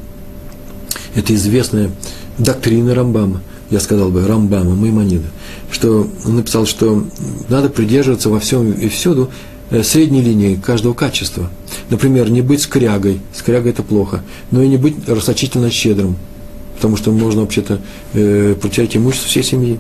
это 1.15 1.34
известная 1.34 1.91
доктрина 2.38 2.95
Рамбама, 2.95 3.41
я 3.72 3.80
сказал 3.80 4.09
бы, 4.09 4.28
Рамбама, 4.28 4.76
Маймонида, 4.76 5.28
что 5.72 6.07
он 6.26 6.36
написал, 6.36 6.65
что 6.65 7.05
надо 7.47 7.69
придерживаться 7.69 8.30
во 8.30 8.39
всем 8.39 8.72
и 8.74 8.89
всюду 8.89 9.32
э, 9.69 9.82
средней 9.82 10.22
линии 10.22 10.55
каждого 10.55 10.93
качества. 10.93 11.49
Например, 11.89 12.30
не 12.30 12.41
быть 12.41 12.61
скрягой, 12.61 13.22
скрягой 13.34 13.72
это 13.72 13.82
плохо, 13.82 14.24
но 14.51 14.61
и 14.61 14.67
не 14.67 14.76
быть 14.76 14.95
расточительно 15.07 15.72
щедрым, 15.72 16.17
потому 16.76 16.97
что 16.97 17.11
можно 17.11 17.41
вообще-то 17.41 17.80
э, 18.13 18.55
потерять 18.61 18.97
имущество 18.97 19.30
всей 19.30 19.43
семьи. 19.43 19.80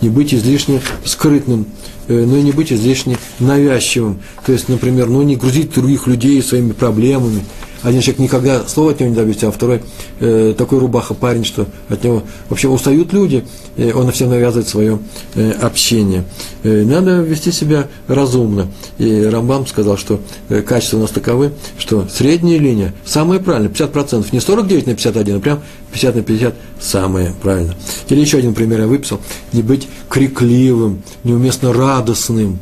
Не 0.00 0.08
быть 0.08 0.34
излишне 0.34 0.80
скрытным, 1.04 1.66
э, 2.08 2.24
но 2.24 2.38
и 2.38 2.42
не 2.42 2.50
быть 2.50 2.72
излишне 2.72 3.18
навязчивым. 3.38 4.18
То 4.46 4.52
есть, 4.52 4.68
например, 4.68 5.08
ну, 5.08 5.22
не 5.22 5.36
грузить 5.36 5.72
других 5.72 6.08
людей 6.08 6.42
своими 6.42 6.72
проблемами, 6.72 7.44
один 7.82 8.00
человек 8.00 8.20
никогда 8.20 8.66
слова 8.66 8.90
от 8.90 9.00
него 9.00 9.10
не 9.10 9.16
добьется, 9.16 9.48
а 9.48 9.50
второй 9.52 9.82
э, 10.20 10.54
такой 10.56 10.78
рубаха 10.78 11.14
парень, 11.14 11.44
что 11.44 11.66
от 11.88 12.02
него 12.02 12.22
вообще 12.48 12.68
устают 12.68 13.12
люди, 13.12 13.44
и 13.76 13.92
он 13.92 14.10
всем 14.10 14.30
навязывает 14.30 14.68
свое 14.68 14.98
э, 15.34 15.52
общение. 15.52 16.24
Э, 16.64 16.84
надо 16.84 17.20
вести 17.20 17.52
себя 17.52 17.88
разумно. 18.08 18.68
И 18.98 19.22
Рамбам 19.22 19.66
сказал, 19.66 19.96
что 19.96 20.20
э, 20.48 20.62
качества 20.62 20.98
у 20.98 21.00
нас 21.00 21.10
таковы, 21.10 21.52
что 21.78 22.06
средняя 22.12 22.58
линия 22.58 22.94
самая 23.04 23.38
правильная, 23.38 23.70
50%, 23.70 24.26
не 24.32 24.40
49 24.40 24.86
на 24.86 24.94
51, 24.94 25.36
а 25.36 25.40
прям 25.40 25.60
50 25.92 26.14
на 26.16 26.22
50 26.22 26.54
самое 26.80 27.34
правильно. 27.42 27.74
Или 28.08 28.20
еще 28.20 28.38
один 28.38 28.54
пример 28.54 28.80
я 28.80 28.86
выписал. 28.86 29.20
Не 29.52 29.62
быть 29.62 29.88
крикливым, 30.08 31.02
неуместно 31.22 31.72
радостным. 31.72 32.58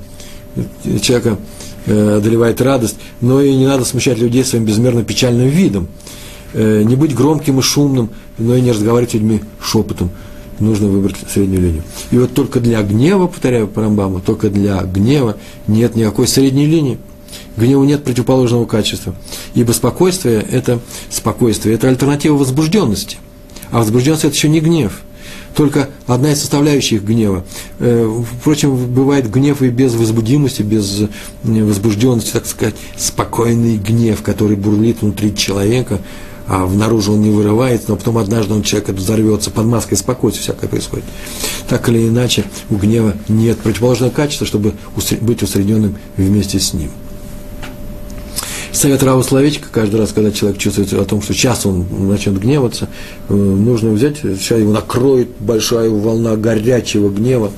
Человека 1.03 1.37
Э, 1.37 1.37
одолевает 1.87 2.61
радость, 2.61 2.97
но 3.21 3.41
и 3.41 3.55
не 3.55 3.67
надо 3.67 3.85
смущать 3.85 4.19
людей 4.19 4.45
своим 4.45 4.65
безмерно 4.65 5.05
печальным 5.05 5.49
видом. 5.49 5.89
Э, 6.53 6.83
не 6.83 6.97
быть 6.97 7.15
громким 7.15 7.59
и 7.59 7.63
шумным, 7.63 8.11
но 8.39 8.57
и 8.57 8.61
не 8.61 8.73
разговаривать 8.73 9.13
с 9.13 9.15
людьми 9.15 9.43
шепотом. 9.61 10.11
Нужно 10.59 10.89
выбрать 10.89 11.17
среднюю 11.33 11.63
линию. 11.63 11.83
И 12.11 12.19
вот 12.19 12.33
только 12.33 12.61
для 12.61 12.83
гнева, 12.83 13.27
повторяю 13.27 13.69
по 13.69 13.83
только 14.25 14.49
для 14.49 14.83
гнева 14.83 15.37
нет 15.67 15.97
никакой 15.97 16.27
средней 16.27 16.67
линии. 16.67 16.99
Гневу 17.57 17.85
нет 17.85 18.05
противоположного 18.05 18.65
качества. 18.65 19.15
Ибо 19.55 19.73
спокойствие– 19.73 20.47
это 20.51 20.81
спокойствие, 21.11 21.75
это 21.75 21.89
альтернатива 21.89 22.37
возбужденности. 22.37 23.19
А 23.71 23.79
возбужденность– 23.79 24.25
это 24.25 24.35
еще 24.35 24.49
не 24.49 24.61
гнев– 24.61 25.03
только 25.57 25.89
одна 26.07 26.33
из 26.33 26.41
составляющих 26.41 27.03
гнева. 27.03 27.45
Э, 27.79 28.23
впрочем, 28.41 28.77
бывает 28.93 29.31
гнев 29.31 29.63
и 29.63 29.71
без 29.71 29.95
возбудимости, 29.95 30.61
без 30.61 31.01
э, 31.01 31.09
возбужденности, 31.43 32.33
так 32.33 32.47
сказать, 32.47 32.75
спокойный 32.97 33.79
гнев, 33.79 34.23
который 34.23 34.57
бурлит 34.57 35.01
внутри 35.01 35.35
человека, 35.35 36.01
а 36.47 36.67
внаружи 36.67 37.11
он 37.11 37.23
не 37.23 37.31
вырывается, 37.31 37.87
но 37.89 37.97
потом 37.97 38.19
однажды 38.19 38.53
он 38.53 38.63
человек 38.63 38.91
взорвется 38.91 39.51
под 39.51 39.65
маской 39.65 39.97
спокойствия, 39.97 40.43
всякое 40.43 40.69
происходит. 40.69 41.07
Так 41.69 41.89
или 41.89 42.07
иначе, 42.07 42.45
у 42.69 42.77
гнева 42.77 43.15
нет 43.29 43.59
противоположного 43.59 44.11
качества, 44.11 44.47
чтобы 44.47 44.75
быть 45.23 45.43
усредненным 45.43 45.97
вместе 46.17 46.61
с 46.61 46.75
ним 46.75 46.91
совет 48.77 49.03
Рава 49.03 49.23
словечко, 49.23 49.69
каждый 49.71 50.01
раз, 50.01 50.13
когда 50.13 50.31
человек 50.31 50.59
чувствует 50.59 50.93
о 50.93 51.05
том, 51.05 51.23
что 51.23 51.33
сейчас 51.33 51.67
он 51.67 51.87
начнет 52.09 52.39
гневаться, 52.39 52.89
э, 53.29 53.35
нужно 53.35 53.91
взять, 53.91 54.19
сейчас 54.19 54.59
его 54.59 54.73
накроет 54.73 55.29
большая 55.41 55.89
волна 55.89 56.37
горячего 56.37 57.09
гнева, 57.09 57.51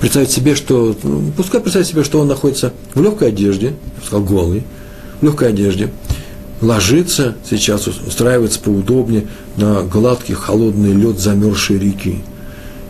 представить 0.00 0.30
себе, 0.30 0.54
что, 0.54 0.96
ну, 1.02 1.32
пускай 1.36 1.60
представить 1.60 1.88
себе, 1.88 2.04
что 2.04 2.20
он 2.20 2.28
находится 2.28 2.72
в 2.94 3.02
легкой 3.02 3.28
одежде, 3.28 3.74
я 3.98 4.06
сказал, 4.06 4.24
голый, 4.24 4.64
в 5.20 5.24
легкой 5.24 5.50
одежде, 5.50 5.90
ложится 6.60 7.36
сейчас, 7.48 7.86
устраивается 7.86 8.60
поудобнее 8.60 9.26
на 9.56 9.82
гладкий 9.82 10.34
холодный 10.34 10.92
лед 10.92 11.18
замерзшей 11.18 11.78
реки 11.78 12.22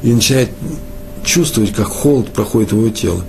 и 0.03 0.12
начинает 0.12 0.51
чувствовать, 1.25 1.73
как 1.73 1.89
холод 1.89 2.29
проходит 2.29 2.73
его 2.73 2.89
тело 2.91 3.25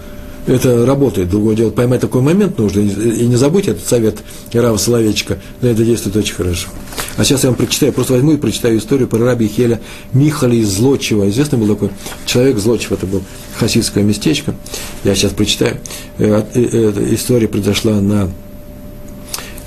это 0.48 0.86
работает. 0.86 1.30
Другое 1.30 1.56
дело, 1.56 1.70
поймать 1.70 2.02
такой 2.02 2.22
момент 2.22 2.58
нужно, 2.58 2.80
и 2.80 3.28
не 3.28 3.36
забудь 3.36 3.68
этот 3.68 3.86
совет 3.86 4.18
Рава 4.54 4.78
Соловейчика, 4.78 5.38
но 5.62 5.70
это 5.70 5.84
действует 5.84 6.16
очень 6.16 6.34
хорошо. 6.34 6.70
А 7.18 7.24
сейчас 7.24 7.44
я 7.44 7.50
вам 7.50 7.58
прочитаю, 7.58 7.92
просто 7.94 8.14
возьму 8.14 8.34
и 8.34 8.38
прочитаю 8.38 8.78
историю 8.78 9.08
про 9.08 9.20
раби 9.20 9.48
Хеля 9.48 9.82
Михали 10.14 10.58
из 10.58 10.70
Злочева. 10.70 11.30
Известный 11.30 11.60
был 11.60 11.68
такой 11.68 11.90
человек 12.26 12.58
Злочев, 12.58 12.92
это 12.94 13.06
был 13.06 13.22
хасидское 13.58 14.04
местечко. 14.04 14.56
Я 15.04 15.16
сейчас 15.16 15.34
прочитаю. 15.34 15.78
Э, 16.18 16.44
э, 16.54 16.62
эта 16.62 17.14
история 17.14 17.48
произошла 17.48 18.00
на, 18.00 18.30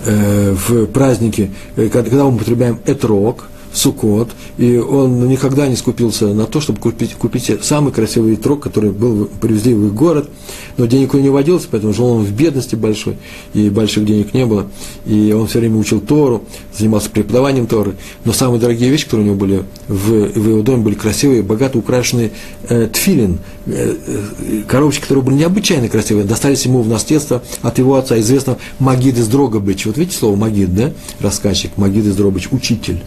э, 0.06 0.52
в 0.52 0.86
празднике, 0.86 1.50
когда 1.92 2.24
мы 2.24 2.36
употребляем 2.36 2.80
этрог, 2.86 3.46
Сукот, 3.72 4.30
и 4.58 4.76
он 4.76 5.28
никогда 5.28 5.68
не 5.68 5.76
скупился 5.76 6.34
на 6.34 6.46
то, 6.46 6.60
чтобы 6.60 6.80
купить, 6.80 7.14
купить 7.14 7.50
самый 7.62 7.92
красивый 7.92 8.36
трог, 8.36 8.60
который 8.60 8.90
был, 8.90 9.28
привезли 9.40 9.74
в 9.74 9.86
их 9.86 9.94
город, 9.94 10.28
но 10.76 10.86
денег 10.86 11.14
у 11.14 11.18
него 11.18 11.24
не 11.24 11.30
водилось, 11.30 11.68
поэтому 11.70 11.92
жил 11.92 12.06
он 12.06 12.24
в 12.24 12.32
бедности 12.32 12.74
большой, 12.74 13.16
и 13.54 13.70
больших 13.70 14.04
денег 14.04 14.34
не 14.34 14.44
было, 14.44 14.66
и 15.06 15.32
он 15.32 15.46
все 15.46 15.60
время 15.60 15.78
учил 15.78 16.00
Тору, 16.00 16.44
занимался 16.76 17.10
преподаванием 17.10 17.66
Торы, 17.66 17.94
но 18.24 18.32
самые 18.32 18.60
дорогие 18.60 18.90
вещи, 18.90 19.04
которые 19.04 19.24
у 19.24 19.30
него 19.30 19.38
были 19.38 19.64
в, 19.86 20.32
в 20.32 20.48
его 20.48 20.62
доме, 20.62 20.82
были 20.82 20.94
красивые, 20.94 21.42
богато 21.42 21.78
украшенные 21.78 22.32
э, 22.68 22.88
тфилин, 22.92 23.38
э, 23.66 23.96
э, 24.06 24.62
коробочки, 24.66 25.02
которые 25.02 25.24
были 25.24 25.36
необычайно 25.36 25.88
красивые, 25.88 26.26
достались 26.26 26.64
ему 26.64 26.82
в 26.82 26.88
наследство 26.88 27.42
от 27.62 27.78
его 27.78 27.96
отца, 27.96 28.18
известного 28.18 28.58
Магид 28.78 29.18
из 29.18 29.28
Дрогобыч. 29.28 29.86
Вот 29.86 29.96
видите 29.96 30.18
слово 30.18 30.36
Магид, 30.36 30.74
да? 30.74 30.92
Рассказчик, 31.20 31.76
Магид 31.76 32.06
из 32.06 32.16
Дрогобыч, 32.16 32.48
учитель. 32.50 33.00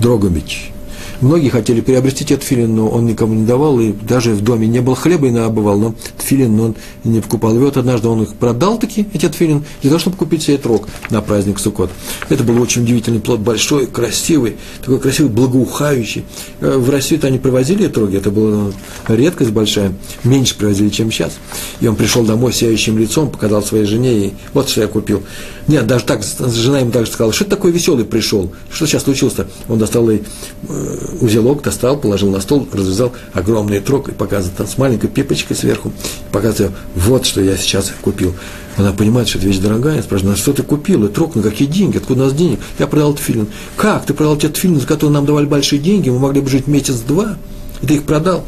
Дрогобич. 0.00 0.72
Многие 1.20 1.48
хотели 1.48 1.80
приобрести 1.80 2.22
этот 2.22 2.44
филин, 2.44 2.76
но 2.76 2.88
он 2.88 3.06
никому 3.06 3.34
не 3.34 3.44
давал, 3.44 3.80
и 3.80 3.92
даже 3.92 4.34
в 4.34 4.40
доме 4.40 4.68
не 4.68 4.80
было 4.80 4.94
хлеба 4.94 5.26
и 5.26 5.30
набывал, 5.30 5.76
но 5.76 5.94
филин 6.16 6.60
он 6.60 6.76
не 7.02 7.20
покупал. 7.20 7.56
И 7.56 7.58
вот 7.58 7.76
однажды 7.76 8.06
он 8.06 8.22
их 8.22 8.34
продал 8.34 8.78
таки, 8.78 9.04
этот 9.12 9.34
филин, 9.34 9.64
для 9.82 9.90
того, 9.90 9.98
чтобы 9.98 10.16
купить 10.16 10.44
себе 10.44 10.54
этот 10.54 10.66
рог 10.66 10.88
на 11.10 11.20
праздник 11.20 11.58
Суккот. 11.58 11.90
Это 12.28 12.44
был 12.44 12.62
очень 12.62 12.82
удивительный 12.82 13.18
плод, 13.18 13.40
большой, 13.40 13.88
красивый, 13.88 14.56
такой 14.80 15.00
красивый, 15.00 15.32
благоухающий. 15.32 16.24
Э, 16.60 16.76
в 16.76 16.88
Россию-то 16.88 17.26
они 17.26 17.38
привозили 17.38 17.86
рог, 17.86 18.14
это 18.14 18.30
была 18.30 18.72
редкость 19.08 19.50
большая, 19.50 19.94
меньше 20.22 20.56
привозили, 20.56 20.88
чем 20.88 21.10
сейчас. 21.10 21.32
И 21.80 21.88
он 21.88 21.96
пришел 21.96 22.24
домой 22.24 22.52
сияющим 22.52 22.96
лицом, 22.96 23.30
показал 23.30 23.62
своей 23.64 23.86
жене, 23.86 24.12
и 24.12 24.32
вот 24.54 24.68
что 24.68 24.82
я 24.82 24.86
купил. 24.86 25.24
Нет, 25.66 25.86
даже 25.86 26.04
так, 26.04 26.22
жена 26.22 26.80
ему 26.80 26.90
также 26.90 27.12
сказала, 27.12 27.32
что 27.32 27.44
ты 27.44 27.50
такой 27.50 27.72
веселый 27.72 28.06
пришел, 28.06 28.50
что 28.72 28.86
сейчас 28.86 29.02
случилось-то? 29.02 29.48
Он 29.68 29.78
достал 29.78 30.08
ей 30.08 30.22
э, 30.68 31.07
узелок 31.20 31.62
достал, 31.62 31.96
положил 31.96 32.30
на 32.30 32.40
стол, 32.40 32.68
развязал 32.72 33.12
огромный 33.32 33.80
трог 33.80 34.08
и 34.08 34.12
показывает 34.12 34.56
там 34.56 34.66
с 34.66 34.78
маленькой 34.78 35.08
пипочкой 35.08 35.56
сверху, 35.56 35.92
показывает, 36.32 36.74
вот 36.94 37.26
что 37.26 37.40
я 37.40 37.56
сейчас 37.56 37.92
купил. 38.02 38.34
Она 38.76 38.92
понимает, 38.92 39.28
что 39.28 39.38
это 39.38 39.48
вещь 39.48 39.58
дорогая, 39.58 40.02
спрашивает, 40.02 40.36
«Ну, 40.36 40.42
что 40.42 40.52
ты 40.52 40.62
купил, 40.62 41.04
и 41.04 41.08
трог, 41.08 41.34
на 41.34 41.42
какие 41.42 41.66
деньги, 41.66 41.96
откуда 41.96 42.22
у 42.22 42.24
нас 42.26 42.34
денег? 42.34 42.60
Я 42.78 42.86
продал 42.86 43.12
этот 43.12 43.24
фильм. 43.24 43.48
Как? 43.76 44.06
Ты 44.06 44.14
продал 44.14 44.36
этот 44.36 44.56
фильм, 44.56 44.80
за 44.80 44.86
который 44.86 45.10
нам 45.10 45.26
давали 45.26 45.46
большие 45.46 45.80
деньги, 45.80 46.10
мы 46.10 46.18
могли 46.18 46.40
бы 46.40 46.48
жить 46.48 46.66
месяц-два, 46.66 47.36
и 47.82 47.86
ты 47.86 47.94
их 47.94 48.04
продал? 48.04 48.44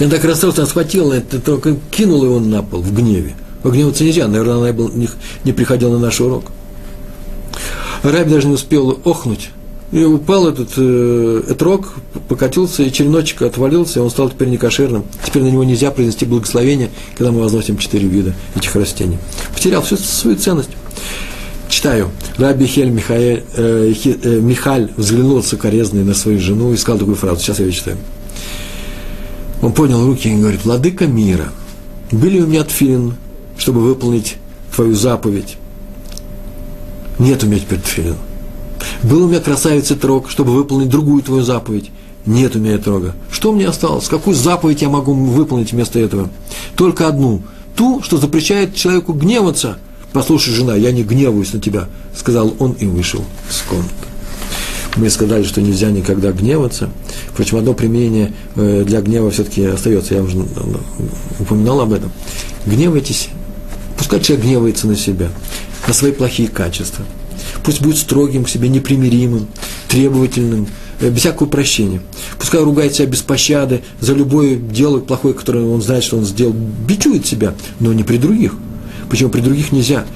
Он 0.00 0.10
так 0.10 0.24
расстроился, 0.24 0.62
она 0.62 0.68
схватила 0.68 1.12
этот 1.12 1.44
трог 1.44 1.66
и 1.66 1.76
кинула 1.90 2.24
его 2.24 2.40
на 2.40 2.62
пол 2.62 2.80
в 2.80 2.94
гневе. 2.94 3.34
Гневаться 3.64 4.04
нельзя, 4.04 4.28
наверное, 4.28 4.70
она 4.70 4.88
не, 5.44 5.52
приходила 5.52 5.92
на 5.92 5.98
наш 5.98 6.20
урок. 6.20 6.52
Раби 8.02 8.30
даже 8.30 8.46
не 8.46 8.54
успел 8.54 9.00
охнуть, 9.04 9.50
и 9.92 10.02
упал 10.02 10.48
этот 10.48 10.70
э, 10.76 11.42
этрог, 11.48 11.94
покатился, 12.28 12.82
и 12.82 12.92
череночек 12.92 13.42
отвалился, 13.42 14.00
и 14.00 14.02
он 14.02 14.10
стал 14.10 14.30
теперь 14.30 14.48
некошерным. 14.48 15.04
Теперь 15.24 15.44
на 15.44 15.48
него 15.48 15.64
нельзя 15.64 15.90
произнести 15.90 16.26
благословение, 16.26 16.90
когда 17.16 17.30
мы 17.30 17.40
возносим 17.40 17.78
четыре 17.78 18.08
вида 18.08 18.34
этих 18.56 18.74
растений. 18.74 19.18
Потерял 19.54 19.82
всю 19.82 19.96
свою 19.96 20.36
ценность. 20.36 20.70
Читаю. 21.68 22.10
Раби 22.36 22.66
Хель 22.66 22.90
Михаэль, 22.90 23.44
э, 23.56 23.92
э, 24.04 24.40
Михаль 24.40 24.90
взглянул 24.96 25.42
сокорезный 25.42 26.04
на 26.04 26.14
свою 26.14 26.40
жену 26.40 26.72
и 26.72 26.76
сказал 26.76 26.98
такую 26.98 27.16
фразу. 27.16 27.40
Сейчас 27.40 27.60
я 27.60 27.66
ее 27.66 27.72
читаю. 27.72 27.96
Он 29.62 29.72
поднял 29.72 30.04
руки 30.04 30.28
и 30.28 30.36
говорит, 30.36 30.64
«Владыка 30.64 31.06
мира, 31.06 31.48
были 32.10 32.40
у 32.40 32.46
меня 32.46 32.64
тфилин, 32.64 33.14
чтобы 33.56 33.80
выполнить 33.80 34.36
твою 34.74 34.94
заповедь? 34.94 35.56
Нет 37.18 37.42
у 37.42 37.46
меня 37.46 37.60
теперь 37.60 37.80
тфилин. 37.80 38.16
Был 39.02 39.24
у 39.24 39.28
меня 39.28 39.40
красавица 39.40 39.96
трог, 39.96 40.30
чтобы 40.30 40.52
выполнить 40.52 40.88
другую 40.88 41.22
твою 41.22 41.42
заповедь. 41.42 41.90
Нет 42.24 42.56
у 42.56 42.58
меня 42.58 42.78
трога. 42.78 43.14
Что 43.30 43.52
мне 43.52 43.68
осталось? 43.68 44.08
Какую 44.08 44.34
заповедь 44.34 44.82
я 44.82 44.88
могу 44.88 45.14
выполнить 45.14 45.72
вместо 45.72 45.98
этого? 45.98 46.28
Только 46.74 47.06
одну. 47.06 47.42
Ту, 47.76 48.02
что 48.02 48.16
запрещает 48.16 48.74
человеку 48.74 49.12
гневаться. 49.12 49.78
Послушай, 50.12 50.54
жена, 50.54 50.74
я 50.74 50.92
не 50.92 51.04
гневаюсь 51.04 51.52
на 51.52 51.60
тебя, 51.60 51.88
сказал 52.16 52.54
он 52.58 52.72
и 52.72 52.86
вышел 52.86 53.22
с 53.48 53.60
комнаты. 53.62 53.90
Мы 54.96 55.10
сказали, 55.10 55.44
что 55.44 55.60
нельзя 55.60 55.90
никогда 55.90 56.32
гневаться. 56.32 56.88
Впрочем, 57.28 57.58
одно 57.58 57.74
применение 57.74 58.32
э, 58.56 58.82
для 58.86 59.02
гнева 59.02 59.30
все-таки 59.30 59.62
остается. 59.64 60.14
Я 60.14 60.22
уже 60.22 60.38
упоминал 61.38 61.80
об 61.80 61.92
этом. 61.92 62.10
Гневайтесь. 62.64 63.28
Пускай 63.98 64.20
человек 64.20 64.46
гневается 64.46 64.86
на 64.86 64.96
себя, 64.96 65.28
на 65.86 65.92
свои 65.92 66.12
плохие 66.12 66.48
качества– 66.48 67.04
Пусть 67.66 67.82
будет 67.82 67.98
строгим 67.98 68.44
к 68.44 68.48
себе, 68.48 68.68
непримиримым, 68.68 69.48
требовательным, 69.88 70.68
э, 71.00 71.10
без 71.10 71.18
всякого 71.18 71.48
прощения. 71.48 72.00
Пускай 72.38 72.62
ругает 72.62 72.94
себя 72.94 73.06
без 73.06 73.22
пощады 73.22 73.82
за 74.00 74.14
любое 74.14 74.54
дело 74.54 75.00
плохое, 75.00 75.34
которое 75.34 75.64
он 75.66 75.82
знает, 75.82 76.04
что 76.04 76.16
он 76.16 76.24
сделал, 76.24 76.54
бичует 76.54 77.26
себя, 77.26 77.54
но 77.80 77.92
не 77.92 78.04
при 78.04 78.18
других. 78.18 78.54
Почему 79.10 79.30
при 79.30 79.40
других 79.40 79.72
нельзя? 79.72 80.06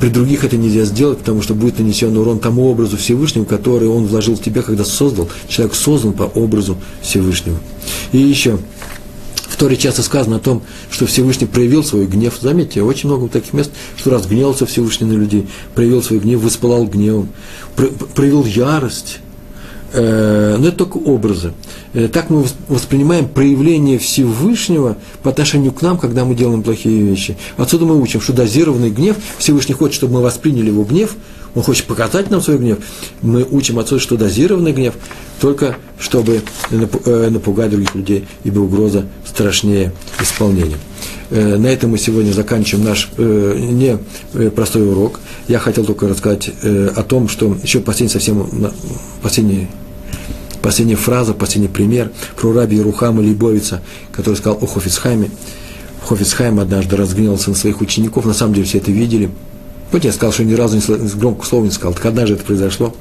При 0.00 0.08
других 0.08 0.44
это 0.44 0.56
нельзя 0.56 0.84
сделать, 0.84 1.18
потому 1.18 1.42
что 1.42 1.54
будет 1.54 1.80
нанесен 1.80 2.16
урон 2.16 2.38
тому 2.38 2.70
образу 2.70 2.96
Всевышнего, 2.96 3.44
который 3.44 3.88
он 3.88 4.06
вложил 4.06 4.36
в 4.36 4.40
тебя, 4.40 4.62
когда 4.62 4.84
создал. 4.84 5.28
Человек 5.48 5.74
создан 5.74 6.12
по 6.12 6.22
образу 6.22 6.76
Всевышнего. 7.02 7.58
И 8.12 8.18
еще, 8.18 8.60
в 9.52 9.56
Торе 9.56 9.76
часто 9.76 10.02
сказано 10.02 10.36
о 10.36 10.38
том, 10.38 10.62
что 10.90 11.04
Всевышний 11.04 11.46
проявил 11.46 11.84
свой 11.84 12.06
гнев. 12.06 12.38
Заметьте, 12.40 12.82
очень 12.82 13.10
много 13.10 13.28
таких 13.28 13.52
мест, 13.52 13.70
что 13.96 14.10
разгневался 14.10 14.64
Всевышний 14.64 15.06
на 15.06 15.12
людей, 15.12 15.46
проявил 15.74 16.02
свой 16.02 16.20
гнев, 16.20 16.40
воспылал 16.40 16.86
гневом, 16.86 17.28
проявил 18.14 18.46
ярость. 18.46 19.18
Э, 19.92 20.56
но 20.58 20.68
это 20.68 20.78
только 20.78 20.96
образы. 20.96 21.52
Э, 21.92 22.08
так 22.08 22.30
мы 22.30 22.46
воспринимаем 22.68 23.28
проявление 23.28 23.98
Всевышнего 23.98 24.96
по 25.22 25.28
отношению 25.28 25.72
к 25.72 25.82
нам, 25.82 25.98
когда 25.98 26.24
мы 26.24 26.34
делаем 26.34 26.62
плохие 26.62 27.02
вещи. 27.02 27.36
Отсюда 27.58 27.84
мы 27.84 28.00
учим, 28.00 28.22
что 28.22 28.32
дозированный 28.32 28.90
гнев, 28.90 29.16
Всевышний 29.36 29.74
хочет, 29.74 29.96
чтобы 29.96 30.14
мы 30.14 30.22
восприняли 30.22 30.68
его 30.68 30.84
гнев– 30.84 31.14
он 31.54 31.62
хочет 31.62 31.86
показать 31.86 32.30
нам 32.30 32.40
свой 32.40 32.58
гнев. 32.58 32.78
Мы 33.20 33.46
учим 33.50 33.78
отсюда, 33.78 34.00
что 34.00 34.16
дозированный 34.16 34.72
гнев, 34.72 34.94
только 35.40 35.76
чтобы 35.98 36.42
э, 36.70 37.30
напугать 37.30 37.70
других 37.70 37.94
людей, 37.94 38.26
ибо 38.44 38.60
угроза 38.60 39.06
страшнее 39.26 39.92
исполнения. 40.20 40.78
Э, 41.30 41.56
на 41.56 41.66
этом 41.66 41.90
мы 41.90 41.98
сегодня 41.98 42.32
заканчиваем 42.32 42.86
наш 42.86 43.10
э, 43.18 43.56
не 43.58 43.98
простой 44.50 44.88
урок. 44.88 45.20
Я 45.48 45.58
хотел 45.58 45.84
только 45.84 46.08
рассказать 46.08 46.50
о 46.62 47.02
том, 47.02 47.28
что 47.28 47.56
еще 47.62 47.80
последний 47.80 48.12
совсем 48.12 48.72
последний 49.22 49.68
последняя 50.62 50.96
фраза, 50.96 51.34
последний 51.34 51.68
пример 51.68 52.12
про 52.36 52.52
раби 52.52 52.80
Рухама 52.80 53.20
Либовица, 53.20 53.82
который 54.12 54.36
сказал 54.36 54.58
о 54.62 54.66
Хофицхайме. 54.66 55.30
Хофицхайм 56.06 56.60
однажды 56.60 56.96
разгневался 56.96 57.50
на 57.50 57.56
своих 57.56 57.80
учеников, 57.80 58.24
на 58.24 58.32
самом 58.32 58.54
деле 58.54 58.66
все 58.66 58.78
это 58.78 58.90
видели– 58.90 59.28
вот 59.92 60.04
я 60.04 60.12
сказал, 60.12 60.32
что 60.32 60.44
ни 60.44 60.54
разу 60.54 60.76
не 60.76 61.08
громко 61.18 61.46
слова 61.46 61.64
не 61.64 61.70
сказал. 61.70 61.94
Так 61.94 62.06
однажды 62.06 62.34
это 62.34 62.44
произошло. 62.44 62.94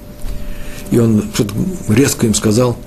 И 0.91 0.99
он 0.99 1.23
что-то 1.33 1.53
резко 1.87 2.27
им 2.27 2.33
сказал. 2.33 2.77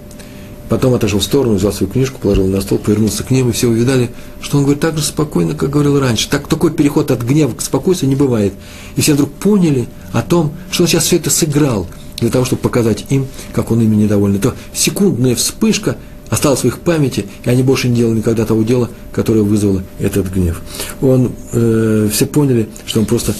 Потом 0.69 0.95
отошел 0.95 1.21
в 1.21 1.25
сторону, 1.25 1.57
взял 1.57 1.73
свою 1.73 1.93
книжку, 1.93 2.21
положил 2.21 2.47
на 2.47 2.61
стол, 2.61 2.79
повернулся 2.79 3.23
к 3.23 3.31
ним, 3.31 3.51
и 3.51 3.53
все 3.53 3.69
увидали, 3.69 4.11
что 4.41 4.57
он 4.57 4.65
говорит 4.65 4.81
так 4.81 4.97
же 4.97 5.05
спокойно, 5.05 5.55
как 5.55 5.71
говорил 5.71 6.01
раньше. 6.01 6.29
Так 6.29 6.49
такой 6.49 6.73
переход 6.73 7.11
от 7.11 7.23
гнева 7.23 7.53
к 7.55 7.61
спокойствию 7.61 8.09
не 8.09 8.17
бывает. 8.17 8.55
И 8.97 9.01
все 9.01 9.13
вдруг 9.15 9.31
поняли 9.33 9.87
о 10.13 10.23
том, 10.23 10.53
что 10.71 10.85
он 10.85 10.89
сейчас 10.89 11.05
все 11.05 11.17
это 11.17 11.31
сыграл, 11.31 11.87
для 12.19 12.31
того, 12.31 12.45
чтобы 12.45 12.63
показать 12.63 13.05
им, 13.11 13.27
как 13.53 13.71
он 13.71 13.83
ими 13.83 13.97
недоволен. 13.97 14.41
То 14.41 14.55
секундная 14.73 15.35
вспышка 15.35 15.97
осталась 16.31 16.61
в 16.61 16.65
их 16.65 16.79
памяти, 16.81 17.27
и 17.45 17.51
они 17.51 17.63
больше 17.63 17.89
не 17.89 17.97
делали 17.97 18.19
никогда 18.19 18.45
того 18.47 18.63
дела, 18.63 18.89
которое 19.13 19.43
вызвало 19.43 19.83
этот 19.99 20.33
гнев. 20.33 20.63
Он, 21.03 21.33
э, 21.53 22.09
все 22.13 22.27
поняли, 22.27 22.69
что 22.87 23.01
он 23.01 23.07
просто 23.07 23.35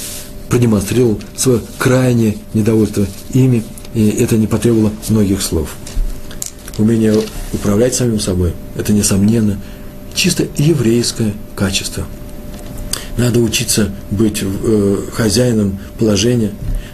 продемонстрировал 0.49 1.21
свое 1.37 1.61
крайнее 1.79 2.37
недовольство 2.53 3.07
ими, 3.33 3.63
и 3.95 4.09
это 4.09 4.37
не 4.37 4.47
потребовало 4.47 4.93
многих 5.09 5.43
слов. 5.43 5.75
Умение 6.79 7.15
управлять 7.53 7.95
самим 7.95 8.19
собой– 8.19 8.53
это, 8.77 8.93
несомненно, 8.93 9.61
чисто 10.15 10.47
еврейское 10.57 11.35
качество. 11.55 12.05
Надо 13.17 13.39
учиться 13.41 13.93
быть 14.11 14.43
э, 14.43 14.97
хозяином 15.13 15.79
положения, 15.99 16.51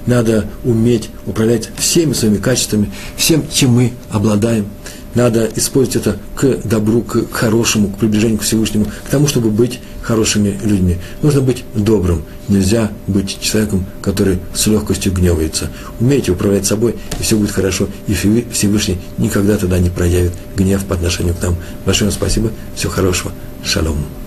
надо 0.07 0.47
уметь 0.65 1.09
управлять 1.27 1.71
всеми 1.79 2.13
своими 2.13 2.37
качествами, 2.37 2.93
всем, 3.17 3.45
чем 3.51 3.71
мы 3.73 3.93
обладаем– 4.11 4.67
надо 5.15 5.49
использовать 5.57 6.07
это 6.07 6.17
к 6.37 6.67
добру, 6.67 7.03
к 7.03 7.33
хорошему, 7.33 7.89
к 7.89 7.99
приближению 7.99 8.39
к 8.39 8.43
Всевышнему, 8.43 8.87
к 8.87 9.11
тому, 9.11 9.27
чтобы 9.27 9.51
быть 9.51 9.81
хорошими 10.03 10.59
людьми. 10.63 10.99
Нужно 11.23 11.41
быть 11.41 11.65
добрым. 11.75 12.23
Нельзя 12.49 12.91
быть 13.07 13.41
человеком, 13.41 13.87
который 14.03 14.39
с 14.55 14.67
легкостью 14.67 15.13
гневается. 15.13 15.71
Умейте 16.01 16.33
управлять 16.33 16.67
собой, 16.67 16.97
и 17.19 17.23
все 17.23 17.37
будет 17.37 17.51
хорошо. 17.51 17.89
И 18.07 18.15
Всевышний 18.15 18.99
никогда 19.19 19.57
тогда 19.57 19.79
не 19.79 19.91
проявит 19.91 20.33
гнев 20.57 20.85
по 20.85 20.95
отношению 20.95 21.35
к 21.35 21.43
нам. 21.43 21.57
Большое 21.85 22.11
спасибо. 22.11 22.51
Всего 22.75 22.93
хорошего. 22.93 23.33
Шалом. 23.65 24.20